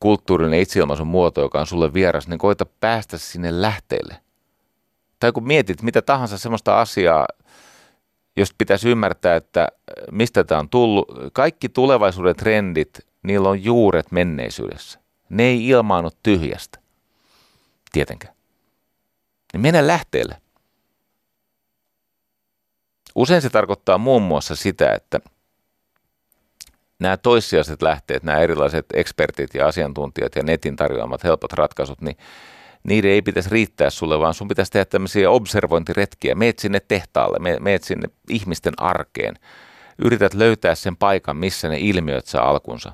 [0.00, 4.16] kulttuurinen itseilmaisun muoto, joka on sulle vieras, niin koita päästä sinne lähteelle.
[5.20, 7.26] Tai kun mietit mitä tahansa semmoista asiaa,
[8.36, 9.68] jos pitäisi ymmärtää, että äh,
[10.10, 11.08] mistä tämä on tullut.
[11.32, 15.00] Kaikki tulevaisuuden trendit, niillä on juuret menneisyydessä.
[15.28, 16.78] Ne ei ilmaannut tyhjästä.
[17.92, 18.34] Tietenkään.
[19.52, 20.36] Niin mennä lähteelle.
[23.14, 25.20] Usein se tarkoittaa muun muassa sitä, että
[26.98, 32.16] nämä toissijaiset lähteet, nämä erilaiset ekspertit ja asiantuntijat ja netin tarjoamat helpot ratkaisut, niin
[32.86, 36.34] niiden ei pitäisi riittää sulle, vaan sun pitäisi tehdä tämmöisiä observointiretkiä.
[36.34, 39.34] Meet sinne tehtaalle, meet sinne ihmisten arkeen.
[39.98, 42.92] Yrität löytää sen paikan, missä ne ilmiöt saa alkunsa.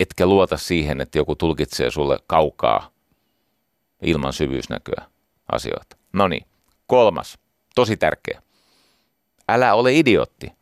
[0.00, 2.90] Etkä luota siihen, että joku tulkitsee sulle kaukaa
[4.02, 5.04] ilman syvyysnäköä
[5.52, 5.96] asioita.
[6.12, 6.46] No niin,
[6.86, 7.38] kolmas,
[7.74, 8.42] tosi tärkeä.
[9.48, 10.52] Älä ole idiotti.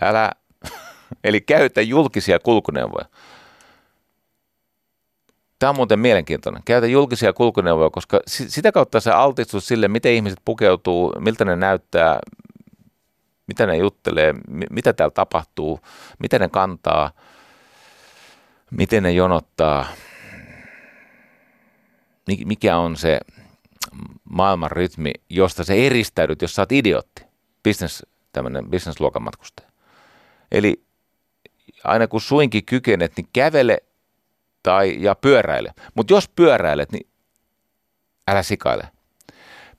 [0.00, 0.32] Älä,
[1.24, 3.06] eli käytä julkisia kulkuneuvoja.
[5.60, 6.62] Tämä on muuten mielenkiintoinen.
[6.64, 12.20] Käytä julkisia kulkuneuvoja, koska sitä kautta se altistus sille, miten ihmiset pukeutuu, miltä ne näyttää,
[13.46, 14.34] mitä ne juttelee,
[14.70, 15.80] mitä täällä tapahtuu,
[16.18, 17.10] miten ne kantaa,
[18.70, 19.86] miten ne jonottaa,
[22.44, 23.20] mikä on se
[24.24, 27.22] maailman rytmi, josta se eristäydyt, jos sä oot idiotti,
[27.64, 29.68] business, tämmöinen business-luokan matkustaja.
[30.52, 30.82] Eli
[31.84, 33.82] aina kun suinkin kykenet, niin kävele
[34.62, 35.72] tai, ja pyöräile.
[35.94, 37.06] Mutta jos pyöräilet, niin
[38.28, 38.88] älä sikaile.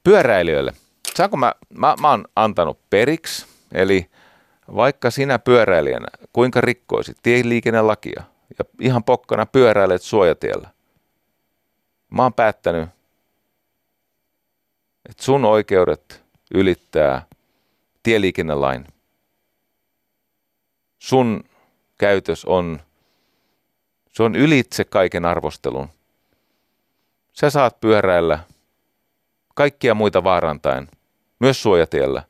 [0.04, 0.74] Pyöräilijöille,
[1.16, 4.10] saanko mä, mä, mä oon antanut periksi, eli
[4.76, 8.24] vaikka sinä pyöräilijänä, kuinka rikkoisit tieliikennelakia
[8.60, 10.70] ja ihan pokkana pyöräilet suojatiellä,
[12.12, 12.90] Mä oon päättänyt,
[15.10, 17.26] että sun oikeudet ylittää
[18.04, 18.88] tieliikennelain.
[21.00, 21.44] Sun
[21.98, 22.80] käytös on,
[24.12, 25.90] se on ylitse kaiken arvostelun.
[27.34, 28.40] Sä saat pyöräillä
[29.56, 30.88] kaikkia muita vaarantaen,
[31.40, 32.24] myös suojatiellä.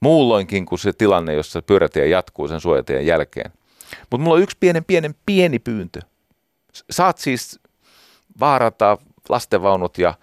[0.00, 3.52] Muulloinkin kuin se tilanne, jossa pyörätie jatkuu sen suojatien jälkeen.
[4.00, 6.00] Mutta mulla on yksi pienen, pienen, pieni pyyntö.
[6.90, 7.60] Saat siis
[8.40, 8.98] vaarantaa
[9.28, 10.14] lastenvaunut ja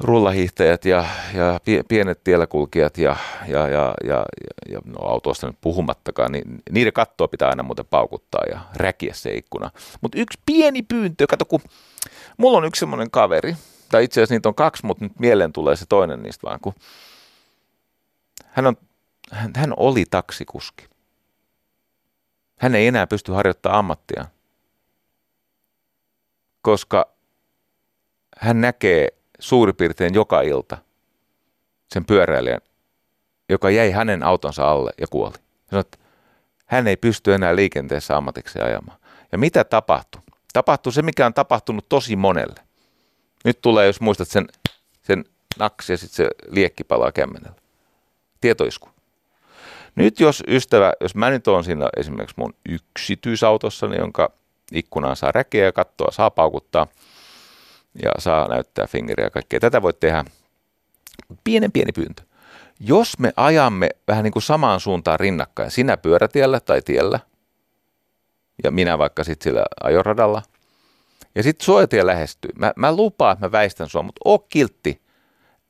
[0.00, 1.04] rullahiihtäjät ja,
[1.34, 3.16] ja pienet tielläkulkijat ja,
[3.48, 4.24] ja, ja, ja,
[4.68, 9.34] ja no autoista nyt puhumattakaan, niin niiden kattoa pitää aina muuten paukuttaa ja räkiä se
[9.34, 9.70] ikkuna.
[10.00, 11.60] Mutta yksi pieni pyyntö, kato kun
[12.36, 13.56] mulla on yksi semmoinen kaveri,
[13.88, 16.74] tai itse asiassa niitä on kaksi, mutta nyt mieleen tulee se toinen niistä vaan, kun
[18.46, 18.76] hän, on,
[19.30, 20.86] hän, hän oli taksikuski.
[22.58, 24.24] Hän ei enää pysty harjoittamaan ammattia,
[26.62, 27.08] koska
[28.38, 30.78] hän näkee suurin piirtein joka ilta
[31.88, 32.60] sen pyöräilijän,
[33.48, 35.34] joka jäi hänen autonsa alle ja kuoli.
[35.70, 35.98] Sanoi, että
[36.66, 38.98] hän ei pysty enää liikenteessä ammatikseen ajamaan.
[39.32, 40.22] Ja mitä tapahtui?
[40.52, 42.60] Tapahtui se, mikä on tapahtunut tosi monelle.
[43.44, 44.46] Nyt tulee, jos muistat sen,
[45.02, 45.24] sen
[45.58, 47.56] naksi ja sitten se liekki palaa kämmenellä.
[48.40, 48.88] Tietoisku.
[49.94, 54.32] Nyt jos ystävä, jos mä nyt oon siinä esimerkiksi mun yksityisautossani, jonka
[54.72, 56.86] ikkunaan saa räkeä ja kattoa saa paukuttaa
[58.02, 59.60] ja saa näyttää fingeriä ja kaikkea.
[59.60, 60.24] Tätä voit tehdä.
[61.44, 62.22] Pienen pieni pyyntö.
[62.80, 67.20] Jos me ajamme vähän niin kuin samaan suuntaan rinnakkain, sinä pyörätiellä tai tiellä,
[68.64, 70.42] ja minä vaikka sitten sillä ajoradalla,
[71.34, 72.50] ja sitten suojatie lähestyy.
[72.58, 75.02] Mä, mä lupaan, että mä väistän sua, mutta oo kiltti.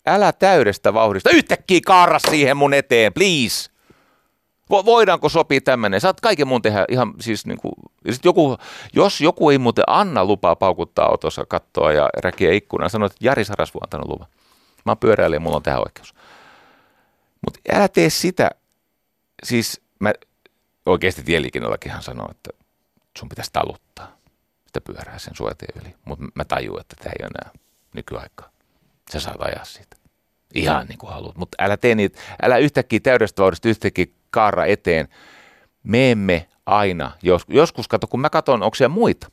[0.07, 1.31] Älä täydestä vauhdista.
[1.31, 3.71] Yhtäkkiä kaara siihen mun eteen, please.
[4.71, 6.01] Voidaanko sopia tämmöinen?
[6.01, 7.73] Saat kaiken muun tehdä ihan siis niin kuin,
[8.11, 8.57] sit joku,
[8.93, 13.45] jos joku ei muuten anna lupaa paukuttaa autossa kattoa ja räkiä ikkunaa, sanoo, että Jari
[13.45, 14.29] Sarasvu on antanut luvan.
[14.85, 16.15] Mä oon pyöräilijä, mulla on tähän oikeus.
[17.47, 18.51] Mutta älä tee sitä,
[19.45, 20.13] siis mä
[20.87, 22.51] oikeasti tieliikennellakinhan sanoo, että
[23.19, 24.17] sun pitäisi taluttaa
[24.67, 25.95] sitä pyörää sen suojatien yli.
[26.05, 27.51] Mutta mä tajun, että tämä ei ole enää
[27.95, 28.51] nykyaikaa.
[29.13, 29.97] Sä saat ajaa siitä.
[30.55, 31.37] Ihan niin kuin haluat.
[31.37, 35.09] Mutta älä tee niitä, älä yhtäkkiä täydestä vauhdista yhtäkkiä kaara eteen.
[35.83, 39.31] Me emme aina, jos, joskus kato, kun mä katson, onko siellä muita.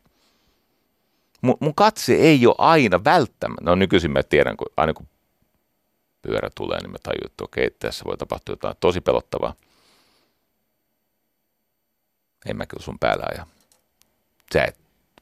[1.42, 3.64] Mun, mun katse ei ole aina välttämättä.
[3.64, 5.08] No nykyisin mä tiedän, kun aina kun
[6.22, 9.54] pyörä tulee, niin mä tajun, että okei, tässä voi tapahtua jotain tosi pelottavaa.
[12.46, 13.48] En mä kyllä sun päällä aja.
[14.54, 14.80] Sä et,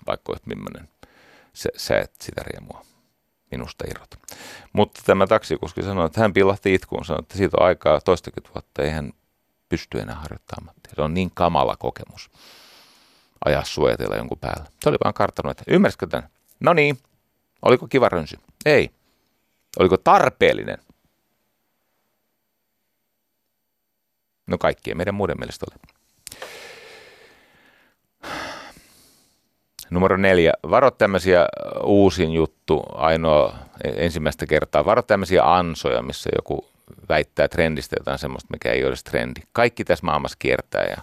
[0.08, 0.90] vaikka olet millainen,
[1.54, 2.86] sä, sä et sitä riemua
[3.52, 4.18] minusta irrota.
[4.74, 8.84] Mutta tämä taksikuski sanoi, että hän pilahti itkuun, sanoi, että siitä on aikaa toistakymmentä vuotta,
[8.84, 9.14] ei hän
[9.72, 10.94] pysty enää harjoittamaan ammattia.
[10.96, 12.30] Se on niin kamala kokemus
[13.46, 14.66] ajaa suojatella jonkun päällä.
[14.84, 16.30] Se oli vaan karttanut, että ymmärsikö tämän?
[16.60, 16.98] No niin,
[17.62, 18.38] oliko kiva rönsy?
[18.66, 18.92] Ei.
[19.80, 20.78] Oliko tarpeellinen?
[24.48, 25.82] No kaikkien meidän muiden mielestä oli.
[29.90, 30.54] Numero neljä.
[30.70, 31.48] Varo tämmöisiä
[31.84, 34.86] uusin juttu, ainoa ensimmäistä kertaa.
[34.86, 36.71] Varo tämmöisiä ansoja, missä joku
[37.10, 39.42] väittää trendistä jotain semmoista, mikä ei ole trendi.
[39.52, 40.98] Kaikki tässä maailmassa kiertää ja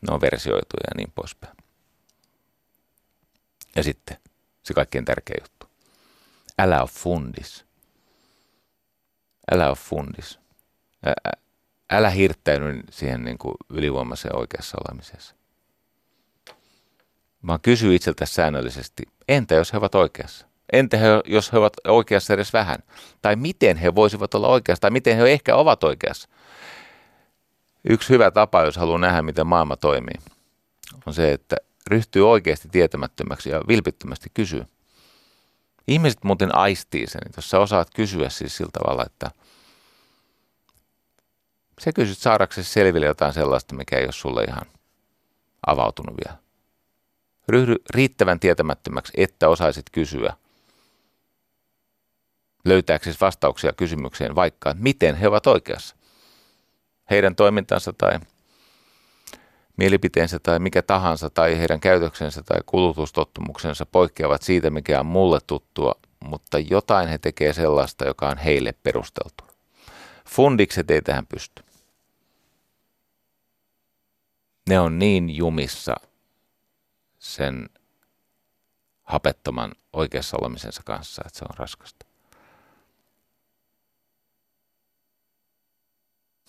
[0.00, 1.56] ne on versioituja ja niin poispäin.
[3.76, 4.16] Ja sitten
[4.62, 5.66] se kaikkein tärkein juttu.
[6.58, 7.64] Älä ole fundis.
[9.52, 10.38] Älä ole fundis.
[11.06, 11.12] Ä,
[11.90, 15.34] älä hirttäydy siihen niin kuin ylivoimaiseen oikeassa olemisessa.
[17.46, 20.47] Vaan kysy itseltä säännöllisesti, entä jos he ovat oikeassa?
[20.72, 22.78] Entä he, jos he ovat oikeassa edes vähän?
[23.22, 24.80] Tai miten he voisivat olla oikeassa?
[24.80, 26.28] Tai miten he ehkä ovat oikeassa?
[27.90, 30.14] Yksi hyvä tapa, jos haluaa nähdä, miten maailma toimii,
[31.06, 34.64] on se, että ryhtyy oikeasti tietämättömäksi ja vilpittömästi kysyy.
[35.88, 39.30] Ihmiset muuten aistii sen, jos sä osaat kysyä siis sillä tavalla, että
[41.80, 44.66] sä kysyt saadaksesi selville jotain sellaista, mikä ei ole sulle ihan
[45.66, 46.38] avautunut vielä.
[47.48, 50.32] Ryhdy riittävän tietämättömäksi, että osaisit kysyä–
[52.64, 55.96] löytääksesi vastauksia kysymykseen, vaikka miten he ovat oikeassa.
[57.10, 58.18] Heidän toimintansa tai
[59.76, 65.94] mielipiteensä tai mikä tahansa tai heidän käytöksensä tai kulutustottumuksensa poikkeavat siitä, mikä on mulle tuttua,
[66.20, 69.44] mutta jotain he tekee sellaista, joka on heille perusteltu.
[70.28, 71.62] Fundikset ei tähän pysty.
[74.68, 75.94] Ne on niin jumissa
[77.18, 77.68] sen
[79.02, 82.07] hapettoman oikeassa olemisensa kanssa, että se on raskasta.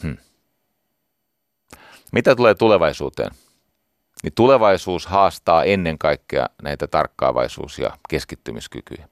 [0.03, 0.17] Hmm.
[2.11, 3.31] Mitä tulee tulevaisuuteen?
[4.23, 9.07] niin tulevaisuus haastaa ennen kaikkea näitä tarkkaavaisuus- ja keskittymiskykyjä.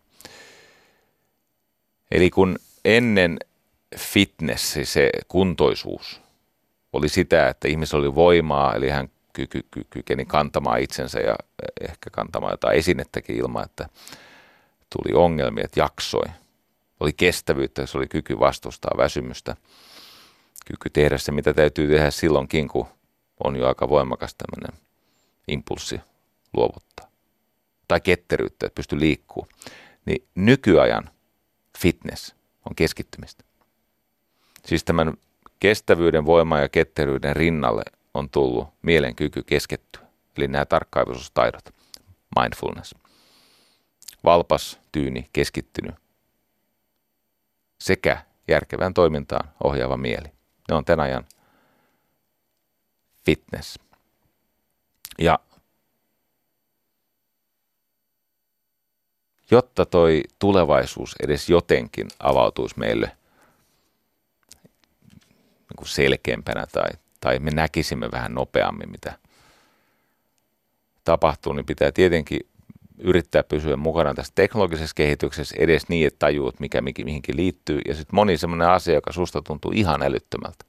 [2.12, 3.40] Eli kun ennen
[3.98, 6.22] fitness, se kuntoisuus,
[6.94, 11.36] oli sitä, että ihmisellä oli voimaa, eli hän ky- ky- kykeni kantamaan itsensä ja
[11.82, 13.90] ehkä kantamaan jotain esinettäkin ilman, että
[14.90, 16.26] tuli ongelmia, että jaksoi.
[17.00, 19.56] Oli kestävyyttä, se oli kyky vastustaa väsymystä,
[20.68, 22.88] kyky tehdä se, mitä täytyy tehdä silloinkin, kun
[23.44, 24.84] on jo aika voimakas tämmöinen
[25.48, 26.02] impulssi
[26.54, 27.12] luovuttaa.
[27.88, 29.48] Tai ketteryyttä, että pystyy liikkuu.
[30.06, 31.10] Niin nykyajan
[31.78, 32.36] fitness
[32.66, 33.44] on keskittymistä.
[34.66, 35.14] Siis tämän
[35.60, 37.84] kestävyyden, voiman ja ketteryyden rinnalle
[38.14, 40.02] on tullut mielenkyky keskittyä.
[40.38, 41.74] Eli nämä tarkkaavaisuustaidot,
[42.40, 42.96] mindfulness.
[44.24, 45.96] Valpas, tyyni, keskittynyt
[47.82, 50.37] sekä järkevään toimintaan ohjaava mieli.
[50.68, 51.26] Ne on tämän ajan
[53.26, 53.80] fitness.
[55.20, 55.40] Ja
[59.52, 63.18] jotta toi tulevaisuus edes jotenkin avautuisi meille
[65.78, 66.90] niin selkeämpänä tai,
[67.20, 69.18] tai me näkisimme vähän nopeammin, mitä
[71.04, 72.40] tapahtuu, niin pitää tietenkin
[72.98, 77.80] yrittää pysyä mukana tässä teknologisessa kehityksessä edes niin, että tajuut, mikä mihinkin liittyy.
[77.88, 80.66] Ja sitten moni semmoinen asia, joka susta tuntuu ihan älyttömältä,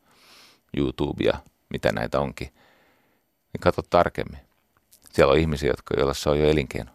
[0.77, 1.35] YouTube ja
[1.69, 2.49] mitä näitä onkin,
[3.53, 4.41] niin katso tarkemmin.
[5.13, 6.91] Siellä on ihmisiä, jotka, joilla se on jo elinkeino.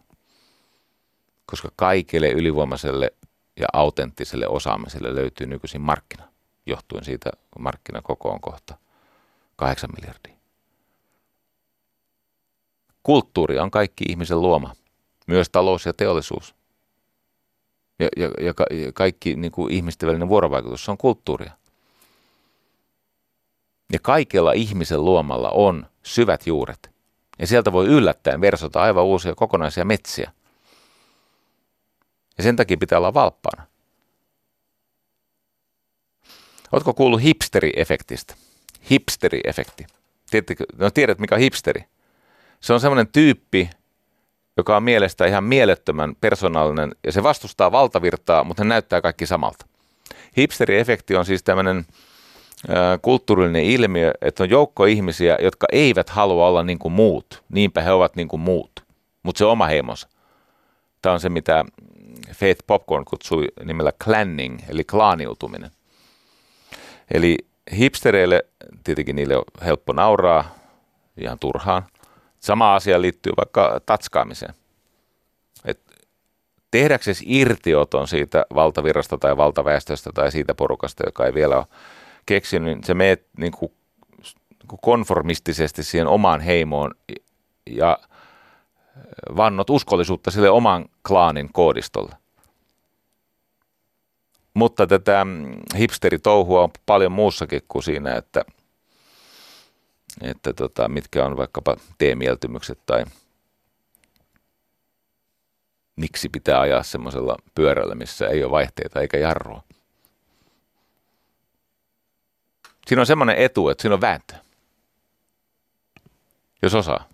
[1.46, 3.12] Koska kaikille ylivoimaiselle
[3.60, 6.28] ja autenttiselle osaamiselle löytyy nykyisin markkina,
[6.66, 8.74] johtuen siitä, markkinakoko on kohta
[9.56, 10.34] 8 miljardia.
[13.02, 14.74] Kulttuuri on kaikki ihmisen luoma,
[15.26, 16.54] myös talous ja teollisuus.
[17.98, 21.52] Ja, ja, ja, ka, ja kaikki niin kuin ihmisten välinen vuorovaikutus, se on kulttuuria.
[23.92, 26.90] Ja kaikella ihmisen luomalla on syvät juuret.
[27.38, 30.32] Ja sieltä voi yllättäen versota aivan uusia kokonaisia metsiä.
[32.38, 33.66] Ja sen takia pitää olla valppaana.
[36.72, 38.34] Oletko kuullut hipsteri-efektistä?
[38.90, 39.86] Hipsteri-efekti.
[40.30, 41.84] Tiedätkö, no tiedät, mikä on hipsteri?
[42.60, 43.70] Se on semmoinen tyyppi,
[44.56, 49.66] joka on mielestä ihan mielettömän persoonallinen ja se vastustaa valtavirtaa, mutta hän näyttää kaikki samalta.
[50.38, 51.86] Hipsteri-efekti on siis tämmöinen
[53.02, 57.42] kulttuurillinen ilmiö, että on joukko ihmisiä, jotka eivät halua olla niin kuin muut.
[57.48, 58.84] Niinpä he ovat niin kuin muut,
[59.22, 60.08] mutta se oma heimonsa.
[61.02, 61.64] Tämä on se, mitä
[62.32, 65.70] Faith Popcorn kutsui nimellä clanning, eli klaaniutuminen.
[67.14, 67.36] Eli
[67.78, 68.44] hipstereille,
[68.84, 70.54] tietenkin niille on helppo nauraa,
[71.16, 71.82] ihan turhaan.
[72.44, 74.54] Sama asia liittyy vaikka tatskaamiseen.
[75.64, 75.80] Et
[76.70, 81.66] tehdäksesi irtioton siitä valtavirrasta tai valtaväestöstä tai siitä porukasta, joka ei vielä ole
[82.26, 83.72] keksinyt, niin se meet niin kuin,
[84.48, 86.90] niin kuin konformistisesti siihen omaan heimoon
[87.70, 87.98] ja
[89.36, 92.14] vannot uskollisuutta sille oman klaanin koodistolle.
[94.54, 95.26] Mutta tätä
[95.78, 98.44] hipsteritouhua on paljon muussakin kuin siinä, että,
[100.20, 103.04] että tota, mitkä on vaikkapa teemieltymykset tai
[105.96, 109.62] miksi pitää ajaa semmoisella pyörällä, missä ei ole vaihteita eikä jarrua.
[112.86, 114.34] Siinä on semmoinen etu, että siinä on vääntö.
[116.62, 117.08] Jos osaa.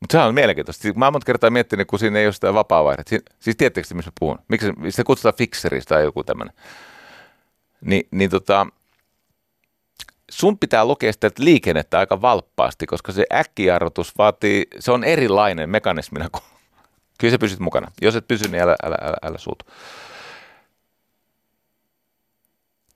[0.00, 0.88] Mutta sehän on mielenkiintoista.
[0.94, 2.94] Mä oon monta kertaa miettinyt, kun siinä ei ole sitä vapaa
[3.40, 4.38] Siis tiedättekö, missä mä puhun?
[4.48, 6.54] Miksi se kutsutaan fixerista tai joku tämmöinen?
[7.80, 8.66] Ni, niin tota,
[10.30, 16.30] sun pitää lukea sitä liikennettä aika valppaasti, koska se äkkijarrutus vaatii, se on erilainen mekanismina
[16.30, 16.44] kuin,
[17.18, 17.90] kyllä sä pysyt mukana.
[18.02, 19.64] Jos et pysy, niin älä, älä, älä, älä suutu.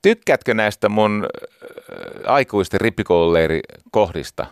[0.03, 4.47] Tykkäätkö näistä mun äh, aikuisten rippikoululeirikohdista?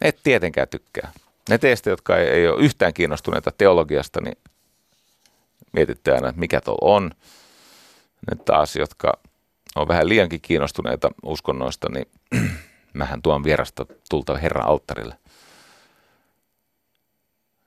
[0.00, 1.12] Et tietenkään tykkää.
[1.48, 4.38] Ne teistä, jotka ei, ei ole yhtään kiinnostuneita teologiasta, niin
[5.72, 7.10] mietitte aina, että mikä tuolla on.
[8.30, 9.12] Ne taas, jotka
[9.76, 12.06] on vähän liiankin kiinnostuneita uskonnoista, niin
[12.92, 15.18] mähän tuon vierasta tulta Herran alttarille.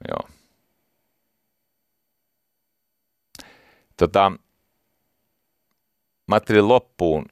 [0.10, 0.30] Joo.
[3.98, 4.32] Tota,
[6.28, 7.26] mä ajattelin loppuun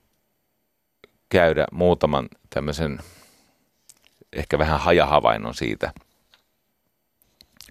[1.30, 3.00] käydä muutaman tämmöisen
[4.34, 5.94] ehkä vähän hajahavainnon siitä,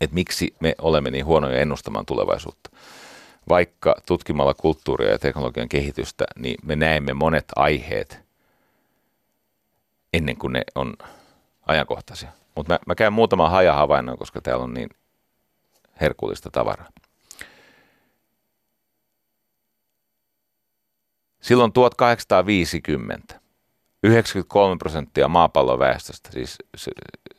[0.01, 2.71] että miksi me olemme niin huonoja ennustamaan tulevaisuutta.
[3.49, 8.21] Vaikka tutkimalla kulttuuria ja teknologian kehitystä, niin me näemme monet aiheet
[10.13, 10.95] ennen kuin ne on
[11.67, 12.33] ajankohtaisia.
[12.55, 14.89] Mutta mä, mä käyn muutaman hajahavainnon, koska täällä on niin
[16.01, 16.89] herkullista tavaraa.
[21.41, 23.41] Silloin 1850
[24.03, 26.59] 93 prosenttia maapallon väestöstä, siis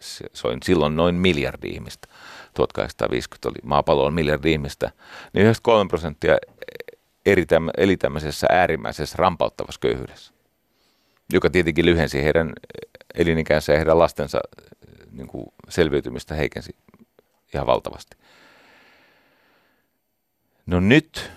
[0.02, 2.07] se, on silloin noin miljardi ihmistä,
[2.53, 4.91] 1850 oli maapallon miljardi ihmistä,
[5.34, 6.38] niin 93 prosenttia
[7.26, 7.45] eri
[7.78, 10.34] eli tämmöisessä äärimmäisessä rampauttavassa köyhyydessä,
[11.34, 12.53] joka tietenkin lyhensi heidän
[13.15, 14.40] elinikänsä ja heidän lastensa
[15.11, 16.76] niin kuin selviytymistä heikensi
[17.53, 18.18] ihan valtavasti.
[20.65, 21.32] No nyt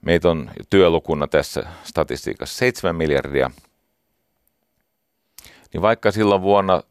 [0.00, 3.50] meitä on työlukuna tässä statistiikassa 7 miljardia,
[5.72, 6.82] niin vaikka silloin vuonna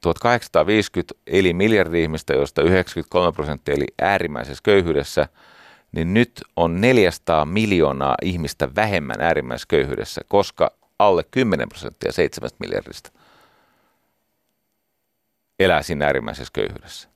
[0.00, 5.28] 1850 eli miljardi ihmistä, joista 93 prosenttia eli äärimmäisessä köyhyydessä,
[5.92, 13.12] niin nyt on 400 miljoonaa ihmistä vähemmän äärimmäisessä köyhyydessä, koska alle 10 prosenttia 7 miljardista
[15.58, 17.08] elää siinä äärimmäisessä köyhyydessä.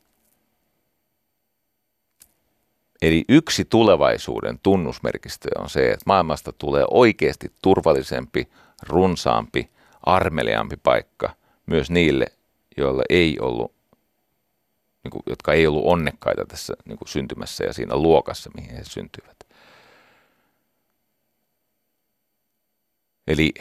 [3.03, 8.49] Eli yksi tulevaisuuden tunnusmerkistö on se, että maailmasta tulee oikeasti turvallisempi,
[8.89, 9.71] runsaampi,
[10.03, 11.31] armeliaampi paikka
[11.67, 12.27] myös niille,
[12.77, 13.73] joilla ei ollut,
[15.05, 18.85] niin kuin, jotka ei ollut onnekkaita tässä niin kuin syntymässä ja siinä luokassa, mihin he
[18.85, 19.37] syntyivät.
[23.27, 23.53] Eli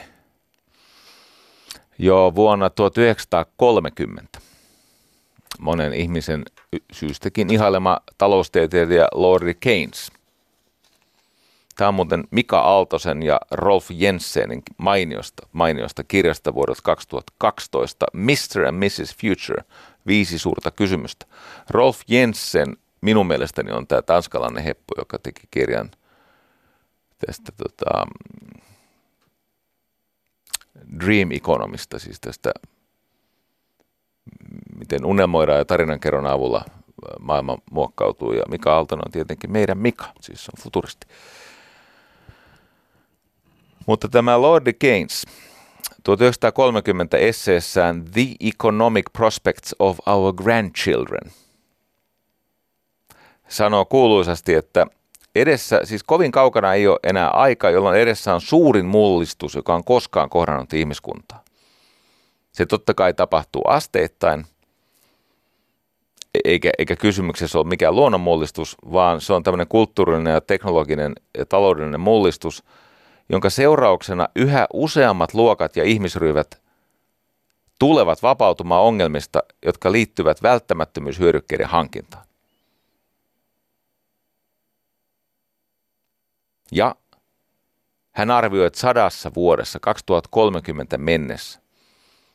[1.97, 4.39] jo vuonna 1930
[5.59, 6.45] monen ihmisen
[6.91, 10.11] syystäkin ihailema taloustieteilijä Lordi Keynes.
[11.76, 18.65] Tämä on muuten Mika Aaltosen ja Rolf Jensenin mainiosta, mainiosta kirjasta vuodelta 2012 Mr.
[18.68, 19.15] and Mrs.
[19.15, 19.64] Future,
[20.07, 21.26] viisi suurta kysymystä.
[21.69, 25.91] Rolf Jensen minun mielestäni on tämä tanskalainen heppu, joka teki kirjan
[27.26, 28.06] tästä tota,
[30.99, 32.52] Dream Economista, siis tästä
[34.80, 36.65] miten unelmoidaan ja tarinankerron avulla
[37.19, 38.34] maailma muokkautuu.
[38.34, 41.07] Ja Mika Aaltonen on tietenkin meidän Mika, siis on futuristi.
[43.85, 45.25] Mutta tämä Lord Keynes
[46.03, 51.31] 1930 esseessään The Economic Prospects of Our Grandchildren
[53.51, 54.87] sanoo kuuluisasti, että
[55.35, 59.83] edessä, siis kovin kaukana ei ole enää aika, jolloin edessä on suurin mullistus, joka on
[59.83, 61.43] koskaan kohdannut ihmiskuntaa.
[62.51, 64.45] Se totta kai tapahtuu asteittain,
[66.45, 71.99] eikä, eikä kysymyksessä ole mikään luonnonmullistus, vaan se on tämmöinen kulttuurinen ja teknologinen ja taloudellinen
[71.99, 72.63] mullistus,
[73.31, 76.61] jonka seurauksena yhä useammat luokat ja ihmisryhmät
[77.79, 82.25] tulevat vapautumaan ongelmista, jotka liittyvät välttämättömyyshyödykkeiden hankintaan.
[86.71, 86.95] Ja
[88.11, 91.61] hän arvioi, että sadassa vuodessa 2030 mennessä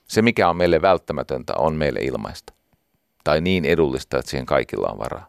[0.09, 2.53] se, mikä on meille välttämätöntä, on meille ilmaista.
[3.25, 5.29] Tai niin edullista, että siihen kaikilla on varaa.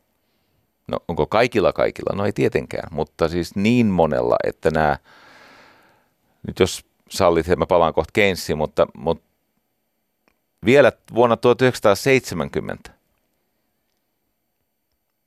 [0.87, 2.15] No onko kaikilla kaikilla?
[2.15, 4.97] No ei tietenkään, mutta siis niin monella, että nämä,
[6.47, 9.27] nyt jos sallit, mä palaan kohta Keynesiin, mutta, mutta
[10.65, 12.97] vielä vuonna 1970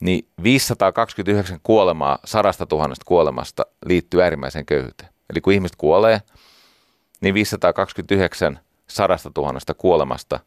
[0.01, 5.13] niin 529 kuolemaa sadasta tuhannesta kuolemasta liittyy äärimmäiseen köyhyyteen.
[5.31, 6.23] Eli kun ihmiset kuolee,
[7.21, 10.41] niin 529 sadasta tuhannesta kuolemasta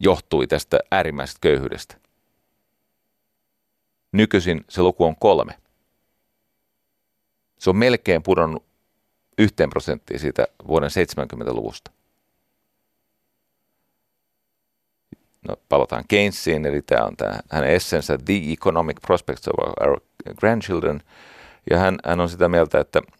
[0.00, 1.96] johtui tästä äärimmäisestä köyhyydestä.
[4.12, 5.58] Nykyisin se luku on kolme.
[7.58, 8.64] Se on melkein pudonnut
[9.38, 11.90] yhteen prosenttiin siitä vuoden 70-luvusta.
[15.48, 20.00] No, palataan Keynesiin, eli tämä on tämä hänen essensä The Economic Prospects of Our
[20.36, 21.02] Grandchildren.
[21.70, 23.02] Ja hän, hän on sitä mieltä, että–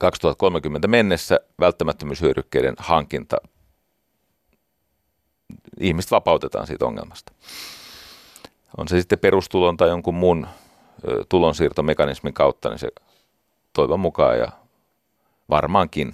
[0.00, 3.36] 2030 mennessä välttämättömyyshyödykkeiden hankinta,
[5.80, 7.32] ihmiset vapautetaan siitä ongelmasta.
[8.76, 10.46] On se sitten perustulon tai jonkun muun
[11.28, 12.88] tulonsiirtomekanismin kautta, niin se
[13.72, 14.48] toivon mukaan ja
[15.50, 16.12] varmaankin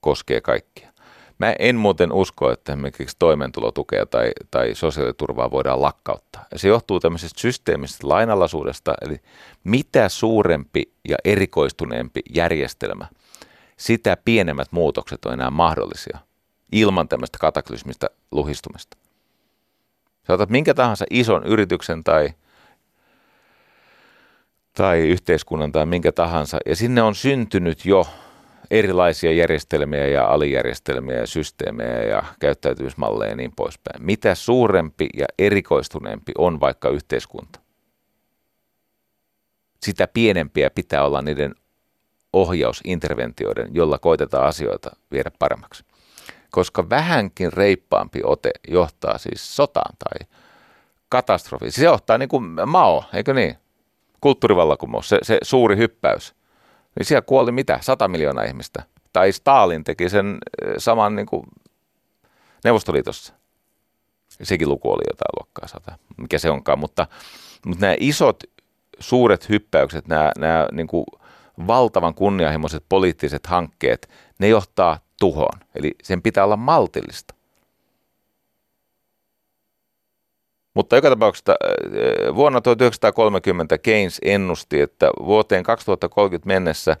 [0.00, 0.90] koskee kaikkia.
[1.38, 6.46] Mä en muuten usko, että esimerkiksi toimeentulotukea tai, tai sosiaaliturvaa voidaan lakkauttaa.
[6.52, 9.20] Ja se johtuu tämmöisestä systeemisestä lainalaisuudesta, eli
[9.64, 13.06] mitä suurempi ja erikoistuneempi järjestelmä,
[13.76, 16.18] sitä pienemmät muutokset on enää mahdollisia
[16.72, 18.96] ilman tämmöistä kataklysmistä luhistumista.
[20.26, 22.28] Sä otat minkä tahansa ison yrityksen tai,
[24.72, 28.06] tai yhteiskunnan tai minkä tahansa, ja sinne on syntynyt jo
[28.70, 34.04] erilaisia järjestelmiä ja alijärjestelmiä ja systeemejä ja käyttäytymismalleja ja niin poispäin.
[34.04, 37.60] Mitä suurempi ja erikoistuneempi on vaikka yhteiskunta,
[39.82, 41.54] sitä pienempiä pitää olla niiden
[42.32, 45.84] ohjausinterventioiden, jolla koitetaan asioita viedä paremmaksi.
[46.50, 50.28] Koska vähänkin reippaampi ote johtaa siis sotaan tai
[51.08, 51.72] katastrofiin.
[51.72, 53.56] Se johtaa niin kuin Mao, eikö niin?
[54.20, 56.34] Kulttuurivallakumous, se, se suuri hyppäys–
[56.98, 57.78] niin siellä kuoli mitä?
[57.82, 58.82] 100 miljoonaa ihmistä.
[59.12, 61.42] Tai Stalin teki sen eh, saman niin kuin
[62.64, 63.34] Neuvostoliitossa.
[64.42, 66.78] Sekin luku oli jotain luokkaa sata, mikä se onkaan.
[66.78, 67.06] Mutta,
[67.66, 68.42] mutta nämä isot,
[68.98, 71.04] suuret hyppäykset, nämä, nämä niin kuin
[71.66, 75.60] valtavan kunnianhimoiset poliittiset hankkeet, ne johtaa tuhoon.
[75.74, 77.34] Eli sen pitää olla maltillista.
[80.74, 86.96] Mutta joka tapauksessa äh, vuonna 1930 Keynes ennusti, että vuoteen 2030 mennessä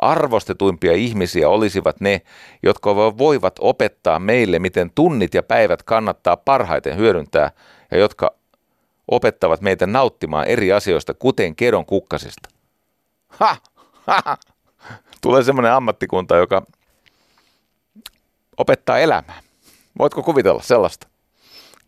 [0.00, 2.22] arvostetuimpia ihmisiä olisivat ne,
[2.62, 7.50] jotka voivat opettaa meille, miten tunnit ja päivät kannattaa parhaiten hyödyntää
[7.90, 8.34] ja jotka
[9.08, 12.48] opettavat meitä nauttimaan eri asioista, kuten kedon kukkasista.
[13.28, 13.56] Ha!
[14.06, 14.36] ha!
[15.20, 16.62] Tulee semmoinen ammattikunta, joka
[18.56, 19.40] opettaa elämää.
[19.98, 21.09] Voitko kuvitella sellaista?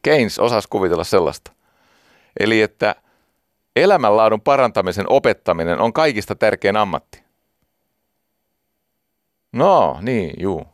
[0.02, 1.52] Keynes osasi kuvitella sellaista.
[2.40, 2.94] Eli että
[3.76, 7.22] elämänlaadun parantamisen opettaminen on kaikista tärkein ammatti.
[9.52, 10.66] No, niin, juu.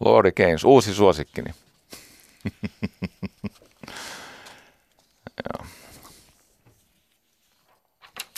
[0.00, 1.50] Lordi Keynes, uusi suosikkini.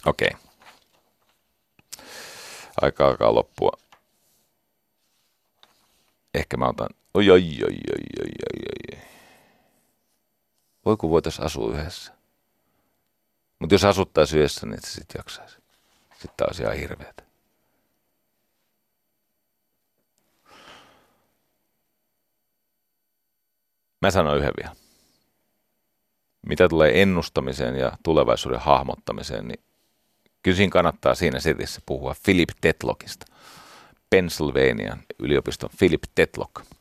[0.06, 0.28] Okei.
[0.28, 0.40] Okay.
[2.82, 3.72] Aika alkaa loppua.
[6.34, 6.88] Ehkä mä otan...
[7.14, 7.76] Oi, oi, oi, oi,
[8.20, 8.62] oi, oi,
[8.92, 9.13] oi.
[10.84, 12.12] Voi kun voitaisiin asua yhdessä.
[13.58, 15.58] Mutta jos asuttaisiin yhdessä, niin se sitten jaksaisi.
[16.20, 17.22] Sitten olisi ihan hirveätä.
[24.02, 24.76] Mä sanon yhden vielä.
[26.46, 29.60] Mitä tulee ennustamiseen ja tulevaisuuden hahmottamiseen, niin
[30.42, 33.26] kyllä siinä kannattaa siinä setissä puhua Philip Tetlockista.
[34.10, 36.54] Pennsylvanian yliopiston Philip Tetlock–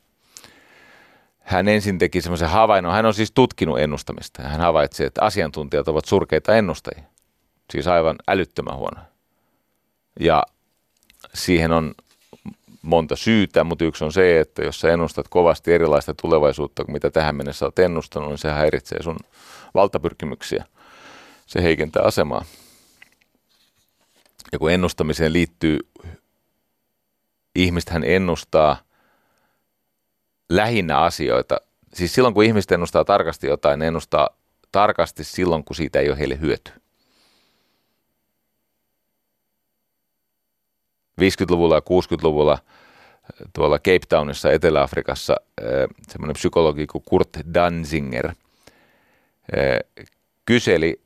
[1.43, 6.05] hän ensin teki semmoisen havainnon, hän on siis tutkinut ennustamista hän havaitsi, että asiantuntijat ovat
[6.05, 7.03] surkeita ennustajia,
[7.71, 9.01] siis aivan älyttömän huono.
[10.19, 10.43] Ja
[11.33, 11.93] siihen on
[12.81, 17.11] monta syytä, mutta yksi on se, että jos sä ennustat kovasti erilaista tulevaisuutta kuin mitä
[17.11, 19.17] tähän mennessä olet ennustanut, niin se häiritsee sun
[19.73, 20.65] valtapyrkimyksiä.
[21.45, 22.45] Se heikentää asemaa.
[24.51, 25.79] Ja kun ennustamiseen liittyy,
[27.55, 28.77] ihmistähän ennustaa–
[30.55, 31.61] lähinnä asioita.
[31.93, 34.29] Siis silloin, kun ihmiset ennustaa tarkasti jotain, ne ennustaa
[34.71, 36.71] tarkasti silloin, kun siitä ei ole heille hyöty.
[41.21, 42.57] 50-luvulla ja 60-luvulla
[43.53, 45.35] tuolla Cape Townissa Etelä-Afrikassa
[46.07, 48.33] semmoinen psykologi kuin Kurt Danzinger
[50.45, 51.01] kyseli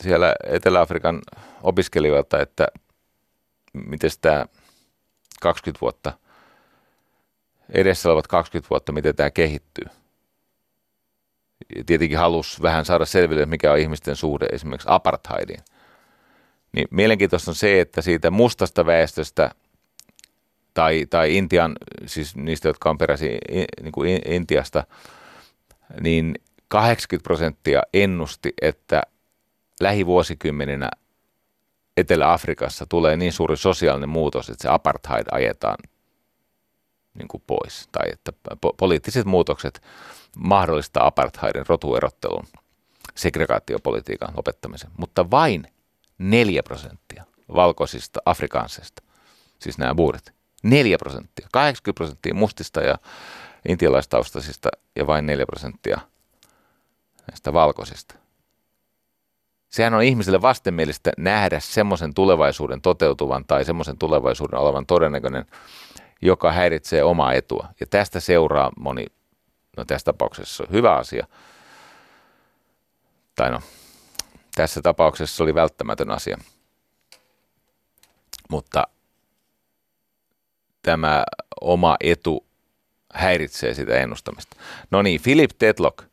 [0.00, 1.22] siellä Etelä-Afrikan
[1.62, 2.68] opiskelijoilta, että
[3.72, 4.46] miten tämä
[5.40, 6.12] 20 vuotta–
[7.68, 9.84] edessä olevat 20 vuotta, miten tämä kehittyy.
[11.86, 15.60] Tietenkin halus vähän saada selville, mikä on ihmisten suhde esimerkiksi apartheidiin.
[16.72, 19.50] Niin mielenkiintoista on se, että siitä mustasta väestöstä
[20.74, 21.76] tai, tai Intian,
[22.06, 23.38] siis niistä, jotka on peräisin
[23.82, 24.84] niin kuin Intiasta,
[26.00, 26.34] niin
[26.68, 29.02] 80 prosenttia ennusti, että
[29.80, 30.90] lähivuosikymmeninä
[31.96, 35.76] Etelä-Afrikassa tulee niin suuri sosiaalinen muutos, että se apartheid ajetaan
[37.18, 37.88] niin kuin pois.
[37.92, 39.82] Tai että po- poliittiset muutokset
[40.36, 42.44] mahdollistaa apartheidin rotuerottelun,
[43.14, 44.90] segregaatiopolitiikan lopettamisen.
[44.96, 45.66] Mutta vain
[46.18, 47.24] 4 prosenttia
[47.54, 49.02] valkoisista afrikaansista,
[49.58, 50.32] siis nämä buurit,
[50.62, 52.98] 4 prosenttia, 80 prosenttia mustista ja
[53.68, 56.00] intialaistaustaisista ja vain 4 prosenttia
[57.30, 58.14] näistä valkoisista.
[59.68, 65.46] Sehän on ihmisille vastenmielistä nähdä semmoisen tulevaisuuden toteutuvan tai semmoisen tulevaisuuden olevan todennäköinen,
[66.22, 67.68] joka häiritsee omaa etua.
[67.80, 69.06] Ja tästä seuraa moni,
[69.76, 71.26] no tässä tapauksessa hyvä asia,
[73.34, 73.60] tai no,
[74.54, 76.38] tässä tapauksessa oli välttämätön asia.
[78.50, 78.88] Mutta
[80.82, 81.24] tämä
[81.60, 82.46] oma etu
[83.14, 84.56] häiritsee sitä ennustamista.
[84.90, 86.04] No niin, Philip Tetlock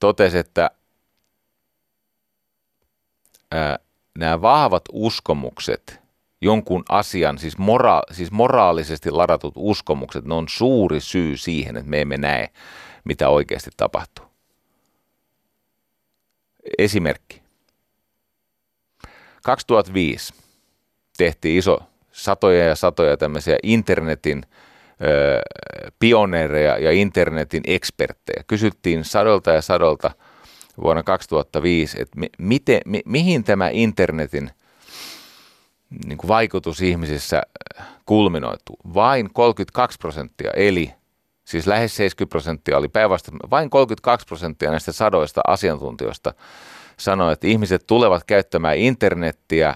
[0.00, 0.70] totesi, että
[3.50, 3.78] ää,
[4.18, 6.00] nämä vahvat uskomukset
[6.40, 12.00] jonkun asian, siis, mora- siis moraalisesti ladatut uskomukset, ne on suuri syy siihen, että me
[12.00, 12.48] emme näe,
[13.04, 14.24] mitä oikeasti tapahtuu.
[16.78, 17.42] Esimerkki.
[19.42, 20.34] 2005
[21.16, 21.78] tehtiin iso
[22.12, 24.42] satoja ja satoja tämmöisiä internetin
[25.02, 25.40] ö,
[25.98, 28.44] pioneereja ja internetin eksperttejä.
[28.46, 30.10] Kysyttiin sadolta ja sadolta
[30.82, 34.50] vuonna 2005, että mi, miten, mi, mihin tämä internetin
[36.04, 37.42] niin kuin vaikutus ihmisissä
[38.06, 38.76] kulminoituu.
[38.94, 40.94] Vain 32 prosenttia, eli
[41.44, 46.34] siis lähes 70 prosenttia oli päinvastoin, vain 32 prosenttia näistä sadoista asiantuntijoista
[46.96, 49.74] sanoi, että ihmiset tulevat käyttämään internettiä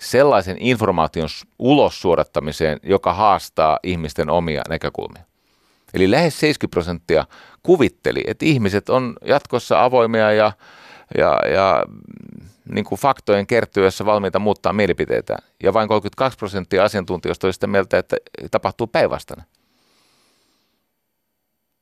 [0.00, 5.22] sellaisen informaation ulos suodattamiseen, joka haastaa ihmisten omia näkökulmia.
[5.94, 7.26] Eli lähes 70 prosenttia
[7.62, 10.52] kuvitteli, että ihmiset on jatkossa avoimia ja,
[11.18, 11.84] ja, ja
[12.68, 15.36] niin kuin faktojen kertyessä valmiita muuttaa mielipiteitä.
[15.62, 18.16] Ja vain 32 prosenttia asiantuntijoista oli sitä mieltä, että
[18.50, 19.46] tapahtuu päinvastainen.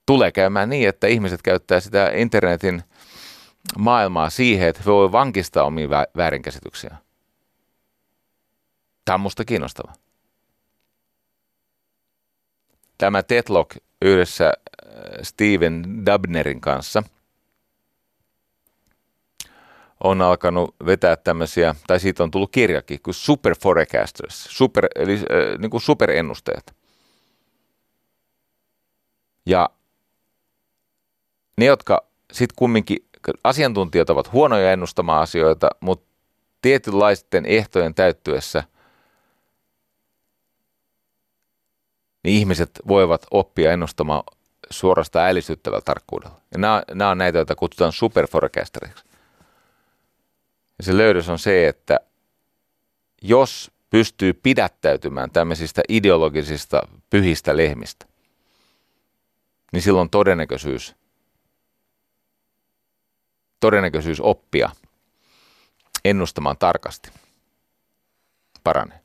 [0.06, 2.82] Tulee käymään niin, että ihmiset käyttää sitä internetin
[3.78, 6.96] maailmaa siihen, että he voi vankistaa omia väärinkäsityksiä.
[9.04, 9.92] Tämä on musta kiinnostava.
[12.98, 14.92] Tämä Tetlock yhdessä äh,
[15.22, 17.02] Steven Dubnerin kanssa
[20.04, 25.58] on alkanut vetää tämmöisiä, tai siitä on tullut kirjakin, kuin Super Forecasters, super, eli äh,
[25.58, 26.74] niin kuin superennusteet.
[29.46, 29.70] Ja
[31.56, 32.98] ne, jotka sitten kumminkin,
[33.44, 36.10] asiantuntijat ovat huonoja ennustamaan asioita, mutta
[36.62, 38.64] tietynlaisten ehtojen täyttyessä–
[42.24, 44.22] niin ihmiset voivat oppia ennustamaan
[44.70, 46.40] suorastaan älistyttävällä tarkkuudella.
[46.52, 49.04] Ja nämä, nämä on näitä, joita kutsutaan superforecasteriksi.
[50.80, 52.00] Ja se löydös on se, että
[53.22, 58.06] jos pystyy pidättäytymään tämmöisistä ideologisista pyhistä lehmistä,
[59.72, 60.94] niin silloin todennäköisyys,
[63.60, 64.70] todennäköisyys oppia
[66.04, 67.10] ennustamaan tarkasti
[68.64, 68.99] paranee.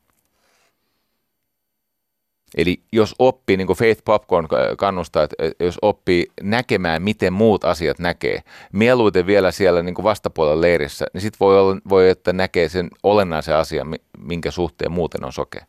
[2.55, 7.99] Eli jos oppii, niin kuin Faith Popcorn kannustaa, että jos oppii näkemään, miten muut asiat
[7.99, 12.69] näkee, mieluiten vielä siellä niin kuin vastapuolella leirissä, niin sitten voi, olla, voi, että näkee
[12.69, 15.65] sen olennaisen asian, minkä suhteen muuten on sokea.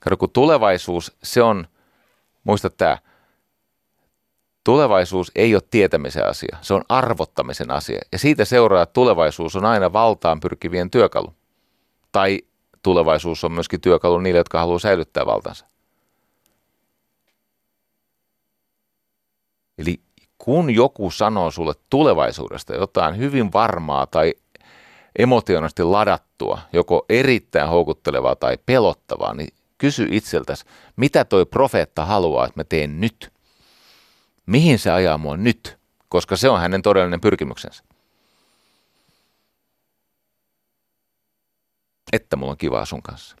[0.00, 1.66] Kato, kun tulevaisuus, se on,
[2.44, 2.98] muista tämä,
[4.64, 8.00] tulevaisuus ei ole tietämisen asia, se on arvottamisen asia.
[8.12, 11.34] Ja siitä seuraa, että tulevaisuus on aina valtaan pyrkivien työkalu.
[12.12, 12.40] Tai
[12.82, 15.71] tulevaisuus on myöskin työkalu niille, jotka haluaa säilyttää valtansa.
[19.82, 20.00] Eli
[20.38, 24.34] kun joku sanoo sulle tulevaisuudesta jotain hyvin varmaa tai
[25.18, 30.64] emotionaalisesti ladattua, joko erittäin houkuttelevaa tai pelottavaa, niin kysy itseltäsi,
[30.96, 33.32] mitä toi profeetta haluaa, että mä teen nyt?
[34.46, 35.78] Mihin se ajaa mua nyt?
[36.08, 37.84] Koska se on hänen todellinen pyrkimyksensä.
[42.12, 43.36] Että mulla on kivaa sun kanssa.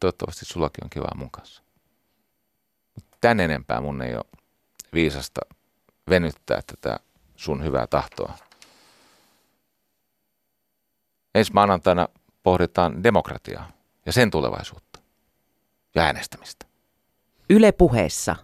[0.00, 1.62] Toivottavasti sullakin on kivaa mun kanssa.
[3.20, 4.24] Tän enempää mun ei ole
[4.96, 5.40] viisasta
[6.10, 7.00] venyttää tätä
[7.36, 8.38] sun hyvää tahtoa.
[11.34, 12.08] Ensi maanantaina
[12.42, 13.70] pohditaan demokratiaa
[14.06, 15.00] ja sen tulevaisuutta
[15.94, 16.66] ja äänestämistä.
[17.50, 18.36] Yle puheessa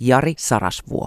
[0.00, 1.06] Jari Sarasvuo.